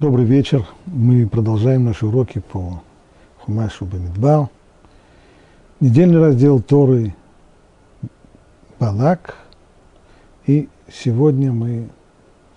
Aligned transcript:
Добрый 0.00 0.24
вечер. 0.24 0.66
Мы 0.86 1.28
продолжаем 1.28 1.84
наши 1.84 2.04
уроки 2.04 2.40
по 2.40 2.82
Хумашу 3.38 3.84
Бамидбал. 3.84 4.50
Недельный 5.78 6.18
раздел 6.18 6.60
Торы 6.60 7.14
Балак. 8.80 9.36
И 10.46 10.68
сегодня 10.92 11.52
мы 11.52 11.88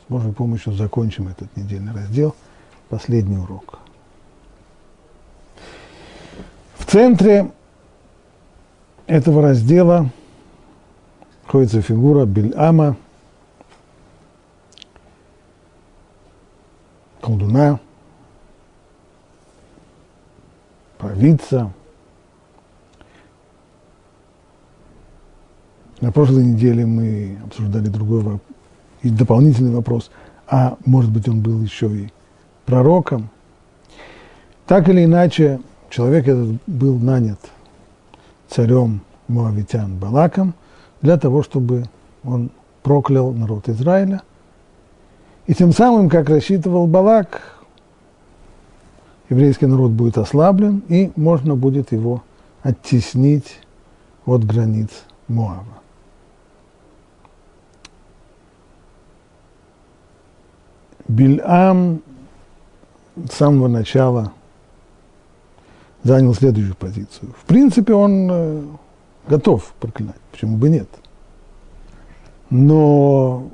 с 0.02 0.12
Божьей 0.12 0.34
помощью 0.34 0.74
закончим 0.74 1.28
этот 1.28 1.56
недельный 1.56 1.94
раздел, 1.94 2.34
последний 2.90 3.38
урок. 3.38 3.82
В 6.80 6.86
центре 6.88 7.52
этого 9.06 9.44
раздела 9.44 10.10
находится 11.46 11.84
фигура 11.84 12.26
Бильама– 12.26 12.98
колдуна, 17.28 17.82
провидца. 20.98 21.74
На 26.00 26.14
прошлой 26.14 26.46
неделе 26.46 26.86
мы 26.86 27.38
обсуждали 27.44 27.90
другой 27.90 28.40
и 29.02 29.10
дополнительный 29.10 29.76
вопрос, 29.76 30.10
а 30.48 30.78
может 30.86 31.12
быть 31.12 31.28
он 31.28 31.42
был 31.42 31.62
еще 31.62 31.94
и 31.94 32.14
пророком. 32.66 33.30
Так 34.66 34.88
или 34.88 35.04
иначе, 35.04 35.60
человек 35.90 36.30
этот 36.30 36.60
был 36.66 36.98
нанят 36.98 37.40
царем 38.48 39.02
Моавитян 39.28 39.98
Балаком 39.98 40.54
для 41.02 41.18
того, 41.18 41.44
чтобы 41.44 41.84
он 42.24 42.52
проклял 42.84 43.34
народ 43.34 43.68
Израиля– 43.68 44.22
и 45.48 45.54
тем 45.54 45.72
самым, 45.72 46.10
как 46.10 46.30
рассчитывал 46.30 46.88
Балак, 46.88 47.42
еврейский 49.30 49.66
народ 49.66 49.92
будет 49.92 50.18
ослаблен, 50.18 50.84
и 50.90 51.12
можно 51.16 51.56
будет 51.56 51.94
его 51.94 52.22
оттеснить 52.64 53.60
от 54.26 54.44
границ 54.44 54.90
Моава. 55.30 55.64
Бильам 61.08 62.02
с 63.16 63.34
самого 63.34 63.70
начала 63.70 64.34
занял 66.04 66.34
следующую 66.34 66.76
позицию. 66.76 67.34
В 67.40 67.46
принципе, 67.46 67.94
он 67.94 68.30
э, 68.30 68.64
готов 69.30 69.74
проклинать, 69.80 70.20
почему 70.32 70.58
бы 70.58 70.70
нет. 70.70 70.90
Но 72.50 73.50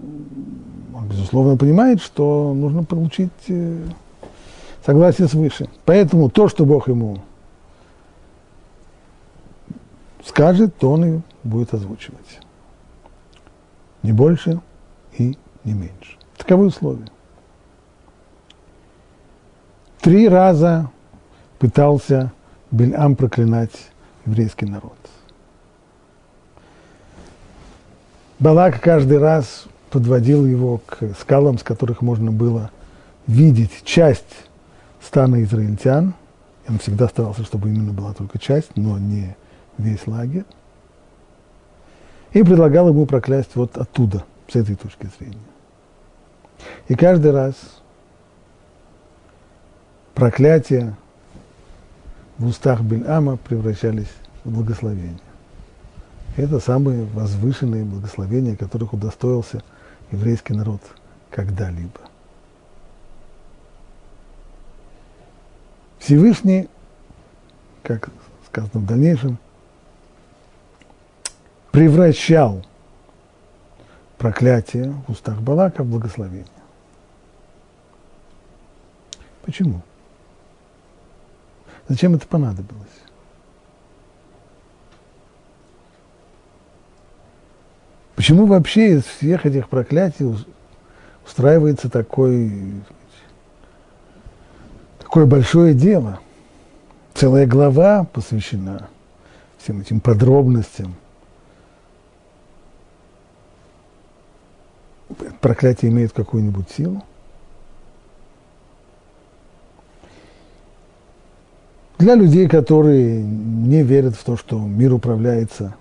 он, 0.94 1.08
безусловно, 1.10 1.58
понимает, 1.58 2.02
что 2.02 2.54
нужно 2.54 2.84
получить 2.84 3.32
э, 3.48 3.84
согласие 4.86 5.28
свыше. 5.28 5.68
Поэтому 5.86 6.30
то, 6.30 6.48
что 6.48 6.66
Бог 6.66 6.88
ему 6.88 7.20
скажет, 10.24 10.76
то 10.78 10.92
он 10.92 11.06
и 11.06 11.22
будет 11.44 11.74
озвучивать. 11.74 12.40
Не 14.04 14.12
больше 14.12 14.62
и 15.18 15.38
не 15.64 15.74
меньше. 15.74 16.18
Таковы 16.38 16.68
условия. 16.68 17.08
Три 20.02 20.28
раза 20.28 20.90
пытался 21.60 22.32
Бельам 22.72 23.16
проклинать 23.16 23.72
еврейский 24.26 24.66
народ. 24.66 24.98
Балак 28.44 28.82
каждый 28.82 29.20
раз 29.20 29.68
подводил 29.90 30.46
его 30.46 30.80
к 30.80 31.16
скалам, 31.18 31.58
с 31.58 31.64
которых 31.64 32.02
можно 32.02 32.30
было 32.30 32.72
видеть 33.26 33.86
часть 33.86 34.50
стана 35.02 35.42
израильтян. 35.44 36.14
Он 36.68 36.78
всегда 36.80 37.08
старался, 37.08 37.46
чтобы 37.46 37.70
именно 37.70 37.94
была 37.94 38.14
только 38.14 38.40
часть, 38.40 38.76
но 38.76 39.00
не 39.00 39.38
весь 39.78 40.06
лагерь. 40.08 40.44
И 42.34 42.44
предлагал 42.44 42.90
ему 42.90 43.06
проклясть 43.06 43.56
вот 43.56 43.78
оттуда, 43.78 44.26
с 44.50 44.58
этой 44.58 44.76
точки 44.76 45.10
зрения. 45.18 45.38
И 46.90 46.96
каждый 46.96 47.32
раз 47.32 47.56
проклятия 50.16 50.98
в 52.38 52.48
устах 52.48 52.82
Бельама 52.82 53.38
превращались 53.38 54.12
в 54.44 54.54
благословение. 54.54 55.33
Это 56.36 56.60
самые 56.60 57.06
возвышенные 57.06 57.86
благословения, 57.86 58.56
которых 58.56 58.94
удостоился 58.94 59.62
еврейский 60.12 60.54
народ 60.54 60.82
когда-либо. 61.30 62.00
Всевышний, 66.00 66.70
как 67.84 68.10
сказано 68.48 68.82
в 68.82 68.86
дальнейшем, 68.86 69.38
превращал 71.72 72.66
проклятие 74.18 74.94
в 75.08 75.12
устах 75.12 75.40
Балака 75.42 75.84
в 75.84 75.88
благословение. 75.88 76.48
Почему? 79.44 79.82
Зачем 81.88 82.16
это 82.16 82.28
понадобилось? 82.28 83.03
Почему 88.24 88.46
вообще 88.46 88.94
из 88.94 89.04
всех 89.04 89.46
этих 89.46 89.68
проклятий 89.68 90.26
устраивается 91.26 91.90
такой, 91.90 92.72
такое 94.98 95.26
большое 95.26 95.74
дело? 95.74 96.22
Целая 97.16 97.46
глава 97.46 98.06
посвящена 98.06 98.88
всем 99.58 99.82
этим 99.82 100.00
подробностям. 100.00 100.96
Проклятие 105.42 105.92
имеет 105.92 106.14
какую-нибудь 106.14 106.72
силу? 106.72 107.04
Для 111.98 112.16
людей, 112.16 112.48
которые 112.48 113.22
не 113.22 113.84
верят 113.84 114.16
в 114.16 114.24
то, 114.24 114.38
что 114.38 114.58
мир 114.58 114.94
управляется 114.94 115.76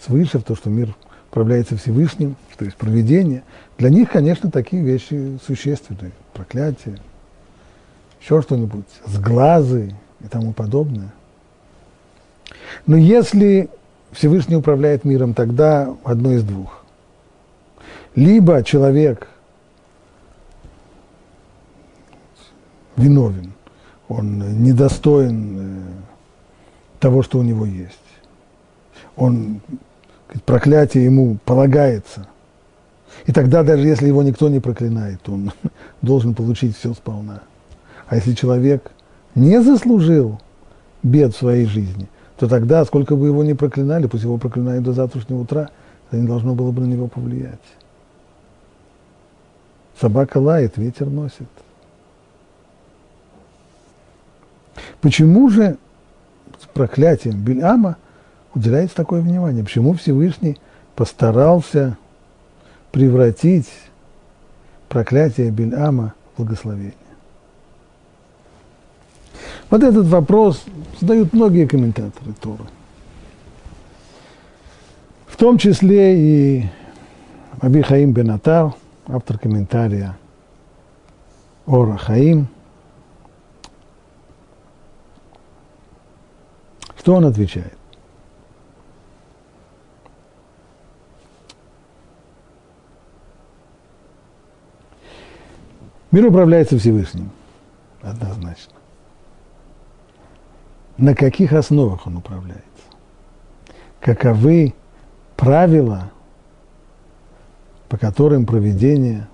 свыше, 0.00 0.38
в 0.38 0.44
то, 0.44 0.54
что 0.54 0.70
мир 0.70 0.94
управляется 1.34 1.76
Всевышним, 1.76 2.36
то 2.56 2.64
есть 2.64 2.76
проведение, 2.76 3.42
для 3.76 3.90
них, 3.90 4.08
конечно, 4.12 4.52
такие 4.52 4.84
вещи 4.84 5.36
существенные. 5.44 6.12
Проклятие, 6.32 6.98
еще 8.20 8.40
что-нибудь, 8.40 8.84
сглазы 9.04 9.96
и 10.20 10.28
тому 10.28 10.52
подобное. 10.52 11.12
Но 12.86 12.96
если 12.96 13.68
Всевышний 14.12 14.54
управляет 14.54 15.04
миром, 15.04 15.34
тогда 15.34 15.92
одно 16.04 16.34
из 16.34 16.44
двух. 16.44 16.84
Либо 18.14 18.62
человек 18.62 19.26
виновен, 22.96 23.54
он 24.06 24.62
недостоин 24.62 25.58
э, 25.58 25.82
того, 27.00 27.24
что 27.24 27.40
у 27.40 27.42
него 27.42 27.66
есть. 27.66 27.98
Он 29.16 29.60
проклятие 30.40 31.04
ему 31.04 31.38
полагается. 31.44 32.26
И 33.26 33.32
тогда, 33.32 33.62
даже 33.62 33.86
если 33.86 34.08
его 34.08 34.22
никто 34.22 34.48
не 34.48 34.60
проклинает, 34.60 35.28
он 35.28 35.52
должен 36.02 36.34
получить 36.34 36.76
все 36.76 36.92
сполна. 36.94 37.42
А 38.06 38.16
если 38.16 38.34
человек 38.34 38.90
не 39.34 39.62
заслужил 39.62 40.40
бед 41.02 41.34
в 41.34 41.38
своей 41.38 41.66
жизни, 41.66 42.08
то 42.38 42.48
тогда, 42.48 42.84
сколько 42.84 43.16
бы 43.16 43.26
его 43.26 43.44
ни 43.44 43.52
проклинали, 43.52 44.06
пусть 44.06 44.24
его 44.24 44.38
проклинают 44.38 44.84
до 44.84 44.92
завтрашнего 44.92 45.40
утра, 45.40 45.70
это 46.08 46.20
не 46.20 46.26
должно 46.26 46.54
было 46.54 46.72
бы 46.72 46.82
на 46.82 46.86
него 46.86 47.06
повлиять. 47.06 47.60
Собака 50.00 50.38
лает, 50.38 50.76
ветер 50.76 51.06
носит. 51.06 51.48
Почему 55.00 55.48
же 55.48 55.76
с 56.60 56.66
проклятием 56.66 57.40
Бельама 57.42 57.96
уделяется 58.54 58.96
такое 58.96 59.20
внимание? 59.20 59.64
Почему 59.64 59.94
Всевышний 59.94 60.58
постарался 60.94 61.96
превратить 62.92 63.68
проклятие 64.88 65.50
Бельама 65.50 66.14
в 66.34 66.38
благословение? 66.38 66.94
Вот 69.70 69.82
этот 69.82 70.06
вопрос 70.06 70.64
задают 71.00 71.32
многие 71.32 71.66
комментаторы 71.66 72.32
Торы. 72.40 72.64
В 75.26 75.36
том 75.36 75.58
числе 75.58 76.16
и 76.16 76.66
Аби 77.60 77.82
Хаим 77.82 78.12
Бенатар, 78.12 78.72
автор 79.08 79.38
комментария 79.38 80.16
Ора 81.66 81.96
Хаим. 81.96 82.46
Что 86.96 87.14
он 87.14 87.26
отвечает? 87.26 87.76
Мир 96.14 96.26
управляется 96.26 96.78
Всевышним, 96.78 97.28
однозначно. 98.00 98.74
На 100.96 101.12
каких 101.12 101.52
основах 101.52 102.06
он 102.06 102.18
управляется? 102.18 102.62
Каковы 103.98 104.74
правила, 105.34 106.12
по 107.88 107.98
которым 107.98 108.46
проведение 108.46 109.26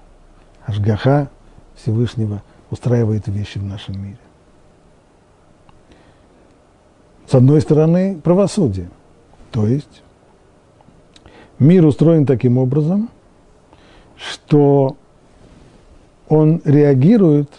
Ашгаха 0.65 1.29
Всевышнего 1.77 2.43
устраивает 2.71 3.29
вещи 3.29 3.59
в 3.59 3.65
нашем 3.65 4.03
мире? 4.03 4.17
С 7.27 7.35
одной 7.35 7.61
стороны, 7.61 8.19
правосудие. 8.25 8.89
То 9.53 9.67
есть 9.67 10.03
мир 11.59 11.85
устроен 11.85 12.25
таким 12.25 12.57
образом, 12.57 13.11
что 14.17 14.97
он 16.31 16.63
реагирует 16.65 17.51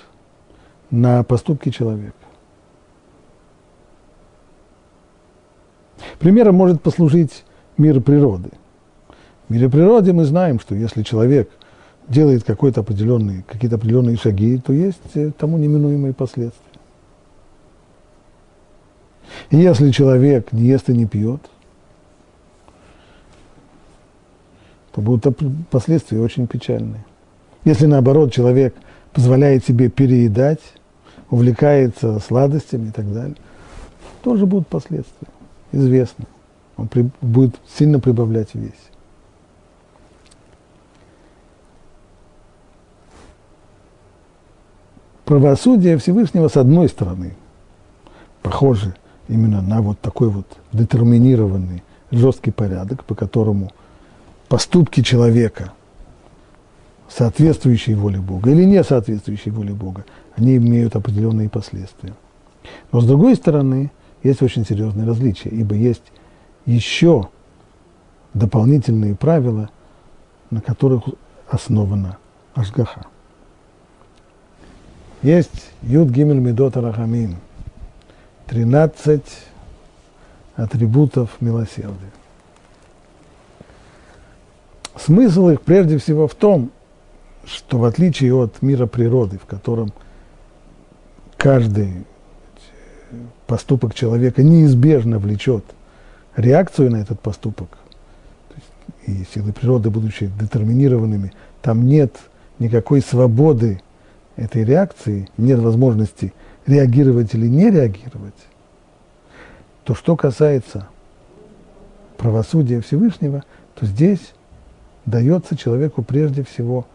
на 0.90 1.24
поступки 1.24 1.70
человека. 1.70 2.14
Примером 6.20 6.56
может 6.56 6.82
послужить 6.82 7.44
мир 7.78 8.02
природы. 8.02 8.50
В 9.48 9.54
мире 9.54 9.70
природы 9.70 10.14
мы 10.14 10.24
знаем, 10.24 10.60
что 10.60 10.74
если 10.74 11.04
человек 11.04 11.52
делает 12.08 12.44
какой-то 12.46 12.82
определенный, 12.82 13.44
какие-то 13.44 13.76
определенные 13.76 14.16
шаги, 14.16 14.58
то 14.58 14.72
есть 14.72 15.02
э, 15.16 15.32
тому 15.38 15.58
неминуемые 15.58 16.14
последствия. 16.14 16.62
И 19.50 19.58
если 19.58 19.92
человек 19.92 20.52
не 20.54 20.64
ест 20.64 20.90
и 20.90 20.94
не 20.94 21.06
пьет, 21.06 21.42
то 24.94 25.02
будут 25.02 25.38
последствия 25.70 26.22
очень 26.22 26.48
печальные. 26.48 27.04
Если 27.64 27.86
наоборот 27.86 28.34
человек 28.34 28.76
позволяет 29.14 29.66
себе 29.66 29.90
переедать, 29.90 30.62
увлекается 31.30 32.20
сладостями 32.20 32.90
и 32.90 32.92
так 32.92 33.12
далее, 33.14 33.36
тоже 34.24 34.46
будут 34.46 34.68
последствия, 34.68 35.28
известно. 35.72 36.26
Он 36.78 36.88
при, 36.88 37.10
будет 37.22 37.56
сильно 37.78 38.00
прибавлять 38.00 38.54
вес. 38.54 38.74
Правосудие 45.26 45.98
Всевышнего 45.98 46.50
с 46.50 46.58
одной 46.58 46.90
стороны 46.90 47.36
похоже 48.42 48.96
именно 49.30 49.62
на 49.62 49.82
вот 49.82 50.00
такой 50.00 50.30
вот 50.30 50.46
детерминированный 50.74 51.84
жесткий 52.12 52.52
порядок, 52.52 53.06
по 53.06 53.16
которому 53.16 53.72
поступки 54.50 55.02
человека, 55.02 55.72
соответствующие 57.16 57.96
воле 57.96 58.20
Бога 58.20 58.52
или 58.52 58.64
не 58.64 58.84
соответствующие 58.84 59.54
воле 59.54 59.74
Бога, 59.74 60.06
они 60.36 60.56
имеют 60.58 60.96
определенные 60.96 61.50
последствия. 61.50 62.14
Но 62.92 63.02
с 63.02 63.06
другой 63.06 63.36
стороны, 63.36 63.92
есть 64.24 64.42
очень 64.42 64.66
серьезные 64.66 65.06
различия, 65.06 65.50
ибо 65.50 65.76
есть 65.76 66.04
еще 66.66 67.30
дополнительные 68.34 69.16
правила, 69.16 69.70
на 70.52 70.62
которых 70.62 71.04
основана 71.50 72.18
Ашгаха. 72.54 73.06
Есть 75.22 75.72
Юд 75.82 76.10
Гимель 76.10 76.40
Медот 76.40 76.78
Рахамин, 76.78 77.36
13 78.48 79.22
атрибутов 80.56 81.30
милосердия. 81.42 82.12
Смысл 84.96 85.50
их 85.50 85.62
прежде 85.62 85.98
всего 85.98 86.28
в 86.28 86.36
том, 86.36 86.72
что 87.46 87.78
в 87.78 87.86
отличие 87.86 88.34
от 88.36 88.62
мира 88.62 88.86
природы, 88.86 89.38
в 89.38 89.46
котором 89.46 89.92
каждый 91.38 92.06
поступок 93.48 93.94
человека 93.94 94.44
неизбежно 94.44 95.20
влечет 95.20 95.66
реакцию 96.36 96.92
на 96.92 96.98
этот 96.98 97.20
поступок, 97.20 97.78
и 99.06 99.26
силы 99.34 99.52
природы, 99.52 99.90
будучи 99.90 100.32
детерминированными, 100.40 101.34
там 101.62 101.86
нет 101.86 102.16
никакой 102.60 103.02
свободы 103.02 103.82
этой 104.36 104.64
реакции, 104.64 105.28
нет 105.38 105.60
возможности 105.60 106.34
реагировать 106.66 107.34
или 107.34 107.48
не 107.48 107.70
реагировать, 107.70 108.36
то 109.84 109.96
что 109.96 110.16
касается 110.16 110.88
правосудия 112.18 112.82
Всевышнего, 112.82 113.44
то 113.76 113.86
здесь 113.86 114.34
дается 115.06 115.58
человеку 115.58 116.04
прежде 116.04 116.44
всего 116.44 116.86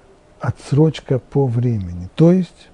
отсрочка 0.41 1.19
по 1.19 1.47
времени. 1.47 2.09
То 2.15 2.33
есть 2.33 2.69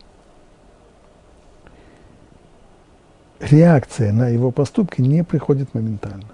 реакция 3.41 4.13
на 4.13 4.29
его 4.29 4.51
поступки 4.51 5.01
не 5.01 5.25
приходит 5.25 5.75
моментально. 5.75 6.25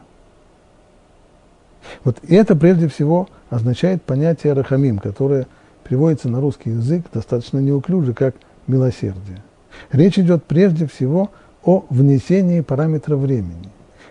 Вот 2.05 2.19
это 2.29 2.55
прежде 2.55 2.89
всего 2.89 3.29
означает 3.51 4.03
понятие 4.03 4.53
рахамим, 4.53 4.99
которое 4.99 5.47
переводится 5.85 6.29
на 6.29 6.41
русский 6.41 6.71
язык 6.71 7.07
достаточно 7.13 7.59
неуклюже, 7.59 8.13
как 8.13 8.35
милосердие. 8.67 9.43
Речь 9.91 10.19
идет 10.19 10.45
прежде 10.45 10.87
всего 10.87 11.31
о 11.65 11.85
внесении 11.89 12.61
параметра 12.61 13.17
времени. 13.17 13.71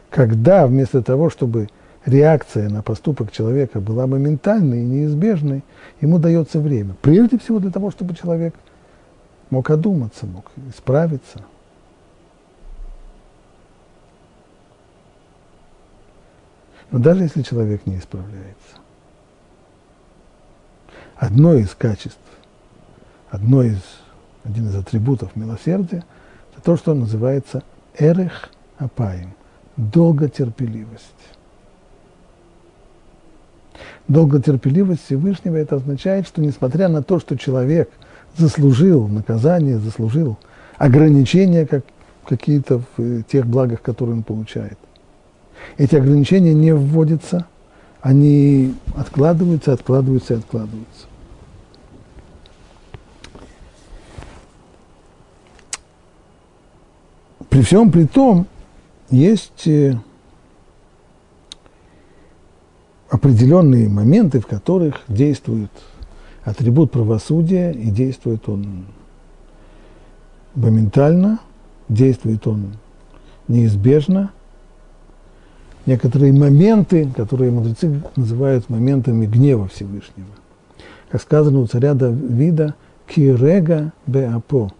Когда 0.09 0.65
вместо 0.65 1.03
того, 1.03 1.29
чтобы 1.29 1.69
реакция 2.07 2.69
на 2.69 2.81
поступок 2.81 3.31
человека 3.31 3.79
была 3.79 4.07
моментальной 4.07 4.81
и 4.81 4.85
неизбежной, 4.85 5.63
ему 6.01 6.17
дается 6.17 6.59
время. 6.59 6.95
Прежде 7.01 7.37
всего 7.37 7.59
для 7.59 7.69
того, 7.69 7.91
чтобы 7.91 8.15
человек 8.15 8.55
мог 9.49 9.69
одуматься, 9.69 10.25
мог 10.25 10.49
исправиться. 10.69 11.41
Но 16.89 16.99
даже 16.99 17.23
если 17.23 17.41
человек 17.41 17.85
не 17.85 17.97
исправляется, 17.97 18.77
одно 21.17 21.55
из 21.55 21.75
качеств, 21.75 22.17
одно 23.29 23.63
из, 23.63 23.81
один 24.45 24.69
из 24.69 24.75
атрибутов 24.75 25.35
милосердия, 25.35 26.05
это 26.53 26.61
то, 26.63 26.77
что 26.77 26.93
называется 26.93 27.63
эрех 27.97 28.49
апаем, 28.77 29.33
долготерпеливость. 29.75 31.36
Долготерпеливость 34.07 35.05
Всевышнего 35.05 35.55
это 35.55 35.75
означает, 35.75 36.27
что 36.27 36.41
несмотря 36.41 36.87
на 36.87 37.03
то, 37.03 37.19
что 37.19 37.37
человек 37.37 37.89
заслужил 38.37 39.07
наказание, 39.07 39.79
заслужил 39.79 40.37
ограничения 40.77 41.65
как, 41.65 41.83
какие-то 42.25 42.79
в 42.79 43.01
э, 43.01 43.23
тех 43.27 43.45
благах, 43.45 43.81
которые 43.81 44.17
он 44.17 44.23
получает, 44.23 44.77
эти 45.77 45.95
ограничения 45.95 46.53
не 46.53 46.73
вводятся, 46.73 47.47
они 48.01 48.73
откладываются, 48.95 49.73
откладываются 49.73 50.35
и 50.35 50.37
откладываются. 50.37 51.07
При 57.49 57.61
всем 57.61 57.91
при 57.91 58.05
том, 58.05 58.45
есть 59.09 59.67
э, 59.67 59.97
определенные 63.09 63.89
моменты, 63.89 64.39
в 64.39 64.47
которых 64.47 65.01
действует 65.07 65.71
атрибут 66.43 66.91
правосудия, 66.91 67.71
и 67.71 67.89
действует 67.89 68.47
он 68.47 68.85
моментально, 70.55 71.39
действует 71.89 72.47
он 72.47 72.73
неизбежно. 73.47 74.31
Некоторые 75.85 76.33
моменты, 76.33 77.09
которые 77.15 77.51
мудрецы 77.51 78.01
называют 78.15 78.69
моментами 78.69 79.25
гнева 79.25 79.67
Всевышнего. 79.67 80.27
Как 81.09 81.21
сказано 81.21 81.59
у 81.59 81.67
царя 81.67 81.93
Давида, 81.93 82.75
«Кирега 83.07 83.93
беапо». 84.05 84.71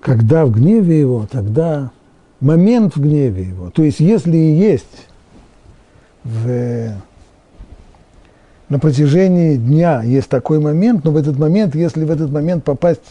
Когда 0.00 0.46
в 0.46 0.52
гневе 0.52 1.00
его, 1.00 1.26
тогда 1.30 1.90
момент 2.40 2.96
в 2.96 3.00
гневе 3.00 3.42
его. 3.42 3.70
То 3.70 3.82
есть, 3.82 4.00
если 4.00 4.36
и 4.36 4.54
есть 4.54 5.08
в, 6.24 6.92
на 8.68 8.78
протяжении 8.78 9.56
дня 9.56 10.02
есть 10.02 10.28
такой 10.28 10.60
момент, 10.60 11.04
но 11.04 11.12
в 11.12 11.16
этот 11.16 11.38
момент, 11.38 11.74
если 11.74 12.04
в 12.04 12.10
этот 12.10 12.30
момент 12.30 12.64
попасть, 12.64 13.02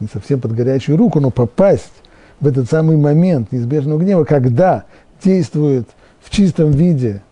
не 0.00 0.08
совсем 0.12 0.40
под 0.40 0.54
горячую 0.54 0.96
руку, 0.96 1.20
но 1.20 1.30
попасть 1.30 1.92
в 2.40 2.46
этот 2.46 2.70
самый 2.70 2.96
момент 2.96 3.52
неизбежного 3.52 3.98
гнева, 3.98 4.24
когда 4.24 4.84
действует 5.22 5.88
в 6.20 6.30
чистом 6.30 6.70
виде 6.70 7.22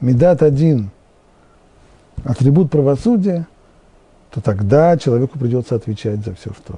Медат 0.00 0.42
один, 0.42 0.90
атрибут 2.24 2.70
правосудия, 2.70 3.46
то 4.30 4.40
тогда 4.40 4.96
человеку 4.96 5.38
придется 5.38 5.74
отвечать 5.74 6.24
за 6.24 6.34
все, 6.34 6.52
что, 6.52 6.74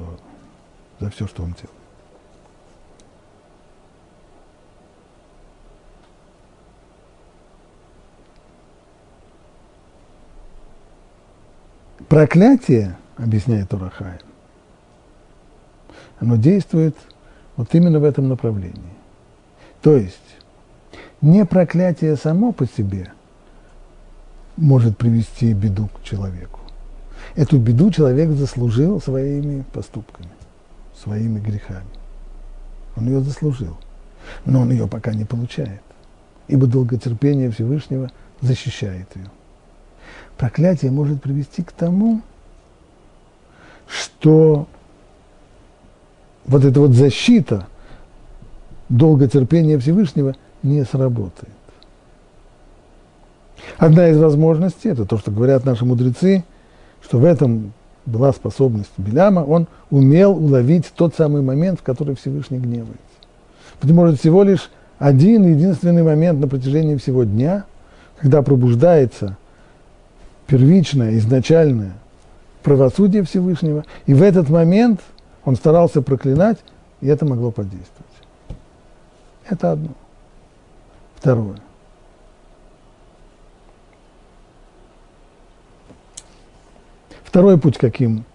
за 0.99 1.11
все, 1.11 1.27
что 1.27 1.43
он 1.43 1.51
делает. 1.51 1.82
Проклятие, 12.13 12.95
объясняет 13.17 13.73
Урахай, 13.73 14.19
оно 16.21 16.37
действует 16.37 16.95
вот 17.57 17.75
именно 17.75 18.01
в 18.01 18.05
этом 18.05 18.29
направлении. 18.29 18.93
То 19.81 19.97
есть 19.97 20.37
не 21.23 21.47
проклятие 21.47 22.17
само 22.17 22.53
по 22.53 22.67
себе 22.67 23.11
может 24.59 24.99
привести 24.99 25.55
беду 25.55 25.89
к 25.89 26.03
человеку. 26.03 26.61
Эту 27.35 27.59
беду 27.59 27.91
человек 27.91 28.29
заслужил 28.33 29.01
своими 29.01 29.65
поступками, 29.73 30.29
своими 30.95 31.41
грехами. 31.41 31.89
Он 32.95 33.07
ее 33.07 33.23
заслужил, 33.23 33.79
но 34.45 34.61
он 34.61 34.71
ее 34.71 34.87
пока 34.87 35.15
не 35.15 35.25
получает, 35.25 35.81
ибо 36.47 36.67
долготерпение 36.67 37.51
Всевышнего 37.51 38.11
защищает 38.43 39.09
ее. 39.17 39.31
Проклятие 40.37 40.91
может 40.91 41.23
привести 41.23 41.63
к 41.63 41.73
тому, 41.73 42.21
что 43.87 44.67
вот 46.45 46.65
эта 46.65 46.81
вот 46.81 46.93
защита 46.93 47.67
долготерпения 48.89 49.79
Всевышнего 49.79 50.35
не 50.63 50.85
сработает. 50.85 51.53
Одна 53.79 54.09
из 54.09 54.19
возможностей, 54.19 54.89
это 54.89 55.05
то, 55.05 55.19
что 55.19 55.31
говорят 55.31 55.65
наши 55.65 55.85
мудрецы, 55.85 56.45
что 57.03 57.19
в 57.19 57.25
этом 57.25 57.73
была 58.07 58.33
способность 58.33 58.91
Беляма, 58.97 59.41
он 59.41 59.69
умел 59.91 60.33
уловить 60.33 60.93
тот 60.95 61.15
самый 61.15 61.43
момент, 61.43 61.81
в 61.81 61.83
который 61.83 62.17
Всевышний 62.17 62.59
гневается. 62.59 62.99
Быть 63.81 63.93
может, 63.93 64.21
всего 64.21 64.43
лишь 64.43 64.71
один 64.99 65.45
единственный 65.47 66.03
момент 66.03 66.41
на 66.41 66.49
протяжении 66.49 66.97
всего 66.97 67.25
дня, 67.25 67.65
когда 68.19 68.43
пробуждается 68.43 69.37
первичное, 70.53 71.17
изначальное 71.17 71.95
правосудие 72.63 73.23
Всевышнего, 73.23 73.87
и 74.05 74.13
в 74.13 74.21
этот 74.21 74.51
момент 74.51 75.01
он 75.47 75.57
старался 75.57 76.03
проклинать, 76.03 76.59
и 77.01 77.07
это 77.07 77.25
могло 77.25 77.51
подействовать. 77.51 78.13
Это 79.49 79.73
одно. 79.73 79.89
Второе. 81.17 81.57
Второй 87.25 87.59
путь, 87.59 87.79
каким 87.79 88.27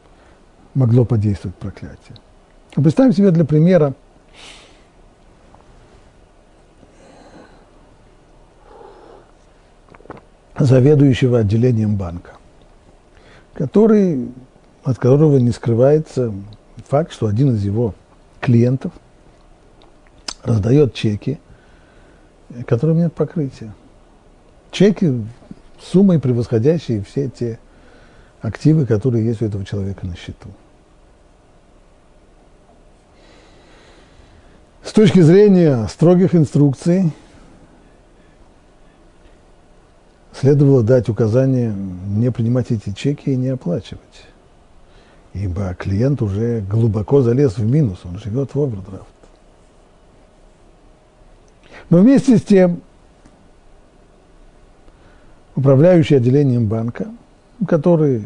могло 0.73 1.05
подействовать 1.05 1.55
проклятие. 1.57 2.17
Представим 2.73 3.13
себе 3.13 3.29
для 3.29 3.45
примера 3.45 3.93
заведующего 10.59 11.39
отделением 11.39 11.95
банка, 11.95 12.31
который, 13.53 14.29
от 14.83 14.97
которого 14.97 15.37
не 15.37 15.51
скрывается 15.51 16.33
факт, 16.87 17.11
что 17.11 17.27
один 17.27 17.55
из 17.55 17.63
его 17.63 17.93
клиентов 18.39 18.91
раздает 20.43 20.93
чеки, 20.93 21.39
которым 22.65 22.97
нет 22.97 23.13
покрытия. 23.13 23.73
Чеки 24.71 25.23
суммой 25.79 26.19
превосходящие 26.19 27.03
все 27.03 27.29
те 27.29 27.59
активы, 28.41 28.85
которые 28.85 29.25
есть 29.25 29.41
у 29.41 29.45
этого 29.45 29.65
человека 29.65 30.05
на 30.05 30.15
счету. 30.15 30.49
С 34.83 34.93
точки 34.93 35.19
зрения 35.19 35.85
строгих 35.87 36.33
инструкций, 36.33 37.11
следовало 40.39 40.83
дать 40.83 41.09
указание 41.09 41.73
не 41.73 42.31
принимать 42.31 42.71
эти 42.71 42.91
чеки 42.93 43.31
и 43.31 43.35
не 43.35 43.49
оплачивать. 43.49 44.01
Ибо 45.33 45.75
клиент 45.75 46.21
уже 46.21 46.61
глубоко 46.61 47.21
залез 47.21 47.57
в 47.57 47.65
минус, 47.65 47.99
он 48.03 48.17
живет 48.19 48.53
в 48.53 48.61
овердрафт. 48.61 49.07
Но 51.89 51.99
вместе 51.99 52.37
с 52.37 52.41
тем, 52.41 52.81
управляющий 55.55 56.15
отделением 56.15 56.67
банка, 56.67 57.07
который 57.67 58.23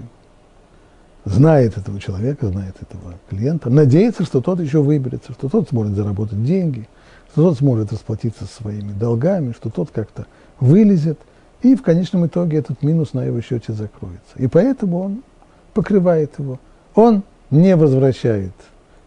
знает 1.25 1.77
этого 1.77 1.99
человека, 1.99 2.47
знает 2.47 2.75
этого 2.81 3.13
клиента, 3.29 3.69
надеется, 3.69 4.23
что 4.23 4.41
тот 4.41 4.59
еще 4.59 4.81
выберется, 4.81 5.33
что 5.33 5.47
тот 5.47 5.69
сможет 5.69 5.95
заработать 5.95 6.43
деньги, 6.43 6.87
что 7.31 7.49
тот 7.49 7.57
сможет 7.59 7.91
расплатиться 7.91 8.45
своими 8.45 8.91
долгами, 8.93 9.53
что 9.53 9.69
тот 9.69 9.91
как-то 9.91 10.25
вылезет, 10.59 11.19
и 11.61 11.75
в 11.75 11.83
конечном 11.83 12.25
итоге 12.25 12.57
этот 12.57 12.81
минус 12.81 13.13
на 13.13 13.23
его 13.23 13.39
счете 13.41 13.73
закроется. 13.73 14.37
И 14.37 14.47
поэтому 14.47 14.99
он 14.99 15.23
покрывает 15.73 16.37
его. 16.39 16.59
Он 16.95 17.23
не 17.49 17.75
возвращает 17.75 18.53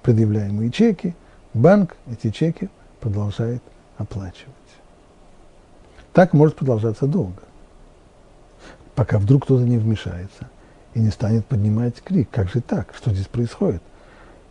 предъявляемые 0.02 0.70
чеки, 0.70 1.14
банк 1.52 1.96
эти 2.10 2.30
чеки 2.30 2.68
продолжает 3.00 3.62
оплачивать. 3.96 4.54
Так 6.12 6.32
может 6.32 6.54
продолжаться 6.56 7.06
долго, 7.06 7.42
пока 8.94 9.18
вдруг 9.18 9.44
кто-то 9.44 9.64
не 9.64 9.78
вмешается 9.78 10.48
и 10.94 11.00
не 11.00 11.10
станет 11.10 11.44
поднимать 11.46 12.00
крик. 12.02 12.28
Как 12.30 12.48
же 12.50 12.60
так? 12.60 12.94
Что 12.94 13.12
здесь 13.12 13.26
происходит? 13.26 13.82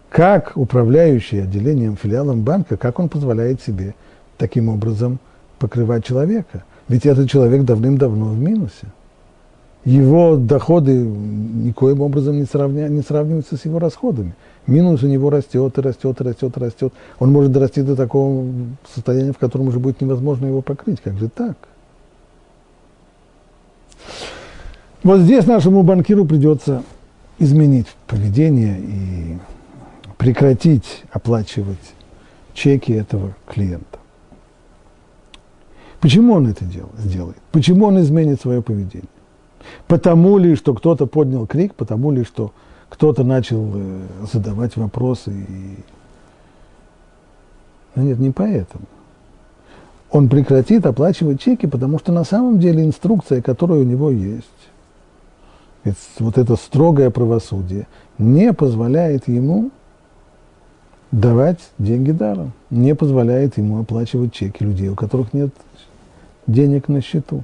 Как 0.09 0.57
управляющий 0.57 1.39
отделением, 1.39 1.95
филиалом 1.95 2.43
банка, 2.43 2.77
как 2.77 2.99
он 2.99 3.09
позволяет 3.09 3.61
себе 3.61 3.95
таким 4.37 4.69
образом 4.69 5.19
покрывать 5.57 6.05
человека? 6.05 6.65
Ведь 6.87 7.05
этот 7.05 7.29
человек 7.29 7.63
давным-давно 7.63 8.25
в 8.25 8.37
минусе. 8.37 8.87
Его 9.85 10.37
доходы 10.37 10.93
никоим 10.93 12.01
образом 12.01 12.37
не, 12.37 12.45
сравня, 12.45 12.87
не 12.87 13.01
сравниваются 13.01 13.57
с 13.57 13.65
его 13.65 13.79
расходами. 13.79 14.33
Минус 14.65 15.03
у 15.03 15.07
него 15.07 15.29
растет 15.29 15.77
и 15.77 15.81
растет 15.81 16.21
и 16.21 16.23
растет 16.23 16.55
и 16.55 16.59
растет. 16.59 16.93
Он 17.19 17.31
может 17.31 17.51
дорасти 17.51 17.81
до 17.81 17.95
такого 17.95 18.45
состояния, 18.93 19.33
в 19.33 19.37
котором 19.37 19.67
уже 19.67 19.79
будет 19.79 19.99
невозможно 19.99 20.45
его 20.45 20.61
покрыть. 20.61 21.01
Как 21.01 21.17
же 21.17 21.27
так? 21.27 21.57
Вот 25.03 25.19
здесь 25.19 25.45
нашему 25.45 25.83
банкиру 25.83 26.23
придется 26.23 26.81
изменить 27.39 27.87
поведение 28.07 28.79
и 28.79 29.37
прекратить 30.17 31.03
оплачивать 31.11 31.93
чеки 32.53 32.93
этого 32.93 33.35
клиента. 33.45 33.99
Почему 36.03 36.33
он 36.33 36.47
это 36.47 36.65
сделает? 36.97 37.37
Почему 37.53 37.85
он 37.85 37.97
изменит 38.01 38.41
свое 38.41 38.61
поведение? 38.61 39.07
Потому 39.87 40.37
ли, 40.37 40.53
что 40.55 40.73
кто-то 40.73 41.05
поднял 41.05 41.47
крик, 41.47 41.75
потому 41.75 42.11
ли, 42.11 42.25
что 42.25 42.51
кто-то 42.89 43.23
начал 43.23 43.71
э, 43.73 44.01
задавать 44.29 44.75
вопросы. 44.75 45.31
И... 45.31 45.77
Но 47.95 48.03
нет, 48.03 48.19
не 48.19 48.31
поэтому. 48.31 48.83
Он 50.11 50.27
прекратит 50.27 50.85
оплачивать 50.85 51.39
чеки, 51.39 51.67
потому 51.67 51.99
что 51.99 52.11
на 52.11 52.25
самом 52.25 52.59
деле 52.59 52.83
инструкция, 52.83 53.41
которая 53.41 53.79
у 53.79 53.85
него 53.85 54.11
есть, 54.11 54.43
ведь 55.85 55.95
вот 56.19 56.37
это 56.37 56.57
строгое 56.57 57.11
правосудие 57.11 57.87
не 58.17 58.51
позволяет 58.51 59.29
ему 59.29 59.71
давать 61.13 61.59
деньги 61.79 62.11
даром, 62.11 62.51
не 62.69 62.93
позволяет 62.93 63.57
ему 63.57 63.79
оплачивать 63.79 64.33
чеки 64.33 64.65
людей, 64.65 64.89
у 64.89 64.95
которых 64.95 65.31
нет 65.31 65.53
денег 66.47 66.87
на 66.87 67.01
счету. 67.01 67.43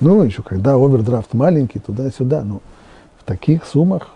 Ну, 0.00 0.22
еще 0.22 0.42
когда 0.42 0.74
овердрафт 0.74 1.34
маленький, 1.34 1.78
туда-сюда, 1.78 2.42
но 2.44 2.60
в 3.18 3.24
таких 3.24 3.64
суммах 3.64 4.08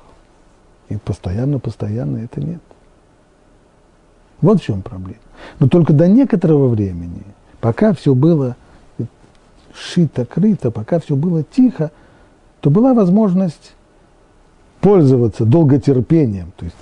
и 0.88 0.96
постоянно-постоянно 0.96 2.18
это 2.18 2.40
нет. 2.40 2.60
Вот 4.40 4.60
в 4.60 4.64
чем 4.64 4.82
проблема. 4.82 5.20
Но 5.58 5.68
только 5.68 5.92
до 5.92 6.08
некоторого 6.08 6.68
времени, 6.68 7.22
пока 7.60 7.92
все 7.92 8.14
было 8.14 8.56
шито-крыто, 9.74 10.70
пока 10.70 10.98
все 11.00 11.16
было 11.16 11.42
тихо, 11.42 11.90
то 12.60 12.70
была 12.70 12.94
возможность 12.94 13.74
пользоваться 14.80 15.44
долготерпением. 15.44 16.52
То 16.56 16.64
есть 16.64 16.76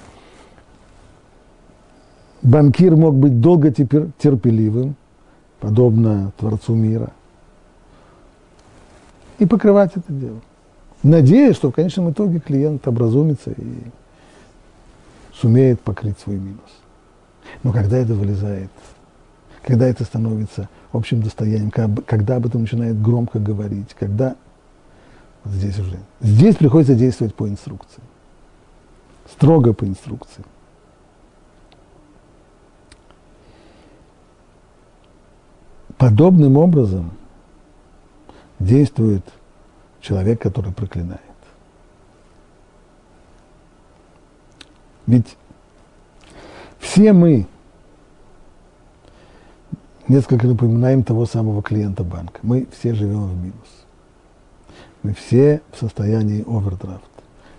банкир 2.42 2.96
мог 2.96 3.14
быть 3.14 3.40
долготерпеливым, 3.40 4.96
подобно 5.60 6.32
Творцу 6.36 6.74
мира, 6.74 7.10
и 9.38 9.46
покрывать 9.46 9.92
это 9.96 10.12
дело. 10.12 10.40
Надеясь, 11.02 11.56
что 11.56 11.70
в 11.70 11.74
конечном 11.74 12.10
итоге 12.10 12.40
клиент 12.40 12.86
образумится 12.88 13.50
и 13.50 13.76
сумеет 15.34 15.80
покрыть 15.80 16.18
свой 16.18 16.36
минус. 16.36 16.60
Но 17.62 17.72
когда 17.72 17.98
это 17.98 18.14
вылезает, 18.14 18.70
когда 19.62 19.86
это 19.86 20.04
становится 20.04 20.68
общим 20.92 21.22
достоянием, 21.22 21.70
когда 21.70 22.36
об 22.36 22.46
этом 22.46 22.62
начинает 22.62 23.00
громко 23.00 23.38
говорить, 23.38 23.94
когда 23.98 24.36
вот 25.44 25.54
здесь 25.54 25.78
уже, 25.78 25.98
здесь 26.20 26.56
приходится 26.56 26.94
действовать 26.94 27.34
по 27.34 27.48
инструкции, 27.48 28.02
строго 29.30 29.74
по 29.74 29.84
инструкции. 29.84 30.44
Подобным 35.98 36.56
образом 36.56 37.10
действует 38.58 39.24
человек, 40.00 40.40
который 40.40 40.72
проклинает. 40.72 41.20
Ведь 45.06 45.36
все 46.78 47.12
мы 47.12 47.46
несколько 50.08 50.46
напоминаем 50.46 51.02
того 51.02 51.26
самого 51.26 51.62
клиента 51.62 52.04
банка. 52.04 52.40
Мы 52.42 52.66
все 52.72 52.94
живем 52.94 53.26
в 53.26 53.36
минус. 53.36 53.86
Мы 55.02 55.14
все 55.14 55.62
в 55.72 55.78
состоянии 55.78 56.44
овердрафт. 56.46 57.04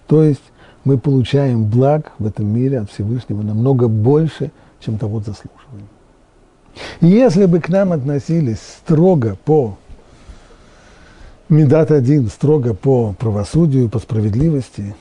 То 0.07 0.23
есть 0.23 0.43
мы 0.83 0.97
получаем 0.97 1.65
благ 1.65 2.13
в 2.19 2.25
этом 2.25 2.47
мире 2.47 2.79
от 2.79 2.91
Всевышнего 2.91 3.41
намного 3.41 3.87
больше, 3.87 4.51
чем 4.79 4.97
того 4.97 5.19
заслуживаем. 5.19 5.87
Если 7.01 7.45
бы 7.45 7.59
к 7.59 7.69
нам 7.69 7.91
относились 7.91 8.59
строго 8.59 9.37
по 9.45 9.77
Медат 11.49 11.91
один, 11.91 12.27
строго 12.27 12.73
по 12.73 13.13
правосудию, 13.13 13.87
по 13.87 13.99
справедливости, 13.99 14.93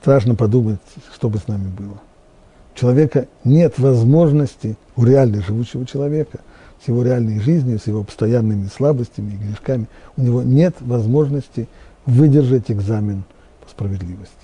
страшно 0.00 0.34
подумать, 0.34 0.80
что 1.14 1.28
бы 1.28 1.38
с 1.38 1.46
нами 1.46 1.68
было. 1.68 2.00
У 2.74 2.78
человека 2.78 3.28
нет 3.44 3.78
возможности, 3.78 4.76
у 4.96 5.04
реально 5.04 5.40
живущего 5.40 5.86
человека, 5.86 6.40
с 6.84 6.88
его 6.88 7.04
реальной 7.04 7.38
жизнью, 7.38 7.78
с 7.78 7.86
его 7.86 8.02
постоянными 8.02 8.66
слабостями 8.66 9.34
и 9.34 9.36
грешками, 9.36 9.86
у 10.16 10.22
него 10.22 10.42
нет 10.42 10.74
возможности 10.80 11.68
выдержать 12.04 12.72
экзамен 12.72 13.22
по 13.62 13.70
справедливости. 13.70 14.34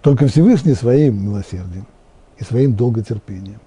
Только 0.00 0.26
Всевышний 0.26 0.74
своим 0.74 1.22
милосердием 1.22 1.86
и 2.38 2.44
своим 2.44 2.74
долготерпением 2.74 3.60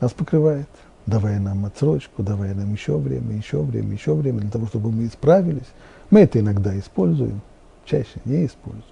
нас 0.00 0.12
покрывает, 0.12 0.68
давая 1.06 1.38
нам 1.38 1.64
отсрочку, 1.66 2.22
давая 2.22 2.54
нам 2.54 2.72
еще 2.72 2.96
время, 2.96 3.36
еще 3.36 3.62
время, 3.62 3.92
еще 3.92 4.14
время, 4.14 4.40
для 4.40 4.50
того, 4.50 4.66
чтобы 4.66 4.90
мы 4.90 5.06
исправились. 5.06 5.68
Мы 6.10 6.20
это 6.20 6.40
иногда 6.40 6.78
используем, 6.78 7.40
чаще 7.84 8.20
не 8.24 8.46
используем. 8.46 8.84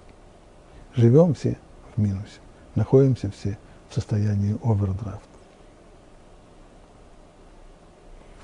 Живем 0.95 1.33
все 1.33 1.57
в 1.95 2.01
минусе, 2.01 2.39
находимся 2.75 3.31
все 3.31 3.57
в 3.89 3.95
состоянии 3.95 4.57
овердрафта. 4.63 5.27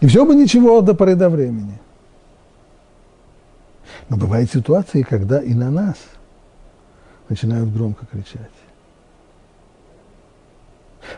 И 0.01 0.07
все 0.07 0.25
бы 0.25 0.35
ничего 0.35 0.81
до 0.81 0.93
поры 0.93 1.15
до 1.15 1.29
времени. 1.29 1.79
Но 4.09 4.17
бывают 4.17 4.51
ситуации, 4.51 5.03
когда 5.03 5.39
и 5.39 5.53
на 5.53 5.71
нас 5.71 5.97
начинают 7.29 7.71
громко 7.71 8.05
кричать. 8.05 8.51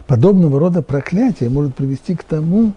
Подобного 0.06 0.60
рода 0.60 0.82
проклятие 0.82 1.50
может 1.50 1.76
привести 1.76 2.16
к 2.16 2.24
тому, 2.24 2.74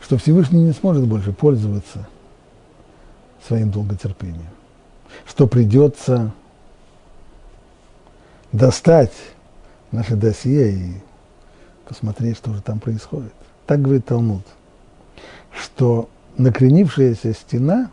что 0.00 0.18
Всевышний 0.18 0.62
не 0.62 0.72
сможет 0.72 1.06
больше 1.06 1.32
пользоваться 1.32 2.06
своим 3.46 3.70
долготерпением, 3.70 4.50
что 5.26 5.46
придется 5.46 6.32
достать 8.52 9.12
наше 9.90 10.16
досье 10.16 10.72
и 10.72 10.92
посмотреть, 11.86 12.36
что 12.36 12.52
же 12.52 12.62
там 12.62 12.78
происходит. 12.78 13.32
Так 13.66 13.82
говорит 13.82 14.06
Талмуд, 14.06 14.44
что 15.52 16.08
накренившаяся 16.36 17.32
стена 17.32 17.90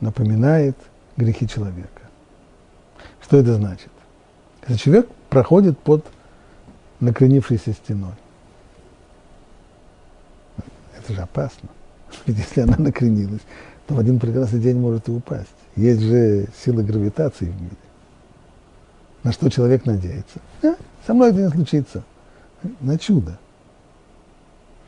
напоминает 0.00 0.76
грехи 1.16 1.48
человека. 1.48 2.02
Что 3.22 3.38
это 3.38 3.54
значит? 3.54 3.90
Когда 4.60 4.76
человек 4.76 5.08
проходит 5.32 5.78
под 5.78 6.04
накренившейся 7.00 7.72
стеной. 7.72 8.12
Это 10.98 11.14
же 11.14 11.22
опасно. 11.22 11.70
Ведь 12.26 12.36
если 12.36 12.60
она 12.60 12.76
накренилась, 12.76 13.40
то 13.86 13.94
в 13.94 13.98
один 13.98 14.20
прекрасный 14.20 14.60
день 14.60 14.76
может 14.76 15.08
и 15.08 15.10
упасть. 15.10 15.48
Есть 15.74 16.02
же 16.02 16.48
сила 16.62 16.82
гравитации 16.82 17.46
в 17.46 17.62
мире. 17.62 17.76
На 19.22 19.32
что 19.32 19.48
человек 19.48 19.86
надеется? 19.86 20.38
А, 20.62 20.74
со 21.06 21.14
мной 21.14 21.30
это 21.30 21.40
не 21.40 21.48
случится. 21.48 22.02
На 22.80 22.98
чудо. 22.98 23.38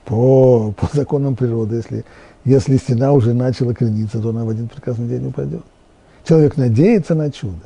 По, 0.04 0.72
по 0.72 0.94
законам 0.94 1.36
природы, 1.36 1.76
если, 1.76 2.04
если 2.44 2.76
стена 2.76 3.12
уже 3.12 3.32
начала 3.32 3.72
крениться, 3.74 4.20
то 4.20 4.28
она 4.28 4.44
в 4.44 4.50
один 4.50 4.68
прекрасный 4.68 5.08
день 5.08 5.26
упадет. 5.26 5.64
Человек 6.22 6.58
надеется 6.58 7.14
на 7.14 7.30
чудо. 7.32 7.62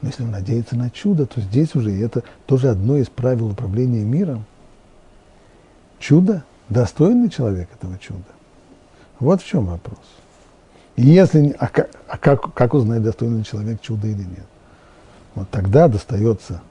Но 0.00 0.08
если 0.08 0.22
он 0.22 0.30
надеется 0.30 0.76
на 0.76 0.90
чудо, 0.90 1.26
то 1.26 1.40
здесь 1.40 1.74
уже 1.74 1.92
это 2.02 2.22
тоже 2.46 2.68
одно 2.68 2.96
из 2.96 3.08
правил 3.08 3.50
управления 3.50 4.02
миром. 4.02 4.44
Чудо, 5.98 6.44
достойный 6.68 7.28
человек 7.28 7.68
этого 7.74 7.98
чуда. 7.98 8.24
Вот 9.18 9.42
в 9.42 9.46
чем 9.46 9.66
вопрос. 9.66 9.98
Если, 10.96 11.54
а, 11.58 11.68
как, 11.68 11.90
а 12.08 12.16
как, 12.16 12.54
как 12.54 12.74
узнать, 12.74 13.02
достойный 13.02 13.44
человек 13.44 13.80
чуда 13.82 14.06
или 14.06 14.22
нет? 14.22 14.46
Вот 15.34 15.48
тогда 15.50 15.88
достается, 15.88 16.62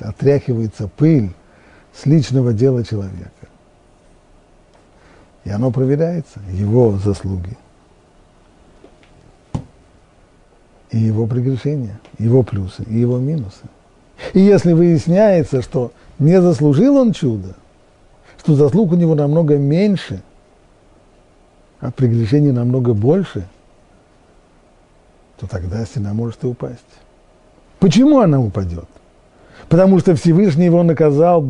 отряхивается 0.00 0.88
пыль 0.88 1.30
с 1.94 2.06
личного 2.06 2.52
дела 2.52 2.84
человека. 2.84 3.30
И 5.44 5.50
оно 5.50 5.70
проверяется, 5.70 6.40
его 6.50 6.96
заслуги. 6.98 7.56
И 10.94 10.96
его 10.96 11.26
прегрешения, 11.26 11.98
его 12.20 12.44
плюсы, 12.44 12.84
и 12.84 12.96
его 12.96 13.18
минусы. 13.18 13.64
И 14.32 14.38
если 14.38 14.74
выясняется, 14.74 15.60
что 15.60 15.90
не 16.20 16.40
заслужил 16.40 16.98
он 16.98 17.12
чудо, 17.12 17.56
что 18.38 18.54
заслуг 18.54 18.92
у 18.92 18.94
него 18.94 19.16
намного 19.16 19.58
меньше, 19.58 20.22
а 21.80 21.90
прегрешений 21.90 22.52
намного 22.52 22.94
больше, 22.94 23.44
то 25.40 25.48
тогда 25.48 25.84
стена 25.84 26.14
может 26.14 26.44
и 26.44 26.46
упасть. 26.46 26.78
Почему 27.80 28.20
она 28.20 28.40
упадет? 28.40 28.86
Потому 29.68 29.98
что 29.98 30.14
Всевышний 30.14 30.66
его 30.66 30.84
наказал, 30.84 31.44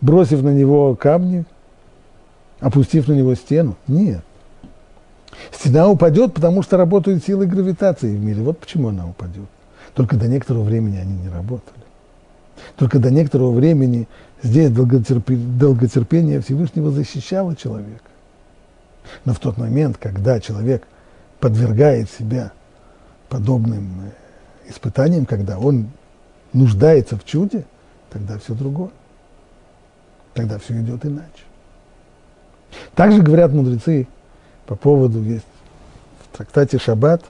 бросив 0.00 0.42
на 0.42 0.54
него 0.54 0.96
камни, 0.96 1.44
опустив 2.58 3.06
на 3.06 3.12
него 3.12 3.34
стену? 3.34 3.76
Нет. 3.86 4.24
Стена 5.58 5.88
упадет, 5.88 6.34
потому 6.34 6.62
что 6.62 6.76
работают 6.76 7.24
силы 7.24 7.46
гравитации 7.46 8.14
в 8.14 8.22
мире. 8.22 8.42
Вот 8.42 8.58
почему 8.58 8.88
она 8.88 9.06
упадет. 9.06 9.48
Только 9.94 10.16
до 10.16 10.26
некоторого 10.26 10.64
времени 10.64 10.98
они 10.98 11.14
не 11.14 11.28
работали. 11.28 11.84
Только 12.76 12.98
до 12.98 13.10
некоторого 13.10 13.52
времени 13.52 14.08
здесь 14.42 14.70
долготерпение, 14.70 15.46
долготерпение 15.58 16.40
Всевышнего 16.40 16.90
защищало 16.90 17.54
человека. 17.54 18.04
Но 19.24 19.32
в 19.32 19.38
тот 19.38 19.58
момент, 19.58 19.96
когда 19.98 20.40
человек 20.40 20.86
подвергает 21.40 22.10
себя 22.10 22.52
подобным 23.28 23.90
э, 24.06 24.70
испытанием, 24.70 25.26
когда 25.26 25.58
он 25.58 25.88
нуждается 26.52 27.16
в 27.16 27.24
чуде, 27.24 27.64
тогда 28.10 28.38
все 28.38 28.54
другое. 28.54 28.90
Тогда 30.32 30.58
все 30.58 30.80
идет 30.80 31.04
иначе. 31.04 31.44
Также 32.94 33.22
говорят 33.22 33.52
мудрецы 33.52 34.08
по 34.66 34.76
поводу, 34.76 35.22
есть 35.22 35.44
в 36.20 36.36
трактате 36.36 36.78
Шаббат, 36.78 37.24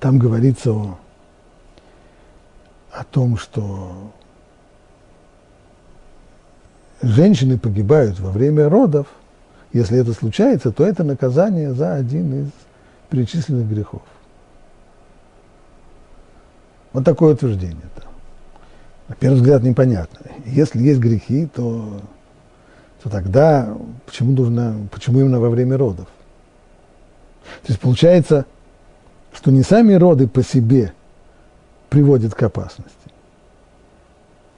там 0.00 0.18
говорится 0.18 0.72
о, 0.72 0.98
о 2.92 3.04
том, 3.04 3.38
что 3.38 4.12
женщины 7.00 7.58
погибают 7.58 8.20
во 8.20 8.30
время 8.30 8.68
родов, 8.68 9.06
если 9.72 9.98
это 9.98 10.12
случается, 10.12 10.72
то 10.72 10.84
это 10.84 11.04
наказание 11.04 11.72
за 11.72 11.94
один 11.94 12.44
из 12.44 12.50
перечисленных 13.10 13.68
грехов. 13.68 14.02
Вот 16.92 17.04
такое 17.04 17.34
утверждение. 17.34 17.88
-то. 17.96 18.04
На 19.08 19.14
первый 19.16 19.36
взгляд 19.36 19.62
непонятно. 19.62 20.20
Если 20.46 20.82
есть 20.82 21.00
грехи, 21.00 21.46
то, 21.46 22.00
то 23.04 23.10
тогда 23.10 23.76
почему, 24.06 24.32
нужно, 24.32 24.88
почему 24.90 25.20
именно 25.20 25.38
во 25.38 25.50
время 25.50 25.76
родов? 25.76 26.08
То 27.62 27.68
есть 27.68 27.78
получается, 27.78 28.46
что 29.34 29.50
не 29.50 29.62
сами 29.62 29.92
роды 29.92 30.26
по 30.26 30.42
себе 30.42 30.94
приводят 31.90 32.34
к 32.34 32.42
опасности, 32.42 32.96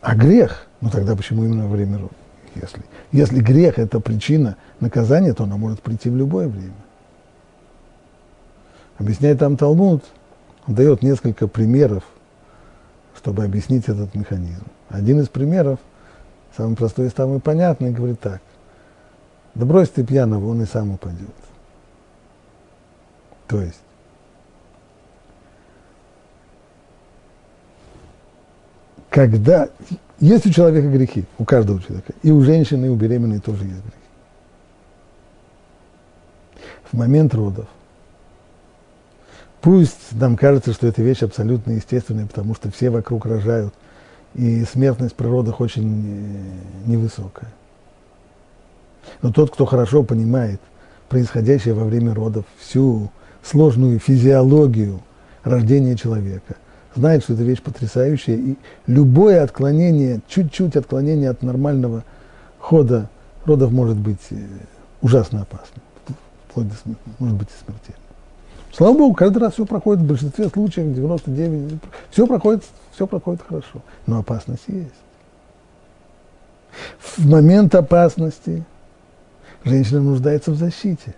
а 0.01 0.15
грех, 0.15 0.69
ну 0.81 0.91
тогда 0.91 1.17
почему 1.17 1.45
именно 1.45 1.67
во 1.67 1.73
время 1.73 1.99
родов? 1.99 2.17
Если, 2.55 2.83
если 3.11 3.41
грех– 3.41 3.79
это 3.81 3.99
причина 3.99 4.57
наказания, 4.79 5.35
то 5.35 5.43
она 5.43 5.57
может 5.57 5.83
прийти 5.83 6.09
в 6.09 6.17
любое 6.17 6.47
время. 6.47 6.73
Объясняет 8.97 9.41
там 9.41 9.57
Талмуд, 9.57 10.05
он 10.69 10.75
дает 10.75 11.03
несколько 11.03 11.49
примеров 11.49 12.05
чтобы 13.17 13.43
объяснить 13.43 13.89
этот 13.89 14.15
механизм. 14.15 14.63
Один 14.89 15.21
из 15.21 15.29
примеров, 15.29 15.81
самый 16.57 16.77
простой 16.77 17.07
и 17.07 17.11
самый 17.11 17.41
понятный, 17.41 17.93
говорит 17.93 18.21
так. 18.21 18.41
Да 19.55 19.65
брось 19.65 19.89
ты 19.89 20.05
пьяного, 20.05 20.49
он 20.49 20.63
и 20.63 20.67
сам 20.67 20.93
упадет. 20.93 21.29
То 23.49 23.61
есть, 23.63 23.81
когда 29.09 29.69
есть 30.19 30.47
у 30.47 30.51
человека 30.51 30.89
грехи, 30.89 31.25
у 31.39 31.45
каждого 31.45 31.81
человека, 31.81 32.13
и 32.23 32.31
у 32.31 32.41
женщины, 32.43 32.87
и 32.87 32.89
у 32.89 32.97
беременной 32.97 33.41
тоже 33.41 33.65
есть 33.65 33.83
грехи. 33.83 33.97
В 36.91 36.97
момент 36.97 37.35
родов 37.35 37.67
Пусть 39.67 40.13
нам 40.13 40.37
кажется, 40.37 40.73
что 40.73 40.87
эта 40.87 41.03
вещь 41.03 41.25
абсолютно 41.25 41.73
естественная, 41.73 42.27
потому 42.27 42.55
что 42.55 42.71
все 42.71 42.89
вокруг 42.89 43.27
рожают, 43.27 43.75
и 44.37 44.65
смертность 44.65 45.15
в 45.15 45.17
природах 45.17 45.61
очень 45.61 46.05
э, 46.87 46.91
невысокая. 46.91 47.49
Но 49.23 49.33
тот, 49.33 49.51
кто 49.51 49.65
хорошо 49.65 50.03
понимает 50.03 50.61
происходящее 51.09 51.75
во 51.75 51.85
время 51.85 52.15
родов, 52.15 52.45
всю 52.59 53.11
сложную 53.43 53.99
физиологию 53.99 55.01
рождения 55.43 55.97
человека, 55.97 56.57
знает, 56.95 57.23
что 57.23 57.33
это 57.33 57.45
вещь 57.45 57.63
потрясающая, 57.63 58.37
и 58.37 58.57
любое 58.87 59.43
отклонение, 59.43 60.21
чуть-чуть 60.29 60.77
отклонение 60.77 61.31
от 61.31 61.43
нормального 61.43 62.05
хода 62.59 63.09
родов 63.47 63.73
может 63.73 63.97
быть 63.97 64.21
э, 64.31 64.37
ужасно 65.01 65.43
опасным, 65.43 65.83
вплоть 66.49 66.69
до, 66.69 66.75
может 67.19 67.37
быть 67.39 67.49
и 67.49 67.65
смертельным. 67.65 68.03
Слава 68.77 68.99
Богу, 68.99 69.15
каждый 69.15 69.39
раз 69.39 69.55
все 69.55 69.65
проходит, 69.65 70.03
в 70.03 70.07
большинстве 70.07 70.49
случаев, 70.49 70.95
99, 70.95 71.81
все 72.11 72.27
проходит, 72.27 72.65
все 72.97 73.07
проходит 73.07 73.43
хорошо, 73.47 73.83
но 74.07 74.19
опасность 74.19 74.65
есть. 74.69 74.95
В 76.99 77.29
момент 77.29 77.75
опасности 77.75 78.65
женщина 79.65 80.01
нуждается 80.01 80.51
в 80.51 80.57
защите, 80.57 81.15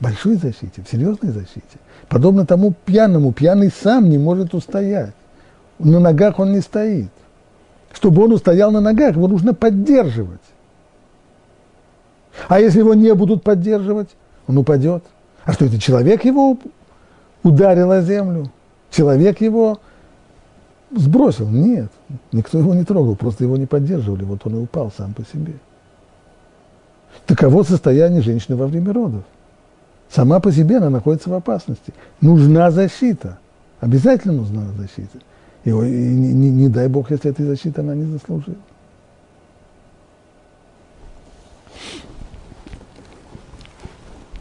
большой 0.00 0.34
защите, 0.34 0.82
в 0.82 0.90
серьезной 0.90 1.30
защите. 1.30 1.78
Подобно 2.08 2.44
тому 2.44 2.74
пьяному, 2.84 3.32
пьяный 3.32 3.70
сам 3.70 4.10
не 4.10 4.18
может 4.18 4.52
устоять. 4.52 5.14
На 5.78 6.00
ногах 6.00 6.40
он 6.40 6.52
не 6.52 6.60
стоит. 6.60 7.10
Чтобы 7.92 8.24
он 8.24 8.32
устоял 8.32 8.72
на 8.72 8.80
ногах, 8.80 9.14
его 9.14 9.28
нужно 9.28 9.54
поддерживать. 9.54 10.40
А 12.48 12.58
если 12.58 12.80
его 12.80 12.94
не 12.94 13.14
будут 13.14 13.44
поддерживать, 13.44 14.08
он 14.48 14.58
упадет. 14.58 15.04
А 15.44 15.52
что 15.52 15.66
это, 15.66 15.78
человек 15.78 16.24
его 16.24 16.58
ударил 17.44 17.92
о 17.92 18.02
землю? 18.02 18.50
Человек 18.90 19.40
его 19.40 19.78
сбросил? 20.94 21.48
Нет, 21.48 21.90
никто 22.32 22.58
его 22.58 22.74
не 22.74 22.84
трогал, 22.84 23.16
просто 23.16 23.44
его 23.44 23.56
не 23.56 23.66
поддерживали, 23.66 24.24
вот 24.24 24.46
он 24.46 24.56
и 24.56 24.58
упал 24.58 24.92
сам 24.96 25.14
по 25.14 25.22
себе. 25.22 25.54
Таково 27.26 27.62
состояние 27.62 28.22
женщины 28.22 28.56
во 28.56 28.66
время 28.66 28.92
родов. 28.92 29.22
Сама 30.08 30.40
по 30.40 30.50
себе 30.50 30.78
она 30.78 30.90
находится 30.90 31.30
в 31.30 31.34
опасности. 31.34 31.94
Нужна 32.20 32.70
защита. 32.70 33.38
Обязательно 33.80 34.34
нужна 34.34 34.64
защита. 34.76 35.18
И, 35.64 35.70
и 35.70 35.72
не, 35.72 36.32
не, 36.32 36.50
не 36.50 36.68
дай 36.68 36.88
Бог, 36.88 37.10
если 37.10 37.30
этой 37.30 37.46
защиты 37.46 37.80
она 37.80 37.94
не 37.94 38.04
заслужила. 38.04 38.56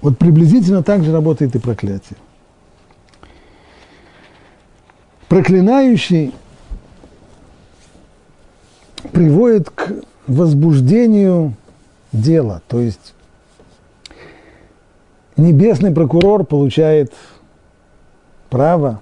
Вот 0.02 0.18
приблизительно 0.18 0.82
так 0.82 1.04
же 1.04 1.12
работает 1.12 1.56
и 1.56 1.60
проклятие. 1.60 2.18
Проклинающий 5.30 6.34
приводит 9.14 9.70
к 9.70 9.94
возбуждению 10.26 11.54
дела, 12.12 12.64
то 12.68 12.80
есть 12.80 13.14
небесный 15.38 15.94
прокурор 15.94 16.44
получает 16.46 17.14
право 18.50 19.02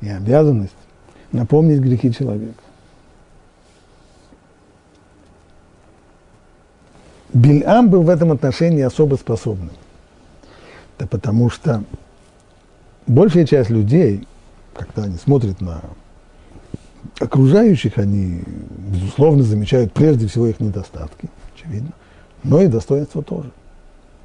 и 0.00 0.08
обязанность 0.08 0.72
напомнить 1.32 1.80
грехи 1.80 2.10
человека. 2.10 2.62
Бильам 7.34 7.90
был 7.90 8.04
в 8.04 8.08
этом 8.08 8.32
отношении 8.32 8.80
особо 8.80 9.16
способным. 9.16 9.72
Да 10.98 11.06
потому 11.06 11.50
что 11.50 11.84
большая 13.06 13.44
часть 13.44 13.68
людей, 13.68 14.26
когда 14.74 15.04
они 15.04 15.16
смотрят 15.16 15.60
на 15.60 15.82
окружающих, 17.20 17.98
они, 17.98 18.42
безусловно, 18.88 19.42
замечают 19.42 19.92
прежде 19.92 20.26
всего 20.26 20.46
их 20.46 20.60
недостатки, 20.60 21.28
очевидно, 21.54 21.92
но 22.42 22.60
и 22.60 22.66
достоинства 22.66 23.22
тоже. 23.22 23.50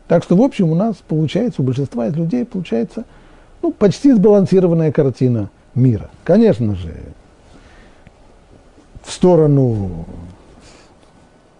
Так 0.07 0.23
что, 0.23 0.35
в 0.35 0.41
общем, 0.41 0.71
у 0.71 0.75
нас 0.75 0.95
получается, 1.07 1.62
у 1.62 1.65
большинства 1.65 2.07
из 2.07 2.15
людей 2.15 2.45
получается 2.45 3.05
ну, 3.62 3.71
почти 3.71 4.12
сбалансированная 4.13 4.91
картина 4.91 5.49
мира. 5.75 6.09
Конечно 6.23 6.75
же, 6.75 6.95
в 9.03 9.12
сторону, 9.12 10.05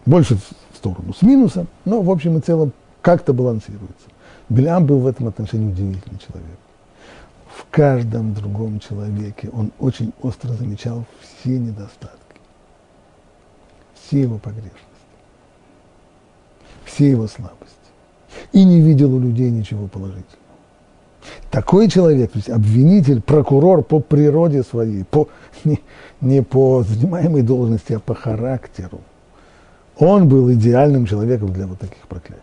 больше 0.06 0.38
сторону 0.75 1.13
с 1.13 1.21
минусом, 1.21 1.67
но 1.86 2.02
в 2.02 2.10
общем 2.10 2.38
и 2.38 2.41
целом 2.41 2.71
как-то 3.02 3.34
балансируется. 3.34 4.08
Белям 4.49 4.86
был 4.86 4.99
в 4.99 5.08
этом 5.08 5.28
отношении 5.28 5.71
удивительный 5.71 6.19
человек. 6.19 6.58
В 7.60 7.65
каждом 7.72 8.34
другом 8.34 8.80
человеке 8.80 9.50
он 9.52 9.74
очень 9.80 10.13
остро 10.22 10.54
замечал 10.54 11.04
все 11.22 11.60
недостатки, 11.60 12.39
все 13.93 14.22
его 14.22 14.38
погрешности, 14.38 14.78
все 16.86 17.10
его 17.12 17.28
слабости. 17.28 17.76
И 18.54 18.63
не 18.63 18.80
видел 18.80 19.13
у 19.13 19.19
людей 19.19 19.52
ничего 19.52 19.88
положительного. 19.88 20.38
Такой 21.52 21.89
человек, 21.89 22.32
то 22.32 22.38
есть 22.38 22.50
обвинитель, 22.50 23.22
прокурор 23.22 23.84
по 23.84 24.00
природе 24.00 24.63
своей, 24.63 25.04
по, 25.04 25.28
не, 25.65 25.82
не 26.22 26.41
по 26.41 26.84
занимаемой 26.84 27.41
должности, 27.41 27.91
а 27.91 28.00
по 28.00 28.15
характеру, 28.15 29.02
он 29.98 30.30
был 30.30 30.50
идеальным 30.54 31.06
человеком 31.06 31.52
для 31.52 31.67
вот 31.67 31.80
таких 31.80 32.08
проклятий. 32.08 32.41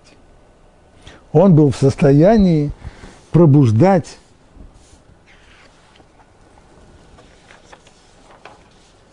Он 1.33 1.55
был 1.55 1.70
в 1.70 1.76
состоянии 1.76 2.70
пробуждать 3.31 4.18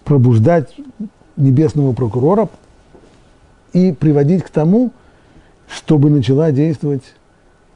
пробуждать 0.04 0.76
небесного 1.36 1.94
прокурора 1.94 2.50
и 3.74 3.92
приводить 3.92 4.44
к 4.44 4.50
тому, 4.50 4.92
чтобы 5.68 6.10
начала 6.10 6.52
действовать 6.52 7.04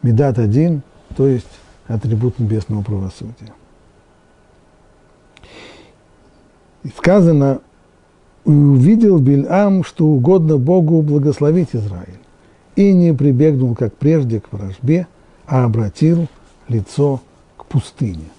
Медат 0.03 0.37
один, 0.37 0.83
то 1.15 1.27
есть 1.27 1.47
атрибут 1.87 2.37
небесного 2.39 2.83
правосудия. 2.83 3.53
И 6.83 6.89
сказано, 6.89 7.61
и 8.45 8.49
увидел 8.49 9.17
Бильам, 9.17 9.83
что 9.83 10.05
угодно 10.05 10.57
Богу 10.57 11.01
благословить 11.01 11.69
Израиль, 11.73 12.19
и 12.75 12.93
не 12.93 13.13
прибегнул, 13.13 13.75
как 13.75 13.95
прежде, 13.95 14.39
к 14.39 14.53
вражбе, 14.53 15.07
а 15.47 15.65
обратил 15.65 16.27
лицо 16.67 17.21
к 17.57 17.65
пустыне. 17.65 18.29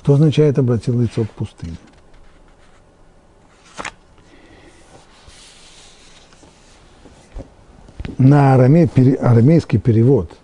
Что 0.00 0.14
означает 0.14 0.58
обратил 0.58 1.00
лицо 1.00 1.24
к 1.24 1.30
пустыне? 1.30 1.76
На 8.18 8.54
араме, 8.54 8.88
арамейский 9.20 9.78
перевод 9.78 10.36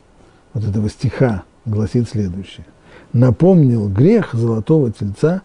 вот 0.52 0.64
этого 0.64 0.88
стиха 0.88 1.42
гласит 1.64 2.08
следующее. 2.08 2.64
Напомнил 3.12 3.88
грех 3.88 4.32
золотого 4.32 4.90
тельца, 4.92 5.42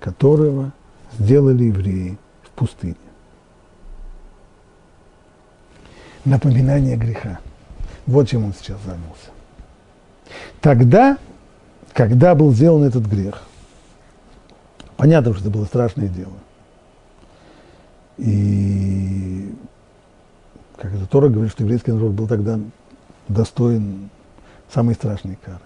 которого 0.00 0.72
сделали 1.18 1.64
евреи 1.64 2.18
пустыне. 2.56 2.96
Напоминание 6.24 6.96
греха. 6.96 7.38
Вот 8.06 8.28
чем 8.28 8.44
он 8.46 8.54
сейчас 8.54 8.78
занялся. 8.84 9.30
Тогда, 10.60 11.18
когда 11.92 12.34
был 12.34 12.52
сделан 12.52 12.82
этот 12.82 13.04
грех, 13.06 13.42
понятно, 14.96 15.32
что 15.32 15.42
это 15.42 15.50
было 15.50 15.66
страшное 15.66 16.08
дело. 16.08 16.32
И 18.18 19.45
как 20.76 20.92
это 20.94 21.06
Тора 21.06 21.28
говорит, 21.28 21.52
что 21.52 21.62
еврейский 21.62 21.92
народ 21.92 22.12
был 22.12 22.26
тогда 22.26 22.58
достоин 23.28 24.10
самой 24.72 24.94
страшной 24.94 25.38
кары. 25.42 25.58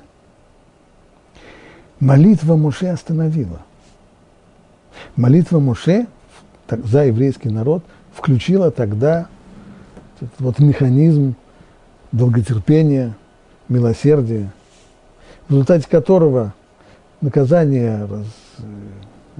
Молитва 1.98 2.56
Моше 2.56 2.88
остановила. 2.88 3.60
Молитва 5.16 5.58
Моше 5.58 6.06
так, 6.66 6.84
за 6.86 7.04
еврейский 7.04 7.50
народ 7.50 7.84
включила 8.14 8.70
тогда 8.70 9.28
вот 10.38 10.58
механизм 10.58 11.34
долготерпения, 12.12 13.16
милосердия, 13.68 14.50
в 15.48 15.52
результате 15.52 15.88
которого 15.88 16.54
наказание 17.20 18.04
раз, 18.04 18.26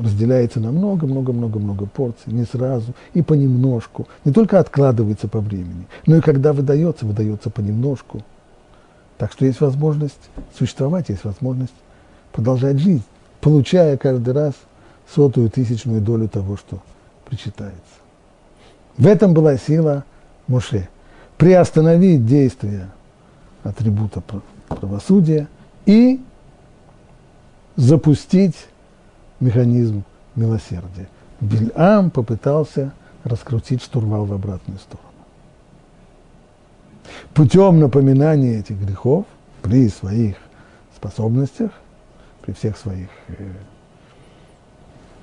разделяется 0.01 0.61
на 0.61 0.73
много-много-много-много 0.73 1.87
порций, 1.87 2.33
не 2.33 2.45
сразу 2.45 2.95
и 3.15 3.23
понемножку. 3.23 4.09
Не 4.25 4.33
только 4.33 4.59
откладывается 4.59 5.29
по 5.29 5.41
времени, 5.41 5.87
но 6.07 6.17
и 6.17 6.21
когда 6.21 6.53
выдается, 6.53 7.07
выдается 7.07 7.51
понемножку. 7.51 8.23
Так 9.19 9.33
что 9.33 9.45
есть 9.45 9.61
возможность 9.61 10.31
существовать, 10.57 11.11
есть 11.11 11.25
возможность 11.25 11.75
продолжать 12.33 12.79
жизнь, 12.79 13.05
получая 13.41 13.97
каждый 13.97 14.33
раз 14.33 14.55
сотую 15.15 15.51
тысячную 15.51 16.01
долю 16.01 16.29
того, 16.29 16.57
что 16.57 16.81
причитается. 17.29 17.77
В 18.97 19.07
этом 19.07 19.35
была 19.35 19.57
сила 19.57 20.05
Муше. 20.47 20.89
Приостановить 21.37 22.27
действие 22.27 22.91
атрибута 23.63 24.23
правосудия 24.69 25.49
и 25.87 26.21
запустить 27.77 28.57
механизм 29.41 30.05
милосердия. 30.37 31.09
Бильам 31.41 32.11
попытался 32.11 32.93
раскрутить 33.25 33.83
штурвал 33.83 34.25
в 34.27 34.33
обратную 34.33 34.79
сторону. 34.79 35.09
Путем 37.35 37.81
напоминания 37.81 38.59
этих 38.59 38.77
грехов 38.77 39.25
при 39.63 39.89
своих 39.89 40.37
способностях, 40.95 41.71
при 42.43 42.53
всех 42.53 42.77
своих 42.77 43.09
э, 43.29 43.35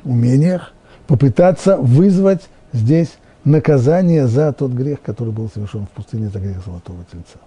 умениях, 0.03 0.73
попытаться 1.05 1.77
вызвать 1.77 2.47
здесь 2.73 3.17
наказание 3.43 4.27
за 4.27 4.51
тот 4.53 4.71
грех, 4.71 5.01
который 5.01 5.33
был 5.33 5.49
совершен 5.49 5.85
в 5.85 5.89
пустыне, 5.89 6.29
за 6.29 6.39
грех 6.39 6.63
Золотого 6.65 7.03
Тельца. 7.11 7.39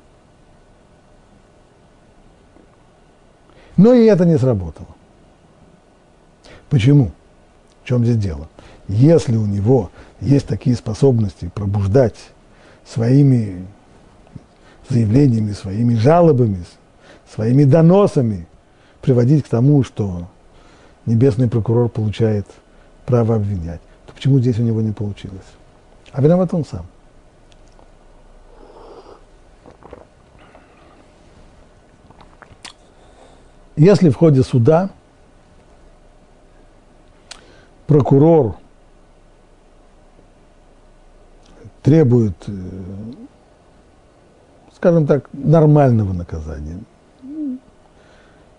Но 3.76 3.94
и 3.94 4.04
это 4.06 4.24
не 4.24 4.38
сработало. 4.38 4.88
Почему? 6.70 7.11
В 7.83 7.88
чем 7.88 8.04
здесь 8.04 8.16
дело? 8.16 8.48
Если 8.87 9.37
у 9.37 9.44
него 9.44 9.90
есть 10.20 10.46
такие 10.46 10.76
способности 10.76 11.50
пробуждать 11.52 12.14
своими 12.87 13.66
заявлениями, 14.88 15.52
своими 15.52 15.96
жалобами, 15.96 16.64
своими 17.33 17.64
доносами, 17.64 18.46
приводить 19.02 19.44
к 19.44 19.48
тому, 19.48 19.83
что 19.83 20.28
небесный 21.06 21.48
прокурор 21.48 21.88
получает 21.88 22.46
право 23.04 23.35
обвинять, 23.35 23.80
то 24.06 24.12
почему 24.14 24.38
здесь 24.38 24.59
у 24.59 24.62
него 24.62 24.80
не 24.80 24.92
получилось? 24.92 25.38
А 26.12 26.22
виноват 26.22 26.54
он 26.54 26.64
сам. 26.64 26.87
Если 33.76 34.11
в 34.11 34.16
ходе 34.16 34.42
суда 34.42 34.90
прокурор 37.90 38.55
требует, 41.83 42.37
э, 42.46 42.53
скажем 44.76 45.09
так, 45.09 45.29
нормального 45.33 46.12
наказания, 46.12 46.79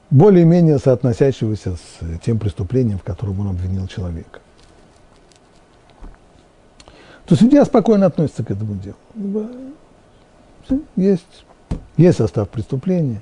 более-менее 0.10 0.80
соотносящегося 0.80 1.78
с 1.78 2.20
тем 2.26 2.40
преступлением, 2.40 2.98
в 2.98 3.04
котором 3.04 3.40
он 3.40 3.48
обвинил 3.52 3.88
человека, 3.88 4.42
то 7.26 7.38
судья 7.38 7.64
спокойно 7.64 8.08
относится 8.08 8.44
к 8.44 8.52
этому 8.52 8.76
делу. 8.76 9.48
Есть, 10.98 11.46
есть 11.96 12.18
состав 12.18 12.50
преступления, 12.50 13.22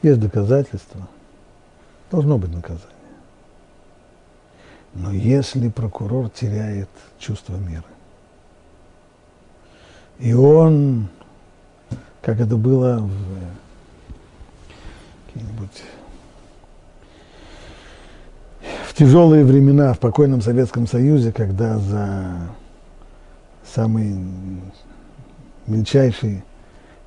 есть 0.00 0.20
доказательства, 0.20 1.06
должно 2.10 2.38
быть 2.38 2.54
наказание. 2.54 2.97
Но 4.98 5.12
если 5.12 5.68
прокурор 5.68 6.28
теряет 6.28 6.88
чувство 7.20 7.54
меры, 7.56 7.84
и 10.18 10.32
он, 10.32 11.08
как 12.20 12.40
это 12.40 12.56
было 12.56 12.98
в 12.98 13.10
какие-нибудь 15.26 15.82
в 18.88 18.94
тяжелые 18.94 19.44
времена 19.44 19.92
в 19.92 20.00
покойном 20.00 20.42
Советском 20.42 20.88
Союзе, 20.88 21.30
когда 21.30 21.78
за 21.78 22.40
самые 23.64 24.20
мельчайшие 25.68 26.42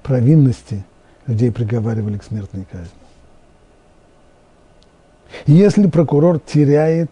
провинности 0.02 0.86
людей 1.28 1.52
приговаривали 1.52 2.18
к 2.18 2.24
смертной 2.24 2.66
казни. 2.72 2.90
Если 5.46 5.88
прокурор 5.88 6.40
теряет 6.40 7.12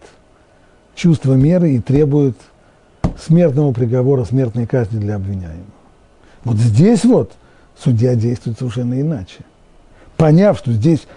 чувство 0.99 1.33
меры 1.33 1.71
и 1.75 1.79
требует 1.79 2.35
смертного 3.17 3.71
приговора, 3.71 4.25
смертной 4.25 4.67
казни 4.67 4.99
для 4.99 5.15
обвиняемого. 5.15 5.63
Вот 6.43 6.57
здесь 6.57 7.05
вот 7.05 7.31
судья 7.81 8.15
действует 8.15 8.59
совершенно 8.59 8.99
иначе. 8.99 9.39
Поняв, 10.17 10.57
что 10.57 10.73
здесь 10.73 11.07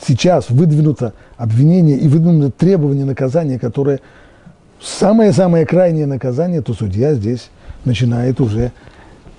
сейчас 0.00 0.50
выдвинуто 0.50 1.14
обвинение 1.36 1.98
и 1.98 2.06
выдвинуто 2.06 2.52
требование 2.56 3.04
наказания, 3.04 3.58
которое 3.58 4.00
самое-самое 4.80 5.66
крайнее 5.66 6.06
наказание, 6.06 6.62
то 6.62 6.72
судья 6.72 7.14
здесь 7.14 7.50
начинает 7.84 8.40
уже 8.40 8.70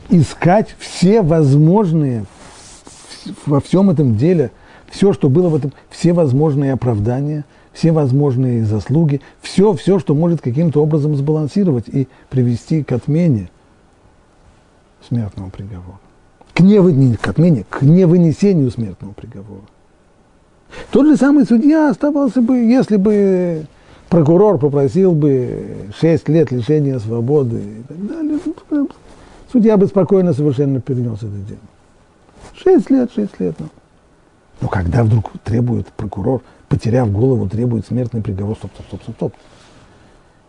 искать 0.10 0.76
все 0.78 1.22
возможные 1.22 2.26
во 3.46 3.62
всем 3.62 3.90
этом 3.90 4.18
деле, 4.18 4.52
все, 4.92 5.14
что 5.14 5.30
было 5.30 5.48
в 5.48 5.56
этом, 5.56 5.74
все 5.90 6.12
возможные 6.12 6.74
оправдания, 6.74 7.46
все 7.76 7.92
возможные 7.92 8.66
заслуги, 8.66 9.22
все, 9.42 9.74
все, 9.74 10.00
что 10.00 10.16
может 10.16 10.42
каким-то 10.42 10.82
образом 10.82 11.16
сбалансировать 11.16 11.90
и 11.90 12.08
привести 12.30 12.84
к 12.84 12.92
отмене 12.94 13.50
смертного 15.08 15.50
приговора. 15.50 16.00
К, 16.54 16.62
не, 16.62 16.78
не 16.78 17.16
к 17.16 17.28
отмене, 17.28 17.66
к 17.70 17.82
невынесению 17.82 18.72
смертного 18.72 19.12
приговора. 19.12 19.66
Тот 20.90 21.06
же 21.06 21.18
самый 21.18 21.46
судья 21.46 21.90
оставался 21.90 22.42
бы, 22.42 22.60
если 22.60 22.96
бы 22.96 23.66
прокурор 24.10 24.58
попросил 24.58 25.12
бы 25.12 25.90
6 26.00 26.30
лет 26.30 26.52
лишения 26.52 26.98
свободы 27.00 27.58
и 27.58 27.84
так 27.86 28.08
далее, 28.08 28.40
судья 29.52 29.76
бы 29.76 29.88
спокойно 29.88 30.34
совершенно 30.34 30.80
перенес 30.80 31.18
это 31.18 31.28
дело. 31.28 31.60
Шесть 32.56 32.90
лет, 32.90 33.12
шесть 33.14 33.38
лет. 33.40 33.56
Ну. 33.60 33.68
Но 34.62 34.70
когда 34.70 35.04
вдруг 35.04 35.34
требует 35.44 35.88
прокурор, 35.88 36.42
потеряв 36.76 37.10
голову, 37.10 37.48
требует 37.48 37.88
смертный 37.88 38.22
приговор, 38.22 38.58
стоп, 38.58 38.72
стоп, 38.74 38.86
стоп, 38.88 39.02
стоп, 39.04 39.16
стоп. 39.16 39.34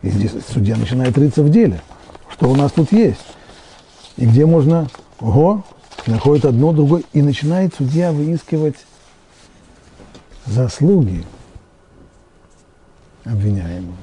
И 0.03 0.11
здесь 0.11 0.33
судья 0.53 0.77
начинает 0.77 1.17
рыться 1.17 1.45
в 1.45 1.51
деле. 1.51 1.81
Что 2.29 2.51
у 2.51 2.57
нас 2.57 2.73
тут 2.73 2.91
есть? 2.91 3.25
И 4.17 4.27
где 4.27 4.45
можно, 4.45 4.89
ого, 5.21 5.65
находит 6.09 6.45
одно, 6.45 6.73
другое, 6.73 7.05
и 7.13 7.23
начинает 7.23 7.75
судья 7.75 8.11
выискивать 8.11 8.75
заслуги 10.47 11.25
обвиняемого. 13.25 13.95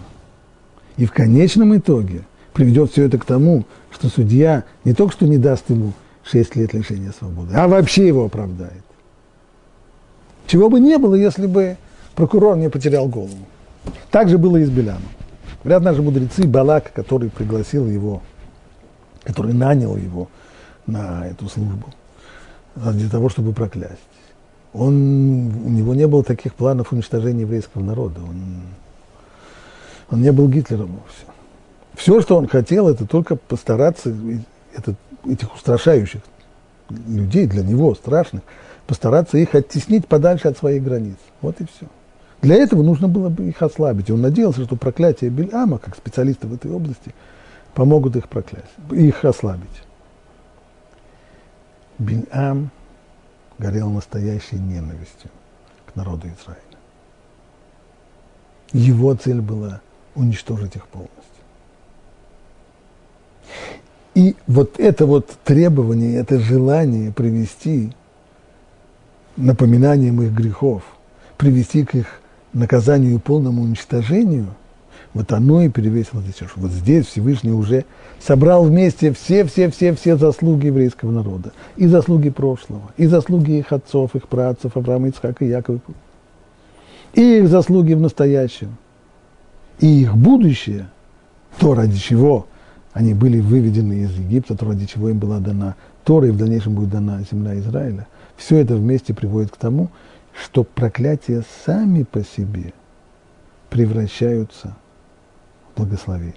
И 0.95 1.05
в 1.05 1.11
конечном 1.11 1.75
итоге 1.75 2.23
приведет 2.53 2.91
все 2.91 3.03
это 3.03 3.17
к 3.17 3.25
тому, 3.25 3.65
что 3.91 4.07
судья 4.07 4.63
не 4.85 4.93
только 4.93 5.11
что 5.11 5.27
не 5.27 5.37
даст 5.37 5.69
ему 5.69 5.91
6 6.23 6.55
лет 6.55 6.73
лишения 6.73 7.11
свободы, 7.11 7.53
а 7.53 7.67
вообще 7.67 8.07
его 8.07 8.23
оправдает. 8.23 8.83
Чего 10.47 10.69
бы 10.69 10.79
не 10.79 10.97
было, 10.97 11.15
если 11.15 11.47
бы 11.47 11.77
прокурор 12.15 12.57
не 12.57 12.69
потерял 12.69 13.07
голову. 13.07 13.45
Так 14.11 14.29
же 14.29 14.37
было 14.37 14.57
и 14.57 14.65
с 14.65 14.69
Беляном. 14.69 15.01
Говорят 15.63 15.83
наши 15.83 16.01
мудрецы, 16.01 16.47
Балак, 16.47 16.91
который 16.93 17.29
пригласил 17.29 17.87
его, 17.87 18.21
который 19.23 19.53
нанял 19.53 19.95
его 19.95 20.27
на 20.85 21.27
эту 21.27 21.47
службу, 21.47 21.87
для 22.75 23.09
того, 23.09 23.29
чтобы 23.29 23.53
проклясть. 23.53 23.99
Он, 24.73 24.93
у 25.65 25.69
него 25.69 25.93
не 25.93 26.07
было 26.07 26.23
таких 26.23 26.55
планов 26.55 26.91
уничтожения 26.91 27.41
еврейского 27.41 27.83
народа. 27.83 28.19
Он, 28.21 28.61
он 30.09 30.21
не 30.21 30.31
был 30.31 30.49
Гитлером 30.49 30.87
вовсе. 30.87 31.31
Все, 31.93 32.21
что 32.21 32.37
он 32.37 32.47
хотел, 32.47 32.89
это 32.89 33.05
только 33.05 33.35
постараться 33.35 34.13
этот 34.75 34.95
этих 35.25 35.53
устрашающих 35.55 36.21
людей, 36.89 37.47
для 37.47 37.63
него 37.63 37.95
страшных, 37.95 38.43
постараться 38.87 39.37
их 39.37 39.55
оттеснить 39.55 40.07
подальше 40.07 40.49
от 40.49 40.57
своих 40.57 40.83
границ. 40.83 41.15
Вот 41.41 41.59
и 41.61 41.65
все. 41.65 41.87
Для 42.43 42.57
этого 42.57 42.83
нужно 42.83 43.07
было 43.07 43.29
бы 43.29 43.47
их 43.47 43.61
ослабить. 43.61 44.11
Он 44.11 44.19
надеялся, 44.21 44.65
что 44.65 44.75
проклятие 44.75 45.29
Бельама, 45.29 45.77
как 45.77 45.95
специалисты 45.95 46.45
в 46.45 46.53
этой 46.53 46.69
области, 46.71 47.15
помогут 47.73 48.17
их 48.17 48.27
проклясть, 48.27 48.65
их 48.91 49.23
ослабить. 49.23 49.83
Бельам 51.97 52.69
горел 53.57 53.89
настоящей 53.89 54.57
ненавистью 54.57 55.31
к 55.85 55.95
народу 55.95 56.27
Израиля. 56.27 56.61
Его 58.73 59.15
цель 59.15 59.39
была 59.39 59.79
уничтожить 60.13 60.75
их 60.75 60.85
полностью. 60.89 61.13
И 64.15 64.35
вот 64.47 64.81
это 64.81 65.05
вот 65.05 65.31
требование, 65.45 66.19
это 66.19 66.39
желание 66.39 67.13
привести 67.13 67.93
напоминанием 69.37 70.21
их 70.21 70.33
грехов, 70.33 70.83
привести 71.37 71.85
к 71.85 71.95
их 71.95 72.19
наказанию 72.53 73.15
и 73.15 73.19
полному 73.19 73.63
уничтожению, 73.63 74.47
вот 75.13 75.31
оно 75.31 75.61
и 75.61 75.69
перевесило 75.69 76.21
здесь. 76.21 76.37
Вот 76.55 76.71
здесь 76.71 77.05
Всевышний 77.05 77.51
уже 77.51 77.85
собрал 78.19 78.63
вместе 78.63 79.13
все-все-все-все 79.13 80.17
заслуги 80.17 80.67
еврейского 80.67 81.11
народа. 81.11 81.51
И 81.75 81.85
заслуги 81.85 82.29
прошлого, 82.29 82.91
и 82.97 83.05
заслуги 83.05 83.51
их 83.51 83.71
отцов, 83.71 84.15
их 84.15 84.27
працев, 84.27 84.75
Авраама, 84.75 85.09
Ицхака 85.09 85.45
и 85.45 85.49
Якова. 85.49 85.79
И 87.13 87.37
их 87.39 87.47
заслуги 87.47 87.93
в 87.93 88.01
настоящем. 88.01 88.75
И 89.79 90.01
их 90.01 90.15
будущее, 90.15 90.89
то, 91.59 91.75
ради 91.75 91.97
чего 91.97 92.47
они 92.91 93.13
были 93.13 93.39
выведены 93.39 94.03
из 94.03 94.17
Египта, 94.17 94.55
то 94.55 94.65
ради 94.65 94.85
чего 94.85 95.09
им 95.09 95.19
была 95.19 95.39
дана 95.39 95.75
Тора, 96.03 96.27
и 96.27 96.31
в 96.31 96.37
дальнейшем 96.37 96.73
будет 96.73 96.89
дана 96.89 97.21
земля 97.31 97.57
Израиля. 97.59 98.07
Все 98.35 98.57
это 98.57 98.75
вместе 98.75 99.13
приводит 99.13 99.51
к 99.51 99.57
тому, 99.57 99.89
что 100.33 100.63
проклятия 100.63 101.43
сами 101.65 102.03
по 102.03 102.23
себе 102.23 102.73
превращаются 103.69 104.75
в 105.73 105.77
благословение. 105.77 106.35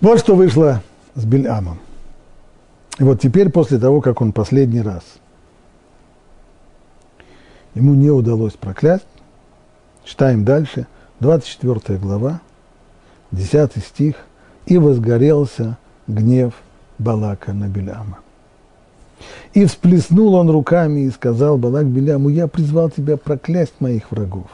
Вот 0.00 0.18
что 0.20 0.34
вышло 0.34 0.82
с 1.14 1.24
Бельамом. 1.24 1.78
И 2.98 3.02
вот 3.02 3.20
теперь, 3.20 3.48
после 3.50 3.78
того, 3.78 4.00
как 4.00 4.20
он 4.20 4.32
последний 4.32 4.82
раз 4.82 5.02
ему 7.74 7.94
не 7.94 8.10
удалось 8.10 8.52
проклясть, 8.52 9.06
читаем 10.04 10.44
дальше, 10.44 10.86
24 11.20 11.98
глава, 11.98 12.40
10 13.32 13.84
стих, 13.84 14.16
«И 14.66 14.78
возгорелся 14.78 15.78
гнев 16.06 16.54
Балака 16.98 17.52
на 17.52 17.68
Беляма. 17.68 18.18
И 19.52 19.64
всплеснул 19.64 20.34
он 20.34 20.50
руками 20.50 21.00
и 21.00 21.10
сказал 21.10 21.58
Балак 21.58 21.86
Беляму, 21.86 22.28
я 22.28 22.46
призвал 22.46 22.90
тебя 22.90 23.16
проклясть 23.16 23.74
моих 23.80 24.10
врагов, 24.10 24.46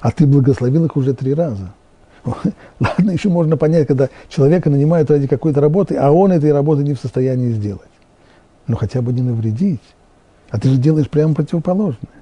а 0.00 0.10
ты 0.10 0.26
благословил 0.26 0.84
их 0.84 0.96
уже 0.96 1.14
три 1.14 1.34
раза– 1.34 1.72
Ладно, 2.80 3.10
еще 3.10 3.28
можно 3.28 3.56
понять, 3.56 3.86
когда 3.86 4.08
человека 4.28 4.70
нанимают 4.70 5.10
ради 5.10 5.26
какой-то 5.26 5.60
работы, 5.60 5.96
а 5.96 6.10
он 6.10 6.32
этой 6.32 6.52
работы 6.52 6.82
не 6.82 6.94
в 6.94 7.00
состоянии 7.00 7.52
сделать. 7.52 7.82
Но 8.66 8.76
хотя 8.76 9.02
бы 9.02 9.12
не 9.12 9.20
навредить. 9.20 9.82
А 10.50 10.58
ты 10.58 10.68
же 10.68 10.76
делаешь 10.76 11.10
прямо 11.10 11.34
противоположное. 11.34 12.12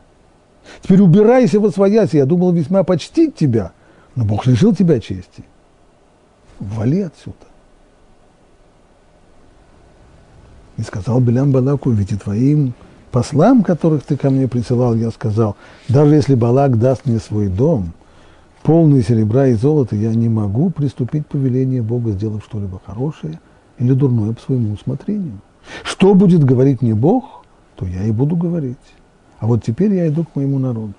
Теперь 0.81 1.01
убирайся 1.01 1.61
во 1.61 1.71
своясь, 1.71 2.15
я 2.15 2.25
думал 2.25 2.53
весьма 2.53 2.83
почтить 2.83 3.37
тебя, 3.37 3.73
но 4.15 4.25
Бог 4.25 4.47
лишил 4.47 4.75
тебя 4.75 5.01
чести. 5.01 5.45
Вали 6.59 7.03
отсюда. 7.03 7.37
И 10.77 10.83
сказал 10.83 11.21
Белям 11.21 11.53
Балаку, 11.53 11.91
ведь 11.91 12.13
и 12.13 12.17
твоим 12.17 12.75
послам, 13.11 13.63
которых 13.63 14.05
ты 14.05 14.17
ко 14.17 14.31
мне 14.31 14.49
присылал, 14.49 14.95
я 14.95 15.11
сказал, 15.11 15.57
даже 15.89 16.15
если 16.15 16.35
Балак 16.35 16.79
даст 16.79 17.07
мне 17.07 17.19
свой 17.19 17.49
дом– 17.49 17.93
полный 18.63 19.03
серебра 19.03 19.49
и 19.49 19.55
золота, 19.55 19.97
я 19.97 20.15
не 20.15 20.29
могу 20.29 20.71
приступить 20.71 21.27
по 21.27 21.37
велению 21.37 21.83
Бога, 21.83 22.13
сделав 22.13 22.45
что-либо 22.45 22.81
хорошее 22.85 23.41
или 23.79 23.93
дурное 23.93 24.33
по 24.33 24.41
своему 24.41 24.73
усмотрению. 24.73 25.41
Что 25.83 26.15
будет 26.15 26.45
говорить 26.45 26.83
мне 26.83 26.95
Бог, 26.95 27.45
то 27.77 27.87
я 27.87 28.05
и 28.05 28.13
буду 28.13 28.37
говорить. 28.37 28.77
А 29.39 29.47
вот 29.47 29.65
теперь 29.65 29.95
я 29.95 30.09
иду 30.09 30.25
к 30.25 30.37
моему 30.37 30.59
народу. 30.59 30.95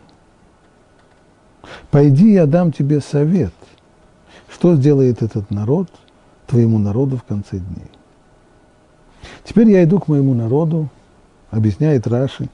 Пойди, 1.91 2.33
я 2.33 2.45
дам 2.45 2.71
тебе 2.71 2.99
совет. 2.99 3.53
Что 4.49 4.75
сделает 4.75 5.21
этот 5.21 5.49
народ, 5.49 5.89
твоему 6.47 6.77
народу 6.77 7.17
в 7.17 7.23
конце 7.23 7.57
дней? 7.57 7.89
Теперь 9.43 9.69
я 9.69 9.83
иду 9.83 9.99
к 9.99 10.07
моему 10.07 10.33
народу, 10.33 10.89
объясняет 11.51 12.07
Раши, 12.07 12.49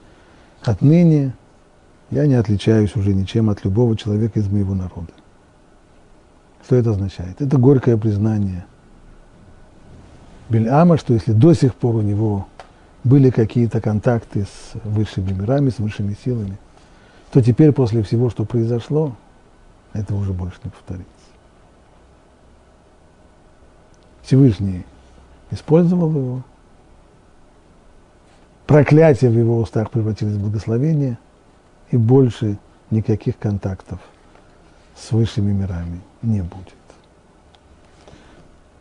отныне 0.62 1.34
я 2.12 2.26
не 2.26 2.36
отличаюсь 2.36 2.96
уже 2.96 3.14
ничем 3.14 3.50
от 3.50 3.64
любого 3.64 3.96
человека 3.96 4.40
из 4.40 4.48
моего 4.48 4.74
народа. 4.74 5.12
Что 6.66 6.76
это 6.76 6.92
означает? 6.92 7.42
Это 7.42 7.58
горькое 7.58 7.98
признание 7.98 8.66
Бельама, 10.50 10.98
что 10.98 11.14
если 11.14 11.32
до 11.32 11.54
сих 11.54 11.76
пор 11.76 11.96
у 11.96 12.02
него 12.02 12.48
были 13.04 13.30
какие-то 13.30 13.80
контакты 13.80 14.46
с 14.46 14.74
высшими 14.84 15.32
мирами, 15.32 15.70
с 15.70 15.78
высшими 15.78 16.18
силами, 16.24 16.58
то 17.32 17.42
теперь 17.42 17.72
после 17.72 18.02
всего, 18.02 18.30
что 18.32 18.46
произошло, 18.46 19.16
это 19.94 20.16
уже 20.16 20.34
больше 20.34 20.58
не 20.64 20.72
повторится. 20.72 21.06
Всевышний 24.24 24.86
использовал 25.52 26.12
его, 26.12 26.44
проклятие 28.70 29.30
в 29.32 29.38
его 29.38 29.58
устах 29.58 29.92
превратилось 29.92 30.36
в 30.36 30.42
благословение– 30.42 31.18
и 31.92 31.98
больше 31.98 32.58
никаких 32.92 33.38
контактов 33.38 34.00
с 34.96 35.12
высшими 35.12 35.52
мирами 35.52 36.02
не 36.22 36.42
будет. 36.42 36.74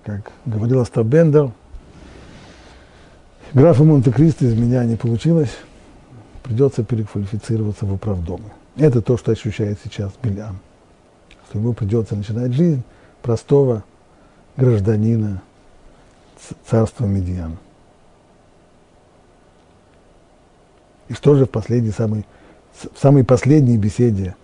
Как 0.04 0.32
говорил 0.46 0.80
Остап 0.80 1.06
Бендер, 1.06 1.52
графа 3.52 3.84
Монте-Кристо 3.84 4.46
из 4.46 4.54
меня 4.54 4.84
не 4.84 4.96
получилось, 4.96 5.54
придется 6.42 6.82
переквалифицироваться 6.82 7.84
в 7.84 7.92
управдомы. 7.92 8.50
Это 8.76 9.02
то, 9.02 9.16
что 9.16 9.32
ощущает 9.32 9.78
сейчас 9.84 10.12
Белян, 10.22 10.58
что 11.48 11.58
ему 11.58 11.72
придется 11.72 12.16
начинать 12.16 12.52
жизнь 12.52 12.82
простого 13.22 13.84
гражданина 14.56 15.42
царства 16.66 17.04
Медиан. 17.06 17.58
И 21.08 21.14
что 21.14 21.34
же 21.34 21.46
в 21.46 21.50
последний 21.50 21.90
самый 21.90 22.24
в 22.94 22.98
самой 22.98 23.24
последней 23.24 23.76
беседе, 23.76 24.36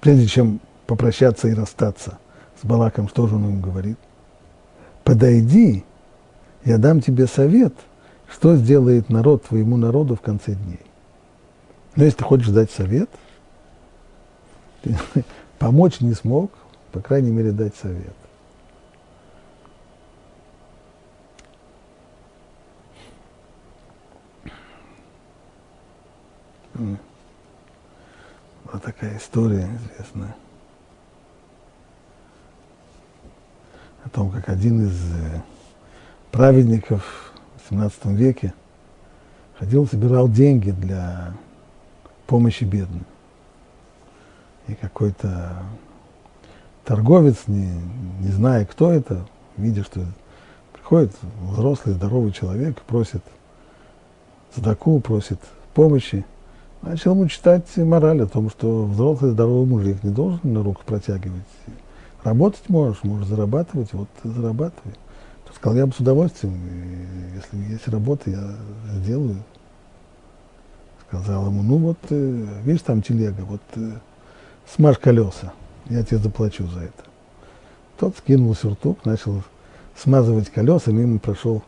прежде 0.00 0.26
чем 0.26 0.60
попрощаться 0.86 1.48
и 1.48 1.54
расстаться 1.54 2.18
с 2.60 2.66
Балаком, 2.66 3.08
что 3.08 3.26
же 3.26 3.36
он 3.36 3.46
ему 3.48 3.60
говорит? 3.60 3.98
Подойди, 5.04 5.84
я 6.64 6.78
дам 6.78 7.00
тебе 7.00 7.26
совет, 7.26 7.74
что 8.28 8.56
сделает 8.56 9.08
народ 9.08 9.44
твоему 9.44 9.76
народу 9.76 10.14
в 10.14 10.20
конце 10.20 10.54
дней. 10.54 10.80
Но 11.96 12.04
если 12.04 12.18
ты 12.18 12.24
хочешь 12.24 12.48
дать 12.48 12.70
совет, 12.70 13.08
помочь 15.58 16.00
не 16.00 16.12
смог, 16.12 16.52
по 16.92 17.00
крайней 17.00 17.30
мере, 17.30 17.52
дать 17.52 17.74
совет. 17.76 18.14
Была 26.74 26.98
такая 28.82 29.16
история 29.18 29.68
известная 29.76 30.36
о 34.04 34.08
том, 34.08 34.30
как 34.30 34.48
один 34.48 34.86
из 34.86 35.12
э, 35.12 35.42
праведников 36.30 37.32
в 37.68 37.72
XVII 37.72 38.14
веке 38.14 38.54
ходил, 39.58 39.86
собирал 39.86 40.28
деньги 40.28 40.70
для 40.70 41.34
помощи 42.26 42.64
бедным. 42.64 43.04
И 44.68 44.74
какой-то 44.74 45.62
торговец, 46.84 47.42
не, 47.46 47.66
не 48.20 48.28
зная, 48.28 48.64
кто 48.64 48.90
это, 48.90 49.26
видя, 49.58 49.82
что 49.84 50.06
приходит 50.72 51.12
взрослый, 51.42 51.94
здоровый 51.94 52.32
человек, 52.32 52.80
просит 52.82 53.22
задаку, 54.54 55.00
просит 55.00 55.40
помощи– 55.74 56.24
начал 56.82 57.12
ему 57.12 57.26
читать 57.28 57.64
мораль 57.76 58.22
о 58.22 58.26
том, 58.26 58.50
что 58.50 58.84
взрослый 58.84 59.32
здоровый 59.32 59.66
мужик 59.66 60.02
не 60.02 60.10
должен 60.10 60.40
на 60.42 60.62
руку 60.62 60.82
протягивать. 60.84 61.42
Работать 62.24 62.68
можешь, 62.68 63.02
можешь 63.02 63.28
зарабатывать, 63.28 63.92
вот 63.92 64.08
зарабатывай. 64.22 64.94
Тот 65.46 65.56
сказал, 65.56 65.78
я 65.78 65.86
бы 65.86 65.92
с 65.92 66.00
удовольствием, 66.00 66.54
если 67.34 67.72
есть 67.72 67.88
работа, 67.88 68.30
я 68.30 68.54
сделаю. 68.96 69.36
Сказал 71.08 71.46
ему, 71.46 71.62
ну 71.62 71.78
вот, 71.78 71.98
э, 72.10 72.46
видишь, 72.62 72.82
там 72.82 73.02
телега, 73.02 73.40
вот 73.40 73.62
э, 73.74 73.92
смажь 74.72 74.98
колеса, 74.98 75.52
я 75.86 76.04
тебе 76.04 76.18
заплачу 76.18 76.66
за 76.68 76.80
это. 76.80 77.04
Тот 77.98 78.16
скинул 78.16 78.54
сюртук, 78.54 79.04
начал 79.04 79.42
смазывать 79.96 80.50
колеса, 80.50 80.92
мимо 80.92 81.18
прошел 81.18 81.62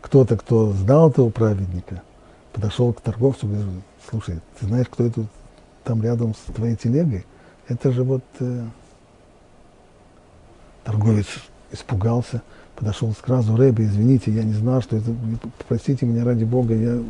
кто-то, 0.00 0.36
кто 0.36 0.72
знал 0.72 1.10
этого 1.10 1.30
праведника, 1.30 2.02
подошел 2.52 2.92
к 2.92 3.00
торговцу, 3.00 3.46
говорит, 3.46 3.66
слушай, 4.08 4.40
ты 4.58 4.66
знаешь, 4.66 4.86
кто 4.90 5.04
это 5.04 5.24
там 5.84 6.02
рядом 6.02 6.34
с 6.34 6.52
твоей 6.52 6.76
телегой? 6.76 7.24
Это 7.68 7.90
же 7.92 8.02
вот 8.02 8.22
э, 8.40 8.64
торговец 10.84 11.26
испугался, 11.72 12.42
подошел 12.76 13.12
сразу, 13.14 13.56
Рэбби, 13.56 13.82
извините, 13.82 14.30
я 14.30 14.44
не 14.44 14.54
знал, 14.54 14.80
что 14.82 14.96
это, 14.96 15.10
простите 15.68 16.06
меня 16.06 16.24
ради 16.24 16.44
Бога, 16.44 16.74
я... 16.74 17.02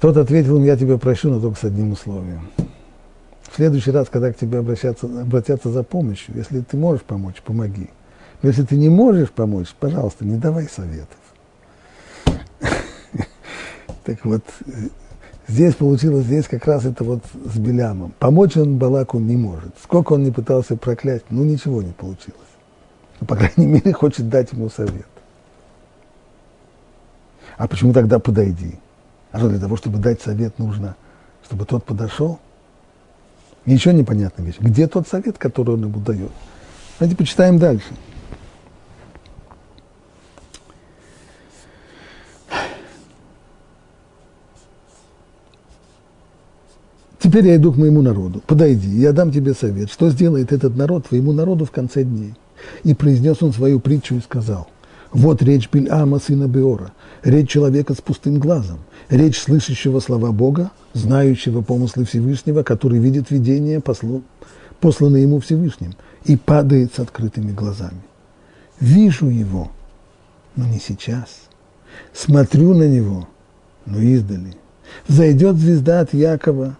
Тот 0.00 0.16
ответил 0.18 0.62
я 0.62 0.76
тебя 0.76 0.98
прощу, 0.98 1.30
но 1.30 1.40
только 1.40 1.58
с 1.58 1.64
одним 1.64 1.92
условием. 1.92 2.50
В 3.50 3.56
следующий 3.56 3.92
раз, 3.92 4.08
когда 4.10 4.32
к 4.32 4.36
тебе 4.36 4.58
обращаться, 4.58 5.06
обратятся 5.06 5.70
за 5.70 5.82
помощью, 5.82 6.34
если 6.36 6.60
ты 6.60 6.76
можешь 6.76 7.02
помочь, 7.02 7.40
помоги. 7.42 7.88
Но 8.42 8.48
если 8.48 8.64
ты 8.64 8.76
не 8.76 8.90
можешь 8.90 9.30
помочь, 9.30 9.68
пожалуйста, 9.78 10.26
не 10.26 10.36
давай 10.36 10.68
советов. 10.68 11.16
Так 14.04 14.24
вот, 14.24 14.42
здесь 15.48 15.74
получилось, 15.74 16.26
здесь 16.26 16.46
как 16.46 16.66
раз 16.66 16.84
это 16.84 17.04
вот 17.04 17.24
с 17.46 17.56
Белямом. 17.58 18.12
Помочь 18.18 18.56
он 18.56 18.76
Балаку 18.76 19.18
не 19.18 19.36
может. 19.36 19.72
Сколько 19.82 20.12
он 20.12 20.24
не 20.24 20.30
пытался 20.30 20.76
проклясть, 20.76 21.24
ну 21.30 21.42
ничего 21.44 21.82
не 21.82 21.92
получилось. 21.92 22.40
Но, 23.20 23.26
по 23.26 23.36
крайней 23.36 23.66
мере, 23.66 23.92
хочет 23.92 24.28
дать 24.28 24.52
ему 24.52 24.68
совет. 24.68 25.06
А 27.56 27.66
почему 27.66 27.92
тогда 27.92 28.18
подойди? 28.18 28.78
А 29.32 29.38
что 29.38 29.48
для 29.48 29.58
того, 29.58 29.76
чтобы 29.76 29.98
дать 29.98 30.20
совет, 30.20 30.58
нужно, 30.58 30.96
чтобы 31.44 31.64
тот 31.64 31.84
подошел? 31.84 32.38
Ничего 33.64 33.94
не 33.94 34.04
понятно 34.04 34.42
вещь. 34.42 34.56
Где 34.60 34.86
тот 34.86 35.08
совет, 35.08 35.38
который 35.38 35.76
он 35.76 35.82
ему 35.82 35.98
дает? 36.00 36.30
Давайте 36.98 37.16
почитаем 37.16 37.58
дальше. 37.58 37.94
Теперь 47.34 47.48
я 47.48 47.56
иду 47.56 47.72
к 47.72 47.76
моему 47.76 48.00
народу. 48.00 48.40
Подойди, 48.46 48.88
я 48.88 49.10
дам 49.10 49.32
тебе 49.32 49.54
совет. 49.54 49.90
Что 49.90 50.08
сделает 50.08 50.52
этот 50.52 50.76
народ 50.76 51.08
твоему 51.08 51.32
народу 51.32 51.64
в 51.64 51.72
конце 51.72 52.04
дней? 52.04 52.34
И 52.84 52.94
произнес 52.94 53.42
он 53.42 53.52
свою 53.52 53.80
притчу 53.80 54.14
и 54.14 54.20
сказал, 54.20 54.68
вот 55.10 55.42
речь 55.42 55.68
Бильама, 55.68 56.20
сына 56.20 56.46
Беора, 56.46 56.92
речь 57.24 57.50
человека 57.50 57.94
с 57.94 57.96
пустым 58.00 58.38
глазом, 58.38 58.78
речь 59.08 59.36
слышащего 59.36 59.98
слова 59.98 60.30
Бога, 60.30 60.70
знающего 60.92 61.62
помыслы 61.62 62.04
Всевышнего, 62.04 62.62
который 62.62 63.00
видит 63.00 63.32
видение, 63.32 63.82
посланное 64.80 65.22
ему 65.22 65.40
Всевышним, 65.40 65.94
и 66.26 66.36
падает 66.36 66.94
с 66.94 67.00
открытыми 67.00 67.50
глазами. 67.50 68.02
Вижу 68.78 69.26
его, 69.26 69.72
но 70.54 70.68
не 70.68 70.78
сейчас. 70.78 71.48
Смотрю 72.12 72.74
на 72.74 72.86
него, 72.86 73.26
но 73.86 73.98
издали. 73.98 74.54
Зайдет 75.08 75.56
звезда 75.56 75.98
от 75.98 76.14
Якова, 76.14 76.76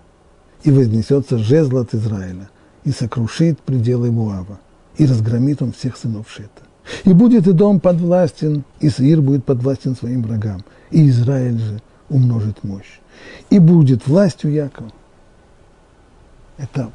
и 0.65 0.71
вознесется 0.71 1.39
жезл 1.39 1.79
от 1.79 1.95
Израиля, 1.95 2.49
и 2.85 2.91
сокрушит 2.91 3.61
пределы 3.61 4.11
Муава, 4.11 4.59
и 4.97 5.07
разгромит 5.07 5.63
он 5.63 5.73
всех 5.73 5.97
сынов 5.97 6.29
Шета. 6.29 6.63
И 7.05 7.13
будет 7.13 7.47
и 7.47 7.53
дом 7.53 7.81
подвластен, 7.81 8.65
и 8.81 8.89
Саир 8.89 9.21
будет 9.21 9.45
подвластен 9.45 9.95
своим 9.95 10.23
врагам, 10.23 10.65
и 10.91 11.09
Израиль 11.09 11.59
же 11.59 11.83
умножит 12.09 12.65
мощь. 12.65 13.01
И 13.51 13.59
будет 13.59 14.07
властью 14.07 14.53
Якова. 14.53 14.91
Это 16.57 16.91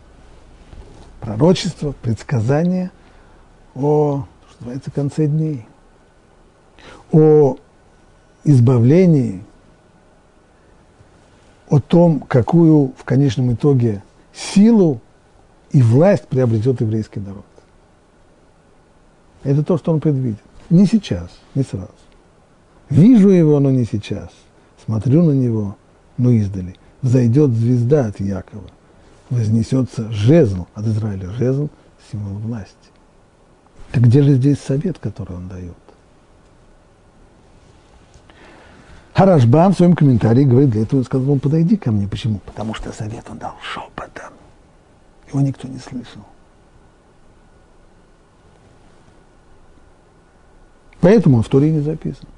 пророчество, 1.19 1.93
предсказание 2.01 2.91
о, 3.75 4.25
что 4.49 4.59
называется, 4.61 4.91
конце 4.91 5.27
дней, 5.27 5.65
о 7.11 7.57
избавлении, 8.43 9.43
о 11.69 11.79
том, 11.79 12.19
какую 12.21 12.93
в 12.97 13.03
конечном 13.03 13.53
итоге 13.53 14.03
силу 14.33 15.01
и 15.71 15.81
власть 15.81 16.27
приобретет 16.27 16.81
еврейский 16.81 17.19
народ. 17.19 17.45
Это 19.43 19.63
то, 19.63 19.77
что 19.77 19.91
он 19.93 19.99
предвидит. 19.99 20.39
Не 20.69 20.85
сейчас, 20.85 21.29
не 21.55 21.63
сразу. 21.63 21.89
Вижу 22.89 23.29
его, 23.29 23.59
но 23.59 23.71
не 23.71 23.85
сейчас. 23.85 24.29
Смотрю 24.85 25.23
на 25.23 25.31
него, 25.31 25.77
но 26.17 26.31
издали. 26.31 26.75
Зайдет 27.01 27.51
звезда 27.51 28.07
от 28.07 28.19
Якова. 28.19 28.69
Вознесется 29.29 30.11
жезл 30.11 30.65
от 30.73 30.87
Израиля. 30.87 31.29
Жезл– 31.31 31.69
символ 32.11 32.37
власти. 32.39 32.75
Так 33.91 34.03
где 34.03 34.23
же 34.23 34.35
здесь 34.35 34.59
совет, 34.59 34.99
который 34.99 35.35
он 35.35 35.47
дает? 35.47 35.75
Харашбам 39.19 39.73
в 39.73 39.75
своем 39.75 39.97
комментарии 39.97 40.45
говорит, 40.45 40.69
для 40.69 40.83
этого 40.83 41.01
он 41.01 41.05
сказал, 41.05 41.29
он 41.29 41.41
подойди 41.41 41.75
ко 41.75 41.91
мне. 41.91 42.07
Почему? 42.07 42.39
Потому 42.45 42.73
что 42.73 42.93
совет 42.93 43.29
он 43.29 43.37
дал 43.37 43.53
шепотом. 43.61 44.31
Его 45.27 45.41
никто 45.41 45.67
не 45.67 45.77
слышал. 45.77 46.21
Поэтому 51.01 51.35
он 51.35 51.43
в 51.43 51.49
Туре 51.49 51.69
не 51.69 51.81
записан. 51.81 52.29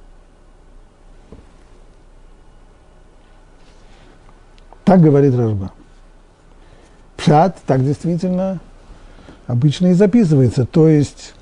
Так 4.83 5.01
говорит 5.01 5.35
Рашба. 5.35 5.71
Пшат 7.15 7.59
так 7.67 7.85
действительно 7.85 8.59
обычно 9.45 9.91
и 9.91 9.93
записывается. 9.93 10.65
То 10.65 10.87
есть 10.87 11.35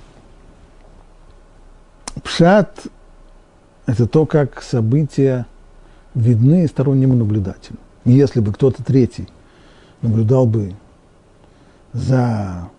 пшат– 2.24 2.88
это 3.90 4.08
то, 4.08 4.26
как 4.26 4.62
события 4.62 5.46
видны 6.16 6.68
стороннему 6.68 7.16
наблюдателю. 7.16 7.78
И 8.06 8.12
если 8.12 8.40
бы 8.40 8.54
кто-то 8.54 8.84
третий 8.84 9.28
наблюдал 10.02 10.46
бы 10.46 10.74
за 11.94 12.70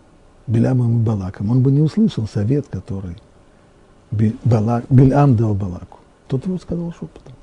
Белямом 0.46 1.00
и 1.00 1.04
Балаком, 1.04 1.50
он 1.50 1.62
бы 1.62 1.70
не 1.70 1.80
услышал 1.80 2.26
совет, 2.26 2.66
который– 2.68 3.16
Бельам 4.10 5.36
дал 5.36 5.54
Балаку. 5.54 5.98
Тот 6.26 6.46
его 6.46 6.58
сказал 6.58 6.92
шепотом. 6.92 7.34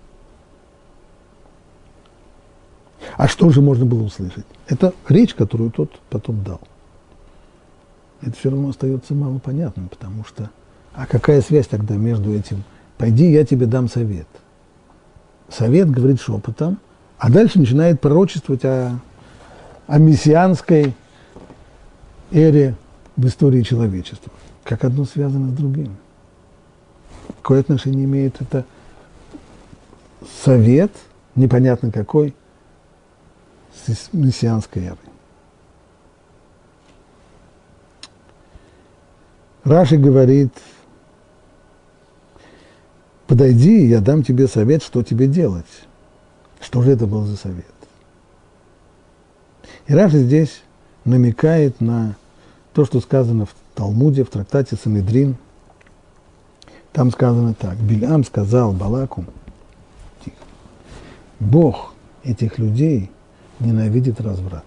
А 3.15 3.27
что 3.27 3.49
же 3.49 3.61
можно 3.61 3.85
было 3.85 4.03
услышать? 4.03 4.45
Это 4.67 4.93
речь, 5.07 5.33
которую 5.33 5.71
тот 5.71 5.99
потом 6.09 6.43
дал. 6.43 6.59
Это 8.21 8.35
все 8.35 8.49
равно 8.49 8.69
остается 8.69 9.13
мало 9.13 9.39
понятным, 9.39 9.87
потому 9.87 10.25
что... 10.25 10.49
А 10.93 11.05
какая 11.05 11.41
связь 11.41 11.67
тогда 11.67 11.95
между 11.95 12.33
этим? 12.33 12.63
Пойди, 12.97 13.31
я 13.31 13.45
тебе 13.45 13.65
дам 13.67 13.87
совет. 13.87 14.27
Совет 15.49 15.89
говорит 15.89 16.19
шепотом, 16.19 16.79
а 17.17 17.29
дальше 17.29 17.59
начинает 17.59 18.01
пророчествовать 18.01 18.65
о, 18.65 18.99
о 19.87 19.99
мессианской 19.99 20.93
эре 22.31 22.75
в 23.15 23.25
истории 23.27 23.61
человечества. 23.61 24.31
Как 24.63 24.83
одно 24.83 25.05
связано 25.05 25.49
с 25.51 25.53
другим. 25.53 25.95
Какое 27.41 27.61
отношение 27.61 28.05
имеет 28.05 28.41
это 28.41 28.65
совет, 30.43 30.91
непонятно 31.35 31.91
какой, 31.91 32.35
с 33.73 34.09
мессианской 34.11 34.83
эрой? 34.83 34.97
Раши 39.63 39.97
говорит, 39.97 40.53
подойди, 43.27 43.85
я 43.85 44.01
дам 44.01 44.23
тебе 44.23 44.47
совет, 44.47 44.83
что 44.83 45.03
тебе 45.03 45.27
делать. 45.27 45.65
Что 46.59 46.81
же 46.81 46.91
это 46.91 47.05
был 47.05 47.23
за 47.25 47.37
совет? 47.37 47.65
И 49.87 49.93
Раши 49.93 50.19
здесь 50.19 50.61
намекает 51.05 51.79
на 51.79 52.15
то, 52.73 52.85
что 52.85 52.99
сказано 52.99 53.45
в 53.45 53.55
Талмуде, 53.75 54.23
в 54.23 54.29
трактате 54.29 54.75
Санедрин– 54.75 55.35
там 56.97 57.11
сказано 57.11 57.53
так. 57.53 57.77
Бильам 57.77 58.23
сказал 58.23 58.73
Балаку, 58.73 59.23
Бог 61.39 61.93
этих 62.23 62.57
людей 62.57 63.11
ненавидит 63.59 64.19
разврат. 64.19 64.65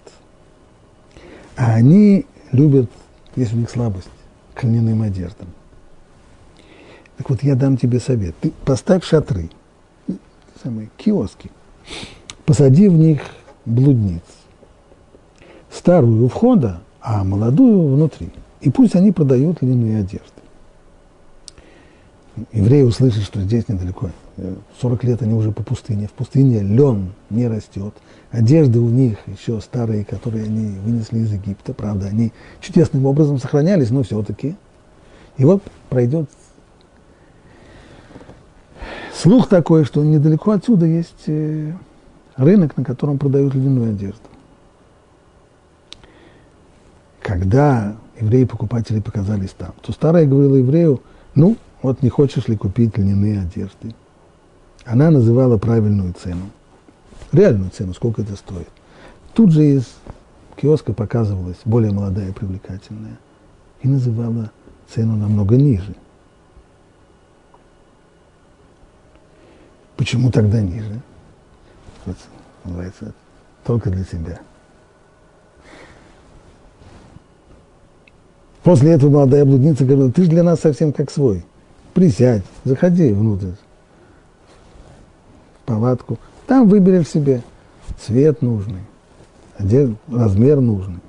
А 1.57 1.75
они 1.75 2.27
любят, 2.53 2.89
есть 3.35 3.53
у 3.53 3.57
них 3.57 3.69
слабость, 3.69 4.11
к 4.55 4.63
льняным 4.63 5.03
одеждам. 5.03 5.49
Так 7.21 7.29
вот, 7.29 7.43
я 7.43 7.55
дам 7.55 7.77
тебе 7.77 8.01
совет. 8.01 8.35
Ты 8.41 8.51
поставь 8.65 9.05
шатры, 9.05 9.51
самые 10.63 10.89
киоски, 10.97 11.51
посади 12.47 12.89
в 12.89 12.95
них 12.95 13.21
блудниц. 13.67 14.23
Старую 15.71 16.25
у 16.25 16.29
входа, 16.29 16.81
а 17.03 17.23
молодую 17.23 17.95
внутри. 17.95 18.31
И 18.63 18.71
пусть 18.71 18.97
они 18.97 19.13
продают 19.13 19.61
льняные 19.61 19.99
одежды 19.99 20.41
евреи 22.53 22.83
услышат, 22.83 23.25
что 23.25 23.41
здесь 23.41 23.69
недалеко. 23.69 24.11
40 24.81 25.05
лет 25.05 25.23
они 25.23 25.35
уже 25.35 25.53
по 25.53 25.63
пустыне. 25.63 26.07
В 26.07 26.13
пустыне 26.13 26.61
лен 26.61 27.13
не 27.29 27.47
растет. 27.49 27.95
Одежды 28.31 28.79
у 28.79 28.89
них 28.89 29.19
еще 29.27 29.61
старые, 29.61 30.05
которые 30.05 30.45
они 30.45 30.79
вынесли 30.79 31.19
из 31.19 31.33
Египта. 31.33 31.75
Правда, 31.75 32.07
они 32.07 32.33
чудесным 32.61 33.07
образом 33.07 33.39
сохранялись, 33.39 33.91
но 33.91 34.03
все-таки. 34.03 34.57
И 35.37 35.45
вот 35.45 35.63
пройдет 35.89 36.29
слух 39.21 39.49
такой, 39.49 39.85
что 39.85 40.03
недалеко 40.03 40.53
отсюда 40.53 40.87
есть 40.87 41.25
э, 41.27 41.73
рынок, 42.37 42.77
на 42.77 42.85
котором 42.85 43.19
продают 43.19 43.55
льняную 43.55 43.91
одежду. 43.91 44.21
Когда 47.21 47.97
евреи-покупатели 48.19 49.01
показались 49.01 49.51
там, 49.51 49.73
то 49.83 49.93
старая 49.93 50.27
говорила 50.27 50.57
еврею, 50.57 51.03
ну, 51.35 51.57
вот 51.83 52.03
не 52.03 52.09
хочешь 52.09 52.49
ли 52.49 52.57
купить 52.57 52.97
льняные 52.97 53.41
одежды? 53.41 53.95
Она 54.85 55.11
называла 55.11 55.59
правильную 55.59 56.15
цену, 56.15 56.51
реальную 57.33 57.71
цену, 57.71 57.95
сколько 57.95 58.23
это 58.23 58.37
стоит. 58.37 58.69
Тут 59.35 59.53
же 59.53 59.65
из 59.65 59.85
киоска 60.57 60.93
показывалась 60.93 61.59
более 61.65 61.93
молодая 61.93 62.31
и 62.31 62.33
привлекательная 62.33 63.19
и 63.83 63.89
называла 63.89 64.51
цену 64.93 65.17
намного 65.17 65.57
ниже. 65.57 65.95
Почему 70.01 70.31
тогда 70.31 70.63
ниже? 70.63 70.99
Вот, 72.07 72.17
называется, 72.65 73.13
только 73.65 73.91
для 73.91 74.03
себя. 74.03 74.41
После 78.63 78.93
этого 78.93 79.11
молодая 79.11 79.45
блудница 79.45 79.85
говорила, 79.85 80.11
ты 80.11 80.23
же 80.23 80.31
для 80.31 80.43
нас 80.43 80.61
совсем 80.61 80.95
как 80.95 81.11
свой 81.11 81.45
присядь, 81.93 82.45
заходи 82.65 83.13
внутрь, 83.13 83.51
в 85.59 85.67
палатку, 85.67 86.19
там 86.47 86.67
выберешь 86.67 87.09
себе 87.09 87.43
цвет 88.01 88.41
нужный, 88.41 88.81
размер 89.59 90.63
нужный. 90.63 91.01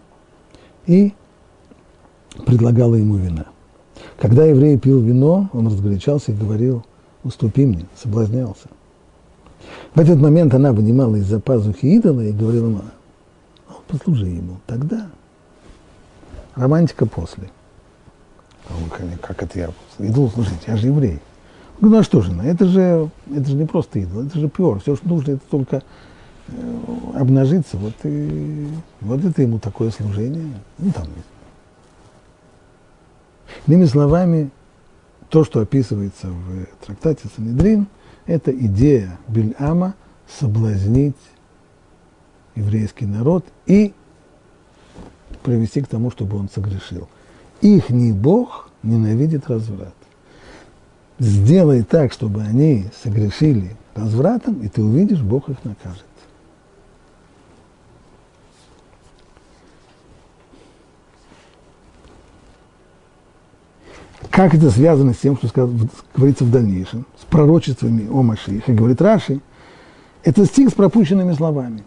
И 0.85 1.13
предлагала 2.45 2.95
ему 2.95 3.15
вина. 3.15 3.45
Когда 4.17 4.43
еврей 4.43 4.77
пил 4.77 4.99
вино, 4.99 5.49
он 5.53 5.67
разгорячался 5.67 6.33
и 6.33 6.35
говорил, 6.35 6.83
уступи 7.23 7.65
мне, 7.65 7.85
соблазнялся. 7.95 8.67
В 9.93 9.99
этот 9.99 10.19
момент 10.19 10.53
она 10.53 10.71
вынимала 10.73 11.15
из-за 11.17 11.39
пазухи 11.39 11.85
идола 11.85 12.21
и 12.21 12.31
говорила, 12.31 12.81
послужи 13.87 14.27
ему. 14.27 14.57
Тогда 14.67 15.07
романтика 16.55 17.05
после. 17.05 17.49
А 18.69 18.73
как 19.21 19.43
это 19.43 19.59
я 19.59 19.69
идол 19.99 20.29
служить? 20.29 20.63
Я 20.67 20.77
же 20.77 20.87
еврей. 20.87 21.19
Ну 21.81 21.97
а 21.97 22.03
что 22.03 22.21
же, 22.21 22.31
ну, 22.31 22.43
это 22.43 22.65
же, 22.65 23.09
это 23.35 23.49
же 23.49 23.55
не 23.55 23.65
просто 23.65 23.99
идол, 23.99 24.27
это 24.27 24.39
же 24.39 24.47
пер. 24.47 24.79
Все, 24.79 24.95
что 24.95 25.07
нужно, 25.07 25.31
это 25.31 25.41
только 25.49 25.81
э, 26.47 26.83
обнажиться. 27.15 27.75
Вот, 27.77 27.93
и, 28.03 28.67
вот 29.01 29.25
это 29.25 29.41
ему 29.41 29.57
такое 29.57 29.89
служение. 29.89 30.53
Ну, 30.77 30.91
там. 30.91 31.07
Иными 33.65 33.85
словами, 33.85 34.51
то, 35.29 35.43
что 35.43 35.59
описывается 35.59 36.27
в 36.27 36.85
трактате 36.85 37.27
Санедрин, 37.35 37.87
это 38.31 38.51
идея 38.51 39.17
Бельама 39.27 39.95
соблазнить 40.39 41.15
еврейский 42.55 43.05
народ 43.05 43.45
и 43.65 43.93
привести 45.43 45.81
к 45.81 45.87
тому, 45.87 46.11
чтобы 46.11 46.37
он 46.37 46.49
согрешил. 46.49 47.07
Их 47.61 47.89
не 47.89 48.11
Бог 48.11 48.69
ненавидит 48.83 49.47
разврат 49.47 49.93
сделай 51.21 51.83
так, 51.83 52.11
чтобы 52.11 52.41
они 52.41 52.87
согрешили 53.03 53.75
развратом, 53.93 54.61
и 54.63 54.67
ты 54.67 54.81
увидишь, 54.81 55.21
Бог 55.21 55.49
их 55.49 55.63
накажет. 55.63 56.05
Как 64.31 64.55
это 64.55 64.71
связано 64.71 65.13
с 65.13 65.17
тем, 65.17 65.35
что 65.35 65.69
говорится 66.15 66.45
в 66.45 66.51
дальнейшем, 66.51 67.05
с 67.19 67.25
пророчествами 67.25 68.07
о 68.09 68.23
Машиихе, 68.23 68.71
говорит 68.71 69.01
Раши, 69.01 69.41
это 70.23 70.45
стих 70.45 70.69
с 70.69 70.73
пропущенными 70.73 71.33
словами. 71.33 71.83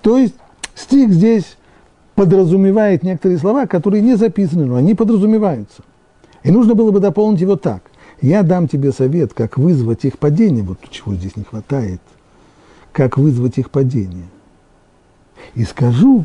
То 0.00 0.16
есть 0.16 0.34
стих 0.74 1.10
здесь 1.10 1.58
подразумевает 2.14 3.02
некоторые 3.02 3.38
слова, 3.38 3.66
которые 3.66 4.00
не 4.00 4.16
записаны, 4.16 4.64
но 4.64 4.76
они 4.76 4.94
подразумеваются. 4.94 5.82
И 6.42 6.50
нужно 6.50 6.74
было 6.74 6.92
бы 6.92 7.00
дополнить 7.00 7.42
его 7.42 7.56
так. 7.56 7.82
Я 8.22 8.42
дам 8.42 8.68
тебе 8.68 8.90
совет, 8.92 9.34
как 9.34 9.58
вызвать 9.58 10.06
их 10.06 10.18
падение, 10.18 10.64
вот 10.64 10.78
чего 10.88 11.14
здесь 11.14 11.36
не 11.36 11.44
хватает, 11.44 12.00
как 12.92 13.18
вызвать 13.18 13.58
их 13.58 13.70
падение. 13.70 14.28
И 15.54 15.64
скажу, 15.64 16.24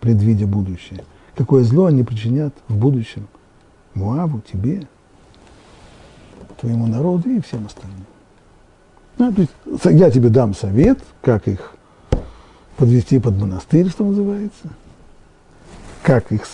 предвидя 0.00 0.46
будущее, 0.46 1.04
какое 1.34 1.64
зло 1.64 1.86
они 1.86 2.02
причинят 2.02 2.52
в 2.68 2.76
будущем 2.76 3.28
Муаву, 3.98 4.40
тебе, 4.40 4.86
твоему 6.60 6.86
народу 6.86 7.28
и 7.30 7.40
всем 7.40 7.66
остальным. 7.66 8.06
Ну, 9.18 9.32
то 9.32 9.42
есть, 9.42 10.00
я 10.00 10.10
тебе 10.10 10.28
дам 10.28 10.54
совет, 10.54 11.00
как 11.22 11.48
их 11.48 11.74
подвести 12.76 13.18
под 13.18 13.36
монастырь, 13.36 13.88
что 13.90 14.04
называется, 14.04 14.68
как 16.02 16.30
их 16.30 16.46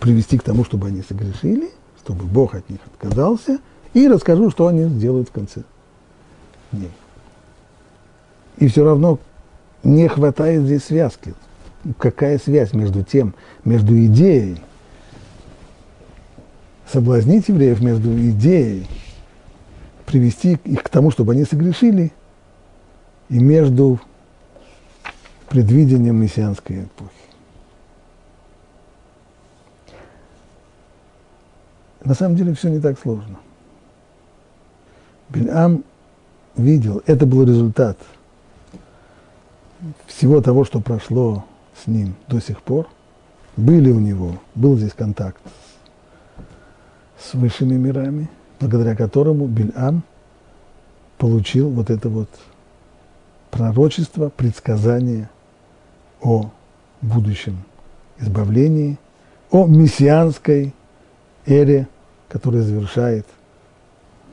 привести 0.00 0.38
к 0.38 0.42
тому, 0.42 0.64
чтобы 0.64 0.88
они 0.88 1.02
согрешили, 1.02 1.70
чтобы 2.02 2.24
Бог 2.24 2.54
от 2.54 2.68
них 2.70 2.80
отказался, 2.86 3.58
и 3.92 4.08
расскажу, 4.08 4.50
что 4.50 4.66
они 4.66 4.84
сделают 4.84 5.28
в 5.28 5.32
конце 5.32 5.62
дней. 6.72 6.92
И 8.56 8.68
все 8.68 8.84
равно 8.84 9.18
не 9.82 10.08
хватает 10.08 10.62
здесь 10.62 10.84
связки. 10.84 11.34
Какая 11.98 12.38
связь 12.38 12.72
между 12.72 13.02
тем, 13.04 13.34
между 13.64 13.96
идеей 14.06 14.60
соблазнить 16.90 17.48
евреев, 17.48 17.80
между 17.80 18.16
идеей 18.30 18.86
привести 20.06 20.58
их 20.64 20.82
к 20.82 20.88
тому, 20.88 21.10
чтобы 21.10 21.32
они 21.32 21.44
согрешили, 21.44 22.12
и 23.28 23.40
между 23.40 24.00
предвидением 25.48 26.16
мессианской 26.16 26.84
эпохи. 26.84 27.10
На 32.04 32.14
самом 32.14 32.36
деле 32.36 32.54
все 32.54 32.68
не 32.68 32.78
так 32.78 32.98
сложно. 33.00 33.38
Бельам 35.28 35.82
видел, 36.56 37.02
это 37.06 37.26
был 37.26 37.42
результат 37.42 37.98
всего 40.06 40.40
того, 40.40 40.64
что 40.64 40.80
прошло 40.80 41.44
с 41.82 41.88
ним 41.88 42.14
до 42.28 42.40
сих 42.40 42.62
пор. 42.62 42.88
Были 43.56 43.90
у 43.90 43.98
него, 43.98 44.38
был 44.54 44.76
здесь 44.76 44.92
контакт 44.92 45.40
с 47.18 47.34
высшими 47.34 47.74
мирами, 47.74 48.28
благодаря 48.60 48.94
которому 48.94 49.46
Бельам 49.46 50.02
получил 51.18 51.70
вот 51.70 51.90
это 51.90 52.08
вот 52.08 52.28
пророчество, 53.50 54.28
предсказание 54.28 55.28
о 56.20 56.50
будущем 57.00 57.64
избавлении, 58.18 58.98
о 59.50 59.66
мессианской 59.66 60.74
эре 61.46 61.88
который 62.28 62.60
завершает 62.60 63.26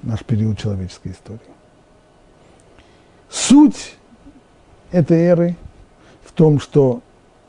наш 0.02 0.24
период 0.24 0.58
человеческой 0.58 1.12
истории. 1.12 1.40
Суть 3.30 3.96
этой 4.92 5.20
эры 5.20 5.56
в 6.24 6.32
том, 6.32 6.60
что 6.60 7.02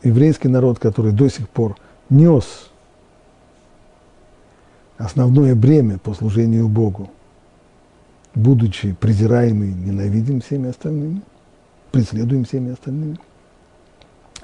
еврейский 0.03 0.49
народ, 0.49 0.78
который 0.78 1.12
до 1.12 1.28
сих 1.28 1.49
пор 1.49 1.76
нес 2.11 2.70
основное 4.99 5.55
бремя 5.55 5.99
по 5.99 6.14
служению 6.14 6.68
Богу, 6.68 7.11
будучи 8.34 8.92
презираемый, 8.92 9.72
ненавидим 9.72 10.40
всеми 10.40 10.70
остальными, 10.70 11.22
преследуем 11.92 12.45
всеми 12.45 12.72
остальными, 12.72 13.18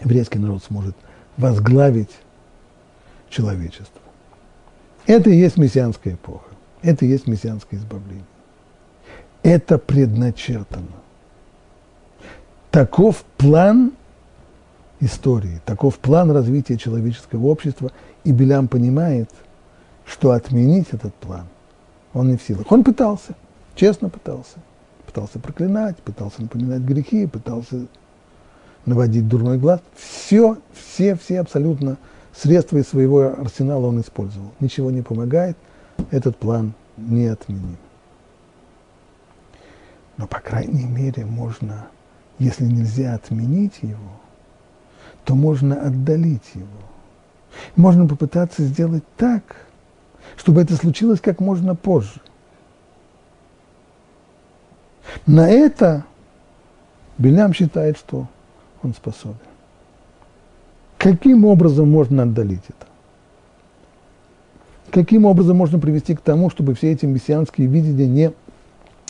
еврейский 0.00 0.38
народ 0.38 0.62
сможет 0.64 0.96
возглавить 1.36 2.10
человечество. 3.28 4.00
Это 5.06 5.30
и 5.30 5.36
есть 5.36 5.56
мессианская 5.56 6.14
эпоха. 6.14 6.50
Это 6.82 7.04
и 7.04 7.08
есть 7.08 7.26
мессианское 7.26 7.78
избавление. 7.78 8.24
Это 9.42 9.78
предначертано. 9.78 10.86
Таков 12.70 13.24
план 13.36 13.92
истории, 15.00 15.60
таков 15.64 15.98
план 15.98 16.30
развития 16.30 16.76
человеческого 16.76 17.46
общества, 17.46 17.90
и 18.22 18.32
Белям 18.32 18.68
понимает, 18.68 19.30
что 20.10 20.32
отменить 20.32 20.88
этот 20.90 21.14
план 21.14 21.46
он 22.12 22.28
не 22.28 22.36
в 22.36 22.42
силах. 22.42 22.70
Он 22.72 22.82
пытался, 22.82 23.34
честно 23.76 24.08
пытался. 24.08 24.58
Пытался 25.06 25.38
проклинать, 25.38 25.96
пытался 25.98 26.42
напоминать 26.42 26.82
грехи, 26.82 27.26
пытался 27.26 27.86
наводить 28.86 29.28
дурной 29.28 29.58
глаз. 29.58 29.80
Все, 29.94 30.58
все, 30.72 31.14
все 31.14 31.40
абсолютно 31.40 31.96
средства 32.34 32.78
из 32.78 32.88
своего 32.88 33.40
арсенала 33.40 33.86
он 33.86 34.00
использовал. 34.00 34.52
Ничего 34.58 34.90
не 34.90 35.02
помогает, 35.02 35.56
этот 36.10 36.36
план 36.36 36.74
не 36.96 37.26
отменим. 37.26 37.76
Но, 40.16 40.26
по 40.26 40.40
крайней 40.40 40.86
мере, 40.86 41.24
можно, 41.24 41.86
если 42.38 42.64
нельзя 42.64 43.14
отменить 43.14 43.78
его, 43.82 44.20
то 45.24 45.34
можно 45.34 45.80
отдалить 45.80 46.50
его. 46.54 46.66
Можно 47.76 48.06
попытаться 48.06 48.62
сделать 48.64 49.04
так, 49.16 49.42
чтобы 50.36 50.62
это 50.62 50.74
случилось 50.76 51.20
как 51.20 51.40
можно 51.40 51.74
позже. 51.74 52.20
На 55.26 55.48
это 55.48 56.04
Белям 57.18 57.52
считает, 57.52 57.98
что 57.98 58.28
он 58.82 58.94
способен. 58.94 59.36
Каким 60.98 61.44
образом 61.44 61.90
можно 61.90 62.22
отдалить 62.22 62.64
это? 62.68 62.86
Каким 64.90 65.24
образом 65.24 65.56
можно 65.56 65.78
привести 65.78 66.14
к 66.14 66.20
тому, 66.20 66.50
чтобы 66.50 66.74
все 66.74 66.92
эти 66.92 67.06
мессианские 67.06 67.68
видения 67.68 68.06
не 68.06 68.32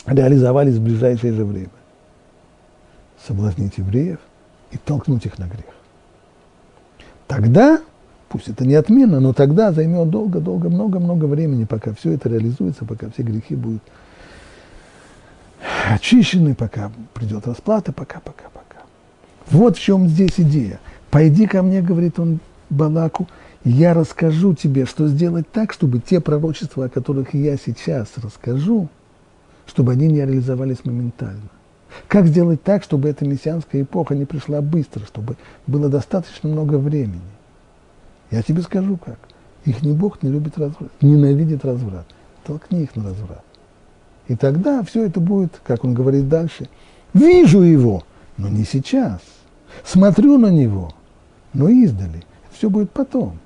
реализовались 0.05 0.75
в 0.75 0.83
ближайшее 0.83 1.33
же 1.33 1.43
время? 1.43 1.69
Соблазнить 3.25 3.77
евреев 3.77 4.19
и 4.71 4.77
толкнуть 4.77 5.25
их 5.25 5.37
на 5.37 5.45
грех. 5.45 5.65
Тогда, 7.27 7.81
пусть 8.31 8.47
это 8.47 8.65
не 8.65 8.75
отмена, 8.75 9.19
но 9.19 9.33
тогда 9.33 9.71
займет 9.71 10.09
долго-долго, 10.09 10.69
много-много 10.69 11.25
времени, 11.25 11.65
пока 11.65 11.93
все 11.93 12.11
это 12.11 12.29
реализуется, 12.29 12.85
пока 12.85 13.09
все 13.09 13.23
грехи 13.23 13.55
будут 13.55 13.83
очищены, 15.89 16.55
пока 16.55 16.91
придет 17.13 17.45
расплата, 17.47 17.91
пока, 17.91 18.19
пока, 18.19 18.45
пока. 18.49 18.83
Вот 19.49 19.77
в 19.77 19.81
чем 19.81 20.07
здесь 20.07 20.39
идея– 20.39 20.79
Пойди 21.11 21.45
ко 21.45 21.61
мне, 21.61 21.81
говорит 21.81 22.17
он 22.19 22.39
Балаку, 22.69 23.27
я 23.65 23.93
расскажу 23.93 24.55
тебе, 24.55 24.85
что 24.85 25.07
сделать 25.09 25.45
так, 25.51 25.73
чтобы 25.73 25.99
те 25.99 26.21
пророчества, 26.21 26.85
о 26.85 26.89
которых 26.89 27.33
я 27.33 27.57
сейчас 27.57 28.07
расскажу, 28.15 28.87
чтобы 29.67 29.91
они 29.91 30.07
не 30.07 30.19
реализовались 30.19 30.85
моментально. 30.85 31.49
Как 32.07 32.27
сделать 32.27 32.63
так, 32.63 32.83
чтобы 32.83 33.09
эта 33.09 33.25
мессианская 33.25 33.81
эпоха 33.81 34.15
не 34.15 34.23
пришла 34.23 34.61
быстро, 34.61 35.05
чтобы 35.05 35.35
было 35.67 35.89
достаточно 35.89 36.47
много 36.47 36.77
времени? 36.77 37.19
Я 38.31 38.41
тебе 38.41 38.61
скажу 38.61 38.97
как. 38.97 39.19
Их 39.65 39.83
не 39.83 39.93
Бог 39.93 40.23
не 40.23 40.29
любит 40.29 40.57
разврат, 40.57 40.91
ненавидит 41.01 41.63
разврат. 41.63 42.07
Толкни 42.43 42.81
их 42.83 42.95
на 42.95 43.03
разврат. 43.03 43.43
И 44.27 44.35
тогда 44.35 44.81
все 44.83 45.05
это 45.05 45.19
будет, 45.19 45.59
как 45.63 45.83
он 45.83 45.93
говорит 45.93 46.27
дальше, 46.27 46.67
вижу 47.13 47.61
его, 47.61 48.03
но 48.37 48.47
не 48.47 48.63
сейчас. 48.63 49.19
Смотрю 49.83 50.37
на 50.37 50.47
него– 50.47 50.93
но 51.53 51.69
издали. 51.69 52.23
Все 52.51 52.69
будет 52.69 52.91
потом. 52.91 53.39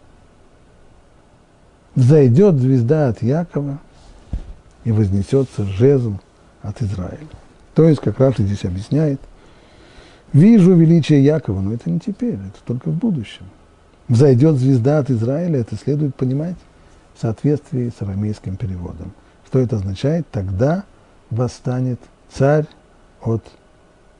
Взойдет 1.96 2.56
звезда 2.56 3.10
от 3.10 3.22
Якова 3.22 3.80
и 4.84 4.92
вознесется 4.92 5.64
жезл 5.64 6.16
от 6.62 6.82
Израиля. 6.82 7.28
То 7.74 7.88
есть, 7.88 8.02
как 8.02 8.20
Раша 8.20 8.44
здесь 8.44 8.66
объясняет, 8.66 9.20
вижу 10.34 10.74
величие 10.74 11.24
Якова, 11.24 11.62
но 11.62 11.74
это 11.74 11.90
не 11.90 12.00
теперь, 12.00 12.36
это 12.36 12.60
только 12.66 12.90
в 12.90 12.96
будущем. 12.96 13.46
Взойдет 14.08 14.58
звезда 14.58 14.99
от 14.99 15.10
Израиля, 15.10 15.62
это 15.62 15.76
следует 15.76 16.16
понимать 16.16 16.56
в 17.16 17.22
соответствии 17.22 17.89
с 17.89 18.01
арамейским 18.01 18.56
переводом. 18.56 19.14
Что 19.47 19.60
это 19.60 19.78
означает? 19.78 20.28
Тогда 20.32 20.84
восстанет 21.32 21.99
царь 22.30 22.68
от 23.22 23.43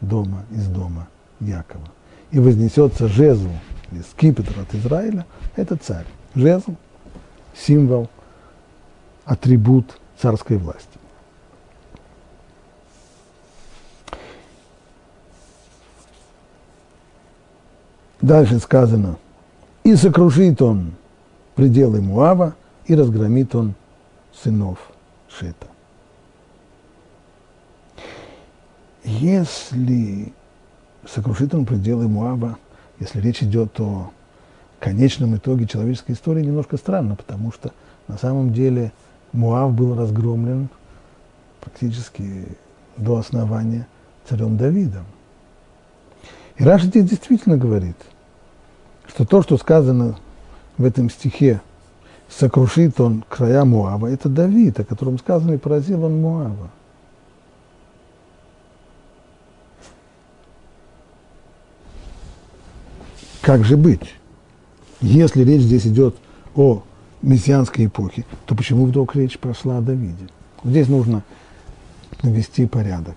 дома, 0.02 0.46
из 0.52 0.68
дома 0.68 1.08
Якова. 1.40 1.88
И 2.32 2.40
вознесется 2.40 3.08
жезл, 3.08 3.50
или 3.92 4.02
скипетр 4.02 4.60
от 4.60 4.74
Израиля, 4.74 5.26
это 5.56 5.76
царь. 5.76 6.08
Жезл– 6.34 6.76
символ, 7.56 8.10
атрибут 9.24 10.00
царской 10.18 10.58
власти. 10.58 10.90
Дальше 18.22 18.58
сказано, 18.60 19.18
и 19.86 19.96
сокрушит 19.96 20.64
он 20.64 20.94
пределы 21.54 22.02
Муава, 22.02 22.56
и 22.88 22.96
разгромит 22.96 23.54
он 23.54 23.76
сынов 24.34 24.80
Шета. 25.30 25.68
Если 29.04 30.34
сокрушит 31.08 31.54
он 31.54 31.68
пределы 31.68 32.08
Муава, 32.08 32.58
если 33.00 33.22
речь 33.22 33.44
идет 33.44 33.80
о 33.80 34.10
конечном 34.80 35.36
итоге 35.36 35.68
человеческой 35.68 36.14
истории, 36.14 36.44
немножко 36.44 36.78
странно, 36.78 37.16
потому 37.16 37.52
что 37.52 37.72
на 38.08 38.18
самом 38.18 38.54
деле 38.54 38.92
Муав 39.34 39.72
был 39.72 39.96
разгромлен 39.96 40.68
практически 41.62 42.48
до 42.98 43.18
основания 43.18 43.88
царем 44.28 44.58
Давидом. 44.58 45.06
И 46.58 46.64
Раша 46.64 46.88
здесь 46.88 47.08
действительно 47.08 47.58
говорит, 47.58 47.98
что 49.08 49.26
то, 49.26 49.42
что 49.42 49.58
сказано 49.58 50.18
в 50.78 50.86
этом 50.86 51.10
стихе, 51.10 51.62
сокрушит 52.30 53.00
он 53.00 53.24
края 53.28 53.66
Муава, 53.66 54.08
это 54.08 54.30
Давид, 54.30 54.80
о 54.80 54.84
котором 54.84 55.20
сказано, 55.20 55.54
и 55.54 55.58
поразил 55.58 56.04
он 56.04 56.22
Муава. 56.22 56.70
Как 63.42 63.64
же 63.64 63.78
быть? 63.78 64.16
Если 65.02 65.44
речь 65.44 65.62
здесь 65.62 65.86
идет 65.86 66.16
о 66.56 66.82
мессианской 67.22 67.86
эпохе, 67.86 68.26
то 68.48 68.56
почему 68.56 68.88
вдруг 68.88 69.16
речь 69.16 69.38
прошла 69.38 69.78
о 69.78 69.82
Давиде? 69.82 70.30
Здесь 70.64 70.88
нужно 70.88 71.22
навести 72.24 72.66
порядок. 72.66 73.16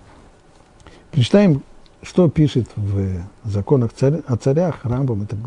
Прочитаем, 1.11 1.63
что 2.01 2.29
пишет 2.29 2.67
в 2.75 3.21
законах 3.43 3.93
царя, 3.93 4.21
о 4.27 4.37
царях 4.37 4.85
Рамбам, 4.85 5.23
это 5.23 5.37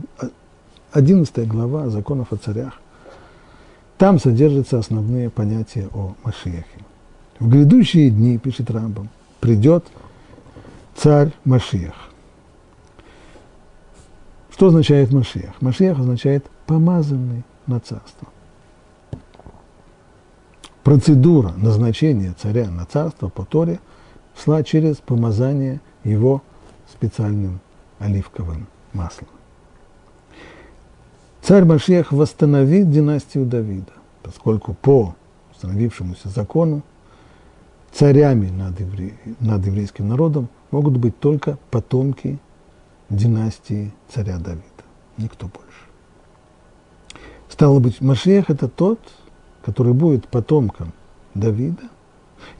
11 0.92 1.48
глава 1.48 1.88
законов 1.88 2.32
о 2.32 2.36
царях. 2.36 2.80
Там 3.98 4.18
содержатся 4.18 4.78
основные 4.78 5.30
понятия 5.30 5.88
о 5.94 6.14
Машиахе. 6.24 6.64
В 7.38 7.48
грядущие 7.48 8.10
дни, 8.10 8.38
пишет 8.38 8.70
Рамбам, 8.70 9.08
придет 9.40 9.86
царь 10.94 11.32
Машиах. 11.44 11.94
Что 14.50 14.66
означает 14.66 15.12
Машиах? 15.12 15.60
Машиах 15.60 15.98
означает 15.98 16.46
помазанный 16.66 17.42
на 17.66 17.80
царство. 17.80 18.28
Процедура 20.84 21.52
назначения 21.56 22.34
царя 22.36 22.68
на 22.70 22.84
царство 22.84 23.28
по 23.28 23.44
Торе 23.44 23.78
шла 24.36 24.62
через 24.62 24.96
помазание 24.96 25.80
его 26.04 26.42
специальным 26.90 27.60
оливковым 27.98 28.66
маслом. 28.92 29.28
Царь 31.42 31.64
Машиах 31.64 32.12
восстановит 32.12 32.90
династию 32.90 33.46
Давида, 33.46 33.92
поскольку 34.22 34.74
по 34.74 35.14
установившемуся 35.52 36.28
закону 36.28 36.82
царями 37.92 38.48
над, 38.48 38.80
евре... 38.80 39.14
над 39.40 39.64
еврейским 39.66 40.08
народом 40.08 40.48
могут 40.70 40.96
быть 40.96 41.18
только 41.18 41.58
потомки 41.70 42.38
династии 43.10 43.92
царя 44.08 44.38
Давида, 44.38 44.62
никто 45.18 45.46
больше. 45.46 45.68
Стало 47.48 47.80
быть, 47.80 48.00
Машех– 48.00 48.46
это 48.48 48.68
тот, 48.68 48.98
который 49.64 49.92
будет 49.92 50.26
потомком 50.28 50.92
Давида, 51.34 51.82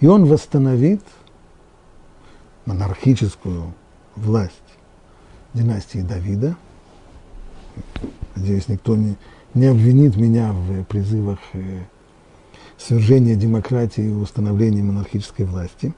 и 0.01 0.07
он 0.07 0.27
восстановит 0.27 1.03
монархическую 2.67 3.75
власть 4.17 4.53
династии 5.55 6.01
Давида. 6.01 6.57
Надеюсь, 8.35 8.69
никто 8.69 8.97
не, 8.97 9.17
не 9.55 9.67
обвинит 9.67 10.17
меня 10.17 10.53
в 10.53 10.85
призывах 10.85 11.39
э, 11.53 11.81
свержения 12.79 13.37
демократии 13.37 14.05
и 14.05 14.13
установления 14.13 14.83
монархической 14.83 15.47
власти. 15.47 15.95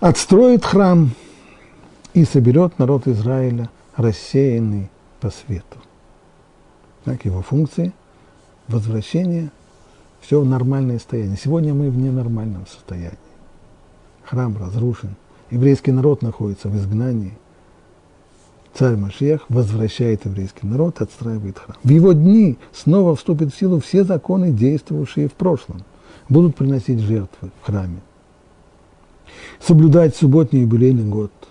Отстроит 0.00 0.64
храм– 0.64 1.10
и 2.16 2.24
соберет 2.24 2.78
народ 2.78 3.06
Израиля, 3.06 3.68
рассеянный 3.94 4.88
по 5.20 5.28
свету. 5.28 5.76
Так, 7.04 7.26
его 7.26 7.42
функции– 7.42 7.92
возвращение, 8.68 9.50
все 10.22 10.40
в 10.40 10.46
нормальное 10.46 10.96
состояние. 10.96 11.36
Сегодня 11.36 11.74
мы 11.74 11.90
в 11.90 11.98
ненормальном 11.98 12.66
состоянии. 12.66 13.18
Храм 14.26 14.56
разрушен, 14.58 15.16
еврейский 15.50 15.92
народ 15.92 16.20
находится 16.22 16.68
в 16.68 16.76
изгнании. 16.76 17.32
Царь 18.74 18.96
Машех 18.96 19.46
возвращает 19.48 20.26
еврейский 20.26 20.66
народ, 20.66 21.00
отстраивает 21.00 21.58
храм. 21.58 21.78
В 21.82 21.88
его 21.88 22.12
дни 22.12 22.58
снова 22.72 23.16
вступят 23.16 23.54
в 23.54 23.58
силу 23.58 23.80
все 23.80 24.04
законы, 24.04 24.50
действовавшие 24.50 25.28
в 25.28 25.32
прошлом. 25.32 25.82
Будут 26.28 26.56
приносить 26.56 26.98
жертвы 26.98 27.50
в 27.62 27.66
храме. 27.66 28.00
Соблюдать 29.60 30.14
субботний 30.14 30.62
юбилейный 30.62 31.04
год– 31.04 31.32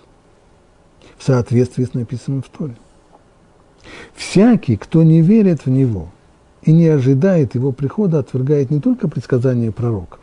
в 1.16 1.24
соответствии 1.24 1.84
с 1.84 1.94
написанным 1.94 2.42
в 2.42 2.48
Торе. 2.48 2.76
Всякий, 4.14 4.76
кто 4.76 5.02
не 5.02 5.20
верит 5.20 5.66
в 5.66 5.70
Него 5.70 6.10
и 6.62 6.72
не 6.72 6.88
ожидает 6.88 7.54
Его 7.54 7.72
прихода, 7.72 8.18
отвергает 8.18 8.70
не 8.70 8.80
только 8.80 9.08
предсказания 9.08 9.72
пророков, 9.72 10.20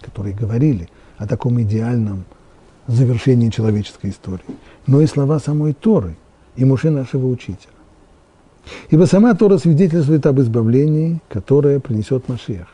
которые 0.00 0.34
говорили 0.34 0.88
о 1.18 1.26
таком 1.26 1.60
идеальном 1.62 2.24
завершении 2.86 3.50
человеческой 3.50 4.10
истории, 4.10 4.44
но 4.86 5.00
и 5.00 5.06
слова 5.06 5.38
самой 5.38 5.72
Торы 5.72 6.16
и 6.56 6.64
Муше 6.64 6.90
нашего 6.90 7.26
учителя. 7.26 7.72
Ибо 8.90 9.04
сама 9.04 9.34
Тора 9.34 9.58
свидетельствует 9.58 10.24
об 10.26 10.40
избавлении, 10.40 11.20
которое 11.28 11.80
принесет 11.80 12.28
Машех. 12.28 12.66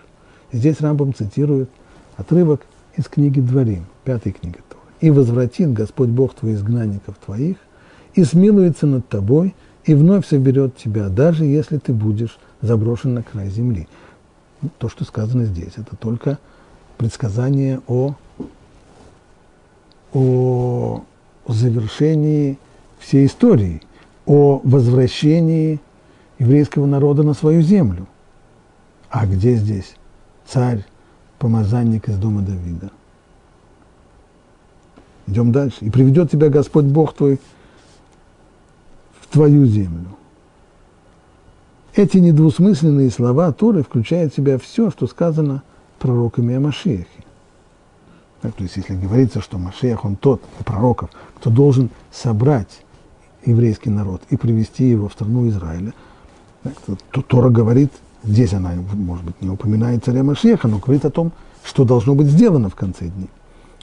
Здесь 0.52 0.80
Рамбам 0.80 1.14
цитирует 1.14 1.70
отрывок 2.16 2.62
из 2.96 3.06
книги 3.06 3.40
Дворим, 3.40 3.86
пятой 4.04 4.32
книги 4.32 4.58
и 5.00 5.10
возвратит 5.10 5.72
Господь 5.72 6.10
Бог 6.10 6.34
твоих 6.34 6.58
изгнанников 6.58 7.16
твоих, 7.24 7.56
и 8.14 8.24
смилуется 8.24 8.86
над 8.86 9.08
тобой, 9.08 9.54
и 9.84 9.94
вновь 9.94 10.26
соберет 10.26 10.76
тебя, 10.76 11.08
даже 11.08 11.44
если 11.44 11.78
ты 11.78 11.92
будешь 11.92 12.38
заброшен 12.60 13.14
на 13.14 13.22
край 13.22 13.48
земли. 13.48 13.88
То, 14.78 14.88
что 14.88 15.04
сказано 15.04 15.44
здесь, 15.44 15.72
это 15.76 15.96
только 15.96 16.38
предсказание 17.00 17.80
о, 17.88 18.14
о 20.12 21.02
завершении 21.48 22.58
всей 22.98 23.24
истории, 23.24 23.80
о 24.26 24.60
возвращении 24.64 25.80
еврейского 26.38 26.84
народа 26.84 27.22
на 27.22 27.32
свою 27.32 27.62
землю. 27.62 28.06
А 29.08 29.24
где 29.24 29.54
здесь 29.54 29.96
царь, 30.46 30.84
помазанник 31.38 32.06
из 32.10 32.18
дома 32.18 32.42
Давида? 32.42 32.90
Идем 35.26 35.52
дальше. 35.52 35.78
И 35.80 35.88
приведет 35.88 36.30
тебя 36.30 36.50
Господь 36.50 36.84
Бог 36.84 37.14
твой 37.14 37.40
в 39.22 39.26
твою 39.28 39.64
землю. 39.64 40.08
Эти 41.94 42.18
недвусмысленные 42.18 43.10
слова 43.10 43.52
Торы 43.52 43.82
включают 43.82 44.34
в 44.34 44.36
себя 44.36 44.58
все, 44.58 44.90
что 44.90 45.06
сказано 45.06 45.62
пророками 46.00 46.56
о 46.56 46.60
Машехе. 46.60 47.06
Так, 48.42 48.54
то 48.54 48.62
есть, 48.64 48.76
если 48.76 48.96
говорится, 48.96 49.40
что 49.40 49.58
Машех, 49.58 50.04
он 50.04 50.16
тот, 50.16 50.42
у 50.58 50.64
пророков, 50.64 51.10
кто 51.36 51.50
должен 51.50 51.90
собрать 52.10 52.82
еврейский 53.44 53.90
народ 53.90 54.22
и 54.30 54.36
привести 54.36 54.88
его 54.88 55.08
в 55.08 55.12
страну 55.12 55.48
Израиля, 55.48 55.92
так, 56.62 56.72
то 57.10 57.22
Тора 57.22 57.50
говорит, 57.50 57.92
здесь 58.24 58.54
она, 58.54 58.72
может 58.94 59.24
быть, 59.24 59.40
не 59.40 59.50
упоминает 59.50 60.04
царя 60.04 60.24
Машеха, 60.24 60.68
но 60.68 60.78
говорит 60.78 61.04
о 61.04 61.10
том, 61.10 61.32
что 61.62 61.84
должно 61.84 62.14
быть 62.14 62.28
сделано 62.28 62.70
в 62.70 62.74
конце 62.74 63.08
дней. 63.08 63.30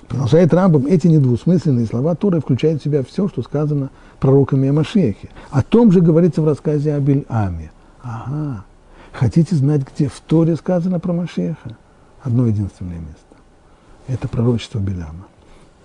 Продолжает 0.07 0.53
Рамбам, 0.53 0.88
эти 0.88 1.07
недвусмысленные 1.07 1.86
слова 1.86 2.15
Туры 2.15 2.39
включают 2.39 2.82
в 2.82 2.84
себя 2.84 3.03
все, 3.03 3.28
что 3.28 3.43
сказано 3.43 3.89
пророками 4.20 4.70
о 4.70 4.74
Машехе. 4.74 5.30
О 5.51 5.61
том 5.61 5.91
же 5.91 6.01
говорится 6.01 6.41
в 6.41 6.45
рассказе 6.45 6.95
о 6.95 6.99
Биль-Аме. 6.99 7.72
Ага, 8.01 8.63
хотите 9.11 9.55
знать, 9.55 9.82
где 9.82 10.07
в 10.07 10.20
Торе 10.22 10.55
сказано 10.55 10.99
про 10.99 11.13
Машеха? 11.13 11.78
Одно 12.28 12.45
единственное 12.45 12.99
место. 12.99 13.38
Это 14.09 14.28
пророчество 14.28 14.80
Беляма. 14.80 15.28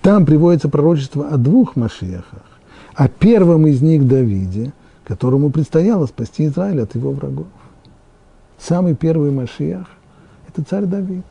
Там 0.01 0.27
приводится 0.27 0.69
пророчество 0.69 1.29
о 1.29 1.37
двух 1.37 1.77
Машехах. 1.77 2.43
О 2.95 3.07
первом 3.07 3.69
из 3.69 3.81
них 3.81 4.09
Давиде, 4.09 4.73
которому 5.05 5.51
предстояло 5.51 6.07
спасти 6.07 6.47
Израиль 6.47 6.83
от 6.83 6.97
его 6.97 7.13
врагов. 7.13 7.47
Самый 8.59 8.97
первый 8.97 9.31
Машех– 9.31 9.87
это 10.49 10.65
царь 10.69 10.87
Давид, 10.87 11.25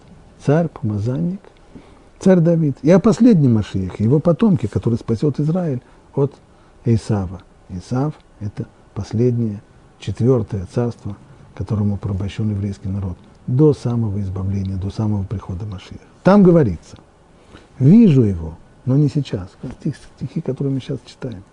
царь, 0.45 0.69
помазанник– 0.69 1.41
царь 2.19 2.39
Давид, 2.39 2.77
и 2.81 2.89
о 2.89 2.99
последнем 2.99 3.55
Машиехе, 3.55 4.05
его 4.05 4.19
потомке, 4.21 4.69
который 4.69 4.95
спасет 4.95 5.41
Израиль 5.41 5.81
от 6.15 6.33
Исава. 6.85 7.41
Исав– 7.67 8.13
это 8.39 8.65
последнее, 8.93 9.61
четвертое 9.99 10.65
царство, 10.73 11.17
которому 11.53 11.97
порабощен 11.97 12.49
еврейский 12.51 12.87
народ, 12.87 13.17
до 13.47 13.73
самого 13.73 14.19
избавления, 14.21 14.75
до 14.75 14.89
самого 14.89 15.23
прихода 15.23 15.65
Машиеха. 15.65 16.03
Там 16.23 16.43
говорится, 16.43 16.97
вижу 17.79 18.21
его, 18.23 18.57
но 18.85 18.97
не 18.97 19.09
сейчас. 19.09 19.49
Стих, 19.79 19.95
стихи, 20.17 20.41
которые 20.41 20.73
мы 20.73 20.79
сейчас 20.79 20.99
читаем. 21.05 21.43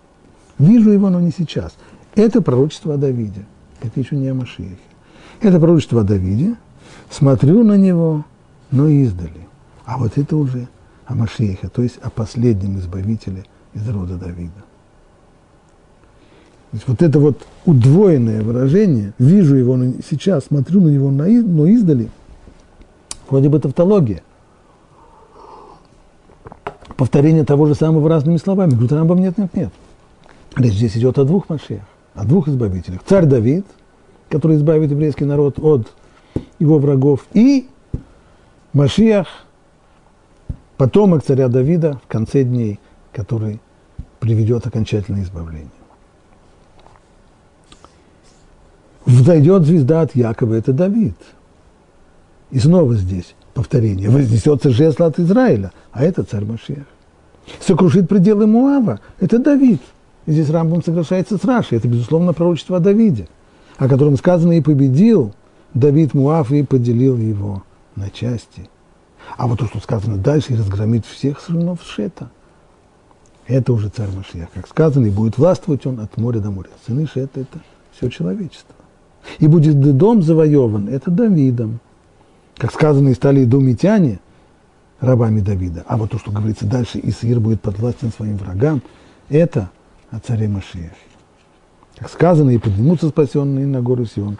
Вижу 0.57 0.91
его, 0.91 1.09
но 1.09 1.19
не 1.19 1.31
сейчас. 1.31 1.75
Это 2.15 2.41
пророчество 2.41 2.95
о 2.95 2.97
Давиде. 2.97 3.45
Это 3.81 3.99
еще 3.99 4.15
не 4.15 4.27
о 4.27 4.33
Машиехе. 4.33 4.77
Это 5.41 5.59
пророчество 5.59 6.01
о 6.01 6.03
Давиде. 6.03 6.55
Смотрю 7.09 7.63
на 7.63 7.77
него, 7.77 8.25
но 8.71 8.87
издали. 8.87 9.47
А 9.85 9.97
вот 9.97 10.17
это 10.17 10.35
уже 10.35 10.67
о 11.05 11.15
Машехе, 11.15 11.69
то 11.69 11.81
есть 11.81 11.97
о 11.97 12.09
последнем 12.09 12.77
избавителе 12.77 13.45
из 13.73 13.87
рода 13.89 14.15
Давида. 14.15 14.63
Есть 16.71 16.87
вот 16.87 17.01
это 17.01 17.19
вот 17.19 17.41
удвоенное 17.65 18.41
выражение, 18.41 19.13
вижу 19.17 19.55
его 19.55 19.77
сейчас, 20.07 20.45
смотрю 20.45 20.81
на 20.81 20.89
него, 20.89 21.09
но 21.09 21.65
издали, 21.65 22.09
вроде 23.29 23.49
бы 23.49 23.59
тавтология. 23.59 24.21
Повторение 26.95 27.45
того 27.45 27.65
же 27.65 27.75
самого 27.75 28.07
разными 28.09 28.37
словами. 28.37 28.71
Говорит, 28.71 28.91
Рамбам, 28.91 29.19
нет, 29.19 29.37
нет, 29.37 29.55
нет. 29.55 29.73
Речь 30.55 30.73
здесь 30.73 30.97
идет 30.97 31.17
о 31.17 31.23
двух 31.23 31.47
Машеях, 31.49 31.83
о 32.13 32.25
двух 32.25 32.47
избавителях. 32.49 33.01
Царь 33.05 33.25
Давид, 33.25 33.65
который 34.29 34.57
избавит 34.57 34.91
еврейский 34.91 35.25
народ 35.25 35.59
от 35.59 35.87
его 36.59 36.77
врагов, 36.77 37.25
и 37.33 37.67
Машиах– 38.73 39.27
потомок 40.79 41.25
царя 41.25 41.49
Давида 41.49 41.99
в 42.03 42.07
конце 42.07 42.43
дней, 42.43 42.79
который 43.11 43.59
приведет 44.21 44.65
окончательное 44.65 45.23
избавление. 45.23 45.69
Взойдет 49.09 49.63
звезда 49.63 50.01
от 50.01 50.15
Якова, 50.15 50.55
это 50.55 50.73
Давид. 50.73 51.15
И 52.51 52.59
снова 52.59 52.95
здесь 52.95 53.35
повторение. 53.53 54.09
Вознесется 54.09 54.69
жезл 54.69 55.03
от 55.03 55.19
Израиля, 55.19 55.71
а 55.91 56.03
это 56.03 56.23
царь 56.23 56.45
Машех. 56.45 56.85
Сокрушит 57.59 58.07
пределы 58.07 58.47
Муава, 58.47 58.99
это 59.19 59.39
Давид. 59.39 59.81
И 60.25 60.31
здесь 60.31 60.49
Рамбам 60.49 60.83
соглашается 60.83 61.37
с 61.37 61.43
Рашей. 61.43 61.77
Это, 61.77 61.87
безусловно, 61.87 62.33
пророчество 62.33 62.77
о 62.77 62.79
Давиде, 62.79 63.27
о 63.77 63.87
котором 63.87 64.17
сказано 64.17 64.53
и 64.53 64.61
победил 64.61 65.33
Давид 65.73 66.13
Муав 66.13 66.51
и 66.51 66.63
поделил 66.63 67.17
его 67.17 67.63
на 67.95 68.09
части– 68.09 68.69
а 69.37 69.47
вот 69.47 69.59
то, 69.59 69.67
что 69.67 69.79
сказано 69.79 70.17
дальше, 70.17 70.53
и 70.53 70.57
разгромит 70.57 71.05
всех 71.05 71.39
сынов 71.39 71.83
Шета. 71.83 72.29
Это 73.47 73.73
уже 73.73 73.89
царь 73.89 74.09
Машиях. 74.09 74.49
Как 74.53 74.67
сказано, 74.67 75.05
и 75.05 75.09
будет 75.09 75.37
властвовать 75.37 75.85
он 75.85 75.99
от 75.99 76.17
моря 76.17 76.39
до 76.39 76.51
моря. 76.51 76.69
Сыны 76.85 77.07
Шета– 77.07 77.39
это 77.41 77.59
все 77.91 78.09
человечество. 78.09 78.75
И 79.39 79.47
будет 79.47 79.79
дом 79.97 80.21
завоеван, 80.21 80.89
это 80.89 81.11
Давидом. 81.11 81.79
Как 82.57 82.73
сказано, 82.73 83.09
и 83.09 83.13
стали 83.13 83.43
идомитяне 83.43 84.19
рабами 84.99 85.39
Давида. 85.39 85.85
А 85.87 85.97
вот 85.97 86.11
то, 86.11 86.19
что 86.19 86.31
говорится 86.31 86.65
дальше, 86.65 86.99
и 86.99 87.11
Сир 87.11 87.39
будет 87.39 87.61
подвластен 87.61 88.11
своим 88.11 88.37
врагам, 88.37 88.81
это 89.29 89.69
о 90.11 90.19
царе 90.19 90.47
Машиях. 90.47 90.91
Как 91.97 92.09
сказано, 92.09 92.49
и 92.49 92.57
поднимутся 92.57 93.09
спасенные 93.09 93.65
на 93.65 93.81
гору 93.81 94.05
Сион, 94.05 94.37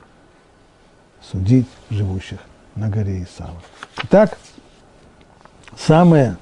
судить 1.21 1.67
живущих 1.89 2.39
на 2.75 2.89
горе 2.89 3.23
Исава. 3.23 3.61
Итак, 4.03 4.37
самое 5.77 6.37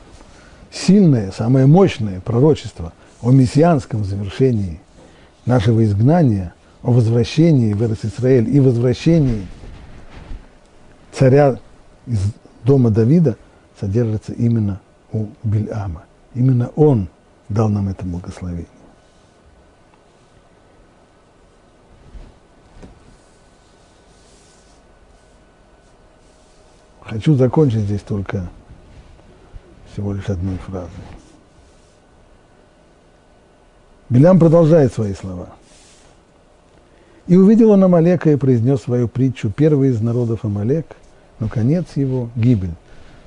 сильное, 0.72 1.32
самое 1.32 1.66
мощное 1.66 2.22
пророчество 2.22 2.94
о 3.22 3.32
мессианском 3.32 4.04
завершении 4.04 4.80
нашего 5.46 5.84
изгнания, 5.84 6.54
о 6.84 6.91
возвращении 6.91 7.73
в 7.73 7.82
Израиль 7.82 8.49
и 8.49 8.59
возвращении 8.59 9.45
царя 11.11 11.59
из 12.05 12.19
дома 12.63 12.89
Давида 12.89 13.38
содержится 13.80 14.34
именно 14.34 14.80
у 15.11 15.28
Бильама. 15.43 16.03
Именно 16.34 16.69
он 16.75 17.07
дал 17.49 17.69
нам 17.69 17.89
это 17.89 18.05
благословение. 18.05 18.67
Хочу 27.01 27.36
закончить 27.36 27.82
здесь 27.82 28.01
только 28.01 28.49
всего 29.91 30.13
лишь 30.13 30.30
одной 30.30 30.57
фразой. 30.57 30.89
Белям 34.09 34.39
продолжает 34.39 34.93
свои 34.93 35.13
слова. 35.13 35.49
«И 37.28 37.36
увидел 37.36 37.71
он 37.71 37.84
Амалека 37.84 38.32
и 38.32 38.36
произнес 38.36 38.82
свою 38.82 39.07
притчу, 39.07 39.51
первый 39.51 39.89
из 39.89 40.01
народов 40.01 40.45
Амалек, 40.45 40.86
но 41.39 41.47
конец 41.49 41.86
его– 41.95 42.30
гибель. 42.36 42.73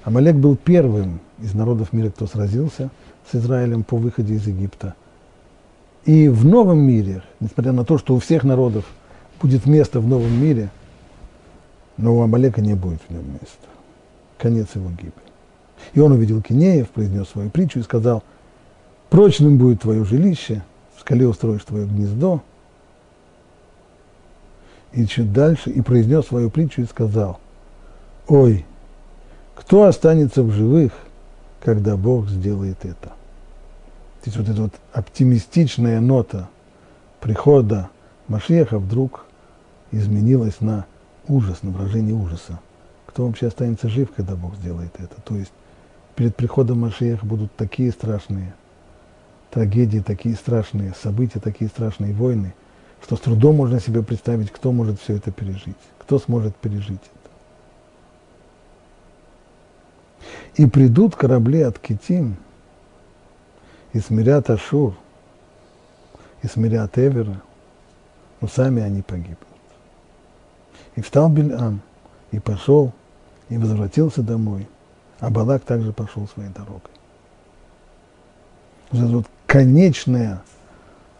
Амалек 0.04 0.36
был 0.36 0.56
первым 0.56 1.20
из 1.38 1.54
народов 1.54 1.92
мира, 1.92 2.10
кто 2.10 2.26
сразился 2.26 2.90
с 3.30 3.34
Израилем 3.34 3.84
по 3.84 3.96
выходе 3.96 4.34
из 4.34 4.46
Египта. 4.46 4.94
И 6.04 6.28
в 6.28 6.44
новом 6.46 6.78
мире, 6.80 7.22
несмотря 7.40 7.72
на 7.72 7.84
то, 7.84 7.98
что 7.98 8.14
у 8.14 8.18
всех 8.18 8.44
народов 8.44 8.84
будет 9.40 9.66
место 9.66 10.00
в 10.00 10.08
новом 10.08 10.32
мире, 10.32 10.70
но 11.96 12.16
у 12.16 12.22
Амалека 12.22 12.62
не 12.62 12.74
будет 12.74 13.00
в 13.06 13.12
нем 13.12 13.24
места. 13.32 13.68
Конец 14.38 14.68
его 14.74 14.88
гибель. 14.90 15.12
И 15.92 16.00
он 16.00 16.12
увидел 16.12 16.40
Кинеев, 16.40 16.88
произнес 16.88 17.28
свою 17.28 17.50
притчу 17.50 17.80
и 17.80 17.82
сказал, 17.82 18.22
прочным 19.10 19.58
будет 19.58 19.82
твое 19.82 20.04
жилище, 20.04 20.62
в 20.96 21.00
скале 21.00 21.26
устроишь 21.26 21.64
твое 21.64 21.86
гнездо. 21.86 22.42
И 24.92 25.06
чуть 25.06 25.32
дальше, 25.32 25.70
и 25.70 25.80
произнес 25.82 26.26
свою 26.26 26.50
притчу 26.50 26.82
и 26.82 26.86
сказал, 26.86 27.38
ой, 28.26 28.64
кто 29.54 29.84
останется 29.84 30.42
в 30.42 30.50
живых, 30.50 30.92
когда 31.62 31.96
Бог 31.96 32.28
сделает 32.28 32.84
это? 32.84 33.08
То 34.22 34.26
есть 34.26 34.36
вот 34.36 34.48
эта 34.48 34.62
вот 34.62 34.74
оптимистичная 34.92 36.00
нота 36.00 36.48
прихода 37.20 37.88
Машеха 38.28 38.78
вдруг 38.78 39.24
изменилась 39.92 40.60
на 40.60 40.86
ужас, 41.28 41.62
на 41.62 41.70
выражение 41.70 42.14
ужаса. 42.14 42.60
Кто 43.06 43.26
вообще 43.26 43.46
останется 43.46 43.88
жив, 43.88 44.10
когда 44.14 44.36
Бог 44.36 44.56
сделает 44.56 44.92
это? 44.98 45.20
То 45.22 45.36
есть 45.36 45.52
перед 46.16 46.36
приходом 46.36 46.80
Машеха 46.80 47.24
будут 47.24 47.54
такие 47.56 47.90
страшные 47.92 48.54
трагедии, 49.50 50.00
такие 50.00 50.34
страшные 50.34 50.94
события, 51.00 51.40
такие 51.40 51.68
страшные 51.68 52.12
войны, 52.12 52.54
что 53.02 53.16
с 53.16 53.20
трудом 53.20 53.56
можно 53.56 53.80
себе 53.80 54.02
представить, 54.02 54.50
кто 54.50 54.72
может 54.72 55.00
все 55.00 55.16
это 55.16 55.30
пережить, 55.30 55.76
кто 55.98 56.18
сможет 56.18 56.54
пережить 56.56 57.00
это. 57.00 57.30
И 60.62 60.66
придут 60.66 61.16
корабли 61.16 61.62
от 61.62 61.78
Китим, 61.78 62.36
и 63.92 64.00
смирят 64.00 64.50
Ашур, 64.50 64.94
и 66.42 66.46
смирят 66.46 66.98
Эвера, 66.98 67.40
но 68.40 68.48
сами 68.48 68.82
они 68.82 69.02
погибнут. 69.02 69.38
И 70.96 71.02
встал 71.02 71.28
Бельам, 71.28 71.80
и 72.30 72.38
пошел, 72.38 72.92
и 73.48 73.58
возвратился 73.58 74.22
домой– 74.22 74.68
а 75.20 75.28
Балак 75.28 75.62
также 75.64 75.92
пошел 75.92 76.26
своей 76.26 76.50
дорогой. 76.50 76.80
Вот 78.90 79.02
эта 79.02 79.16
вот 79.16 79.26
конечная 79.46 80.42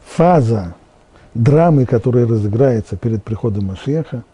фаза 0.05 0.75
драмы, 1.35 1.87
которая 1.87 2.27
разыграется 2.27 2.97
перед 2.97 3.23
приходом 3.23 3.67
Машеха, 3.67 4.25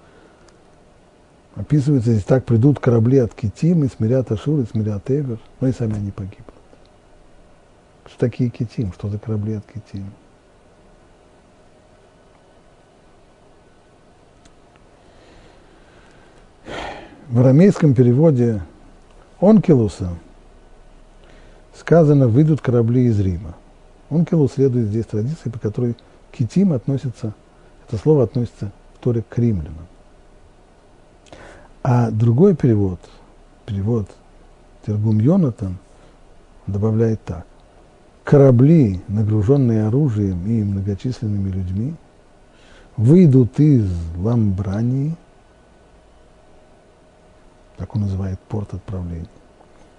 описывается 1.54 2.12
здесь 2.12 2.24
так, 2.24 2.44
придут 2.44 2.78
корабли 2.78 3.18
от 3.18 3.34
Китим, 3.34 3.84
и 3.84 3.88
смирят 3.88 4.30
Ашур, 4.32 4.60
и 4.60 4.66
смирят 4.66 5.10
Эвер, 5.10 5.38
но 5.60 5.68
и 5.68 5.72
сами 5.72 5.96
они 5.96 6.10
погибнут. 6.10 6.54
Что 8.06 8.18
такие 8.18 8.50
Китим? 8.50 8.92
Что 8.92 9.08
за 9.08 9.18
корабли 9.18 9.54
от 9.54 9.64
Китим? 9.66 10.10
В 17.28 17.40
арамейском 17.40 17.94
переводе 17.94 18.62
онкилуса 19.40 20.10
сказано, 21.74 22.28
выйдут 22.28 22.60
корабли 22.60 23.06
из 23.06 23.18
Рима. 23.20 23.54
Он 24.10 24.18
Онкелу 24.18 24.48
следует 24.48 24.88
здесь 24.88 25.06
традиции, 25.06 25.50
по 25.50 25.58
которой 25.58 25.96
китим 26.36 26.72
относится, 26.72 27.34
это 27.86 27.96
слово 27.96 28.24
относится 28.24 28.70
в 28.94 28.98
Торе 28.98 29.22
к 29.28 29.38
римлянам. 29.38 29.86
А 31.82 32.10
другой 32.10 32.56
перевод, 32.56 32.98
перевод 33.64 34.08
Тергум 34.84 35.18
Йонатан, 35.18 35.76
добавляет 36.66 37.22
так. 37.24 37.46
Корабли, 38.24 39.00
нагруженные 39.06 39.86
оружием 39.86 40.44
и 40.46 40.64
многочисленными 40.64 41.48
людьми, 41.48 41.94
выйдут 42.96 43.60
из 43.60 43.88
Ламбрании, 44.16 45.14
так 47.76 47.94
он 47.94 48.02
называет 48.02 48.40
порт 48.40 48.74
отправления, 48.74 49.28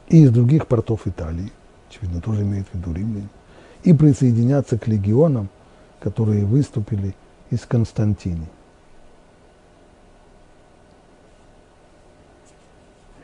и 0.10 0.24
из 0.24 0.32
других 0.32 0.68
портов 0.68 1.08
Италии, 1.08 1.52
очевидно, 1.90 2.22
тоже 2.22 2.42
имеет 2.42 2.68
в 2.68 2.76
виду 2.76 2.92
римляне, 2.92 3.30
и 3.84 3.94
присоединятся 3.94 4.78
к 4.78 4.88
легионам, 4.88 5.48
которые 6.00 6.46
выступили 6.46 7.16
из 7.50 7.62
Константини. 7.66 8.48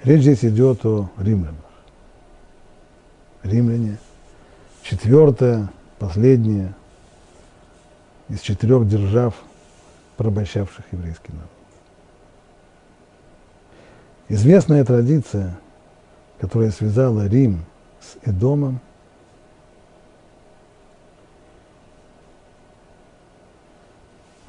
Речь 0.04 0.22
здесь 0.22 0.44
идет 0.44 0.86
о 0.86 1.10
римлянах. 1.18 1.56
Римляне– 3.44 3.98
четвертая, 4.84 5.72
последняя 5.98 6.76
из 8.30 8.42
четырех 8.42 8.88
держав, 8.88 9.36
порабощавших 10.18 10.86
еврейский 10.92 11.32
народ. 11.32 11.50
Известная 14.30 14.84
традиция, 14.84 15.60
которая 16.40 16.72
связала 16.72 17.28
Рим 17.28 17.66
с 18.02 18.28
Эдомом, 18.28 18.80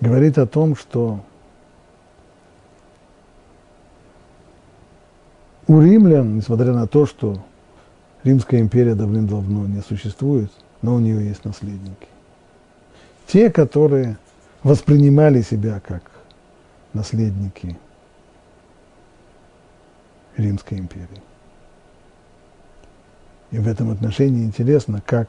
говорит 0.01 0.39
о 0.39 0.47
том, 0.47 0.77
что 0.77 1.21
у 5.67 5.81
римлян, 5.81 6.37
несмотря 6.37 6.73
на 6.73 6.87
то, 6.87 7.07
что 7.07 7.43
Римская 8.23 8.61
империя 8.61 8.95
давным-давно 8.95 9.67
не 9.67 9.83
существует, 9.83 10.51
но 10.83 10.95
у 10.95 10.99
нее 10.99 11.27
есть 11.27 11.45
наследники. 11.45 12.09
Те, 13.27 13.51
которые 13.51 14.19
воспринимали 14.63 15.43
себя 15.43 15.81
как 15.81 16.11
наследники 16.95 17.79
Римской 20.37 20.79
империи. 20.79 21.23
И 23.51 23.59
в 23.59 23.69
этом 23.69 23.91
отношении 23.91 24.45
интересно, 24.45 25.03
как 25.05 25.29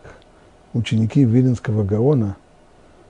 ученики 0.74 1.24
Виленского 1.24 1.84
Гаона 1.84 2.38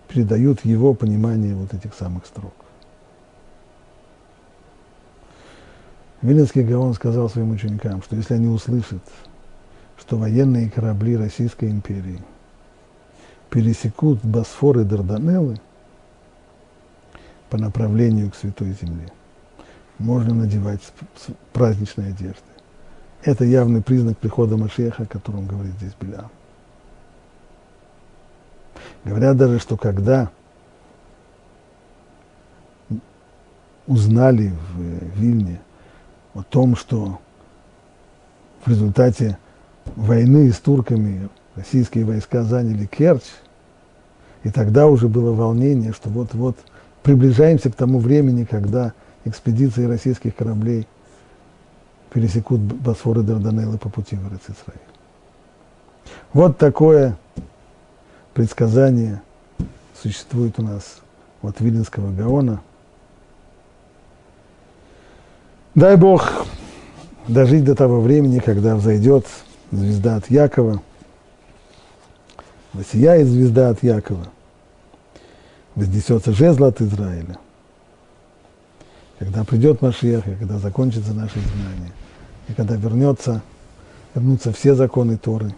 передают 0.08 0.64
его 0.66 0.94
понимание 0.94 1.56
вот 1.56 1.74
этих 1.74 1.94
самых 1.94 2.26
строк. 2.26 2.54
Виленский 6.22 6.64
Гаон 6.64 6.94
сказал 6.94 7.30
своим 7.30 7.52
ученикам, 7.52 8.02
что 8.02 8.16
если 8.16 8.34
они 8.34 8.48
услышат, 8.48 9.04
что 10.00 10.18
военные 10.18 10.70
корабли 10.70 11.16
Российской 11.16 11.70
империи 11.70 12.20
пересекут 13.50 14.20
Босфор 14.24 14.80
и 14.80 14.84
Дарданеллы 14.84 15.60
по 17.50 17.58
направлению 17.58 18.32
к 18.32 18.36
Святой 18.36 18.76
Земле, 18.82 19.12
можно 20.00 20.34
надевать 20.34 20.82
праздничные 21.54 22.10
одежды. 22.10 22.42
Это 23.24 23.46
явный 23.46 23.82
признак 23.82 24.18
прихода 24.18 24.58
Машеха, 24.58 25.04
о 25.04 25.08
котором 25.08 25.48
говорит 25.48 25.74
здесь 25.76 25.94
Белям. 26.00 26.30
Говорят 29.04 29.38
даже, 29.38 29.60
что 29.60 29.78
когда 29.78 30.30
узнали 33.88 34.52
в 34.74 35.20
Вильне 35.20 35.62
о 36.34 36.44
том, 36.44 36.76
что 36.76 37.20
в 38.66 38.70
результате 38.70 39.38
войны 39.96 40.52
с 40.52 40.60
турками 40.60 41.30
российские 41.56 42.06
войска 42.06 42.44
заняли 42.44 42.86
Керчь, 42.86 43.32
и 44.44 44.50
тогда 44.50 44.88
уже 44.88 45.08
было 45.08 45.32
волнение, 45.34 45.94
что 45.94 46.10
вот-вот 46.10 46.58
приближаемся 47.04 47.72
к 47.72 47.76
тому 47.76 48.00
времени, 48.00 48.44
когда 48.44 48.94
экспедиции 49.24 49.86
российских 49.86 50.36
кораблей 50.36 50.88
пересекут 52.12 52.60
Босфор 52.60 53.20
и 53.20 53.24
Дарданеллы 53.24 53.78
по 53.78 53.90
пути 53.90 54.16
в 54.16 54.26
Израиль. 54.28 54.82
Вот 56.34 56.58
такое 56.58 57.18
предсказание 58.36 59.22
существует 60.00 60.60
у 60.60 60.62
нас 60.62 60.98
от 61.42 61.62
Виленского 61.62 62.12
Гаона. 62.12 62.62
Дай 65.74 65.96
Бог 65.96 66.46
дожить 67.30 67.64
до 67.64 67.76
того 67.76 68.02
времени, 68.02 68.40
когда 68.40 68.76
взойдет 68.76 69.26
звезда 69.72 70.18
от 70.18 70.30
Якова, 70.30 70.82
воссияет 72.74 73.28
звезда 73.28 73.70
от 73.70 73.82
Якова, 73.84 74.28
вознесется 75.76 76.34
жезл 76.34 76.66
от 76.66 76.82
Израиля, 76.82 77.38
когда 79.18 79.46
придет 79.46 79.82
Машех, 79.82 80.26
когда 80.26 80.60
закончится 80.60 81.14
наше 81.14 81.40
изгнание, 81.40 81.94
и 82.50 82.54
когда 82.54 82.76
вернется, 82.76 83.42
вернутся 84.14 84.52
все 84.52 84.76
законы 84.76 85.18
Торы, 85.18 85.56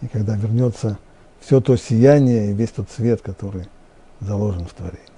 и 0.00 0.06
когда 0.06 0.36
вернется 0.36 0.96
все 1.44 1.60
то 1.60 1.76
сияние 1.76 2.50
и 2.50 2.54
весь 2.54 2.70
тот 2.70 2.90
свет, 2.90 3.20
который 3.20 3.66
заложен 4.20 4.66
в 4.66 4.72
творении. 4.72 5.13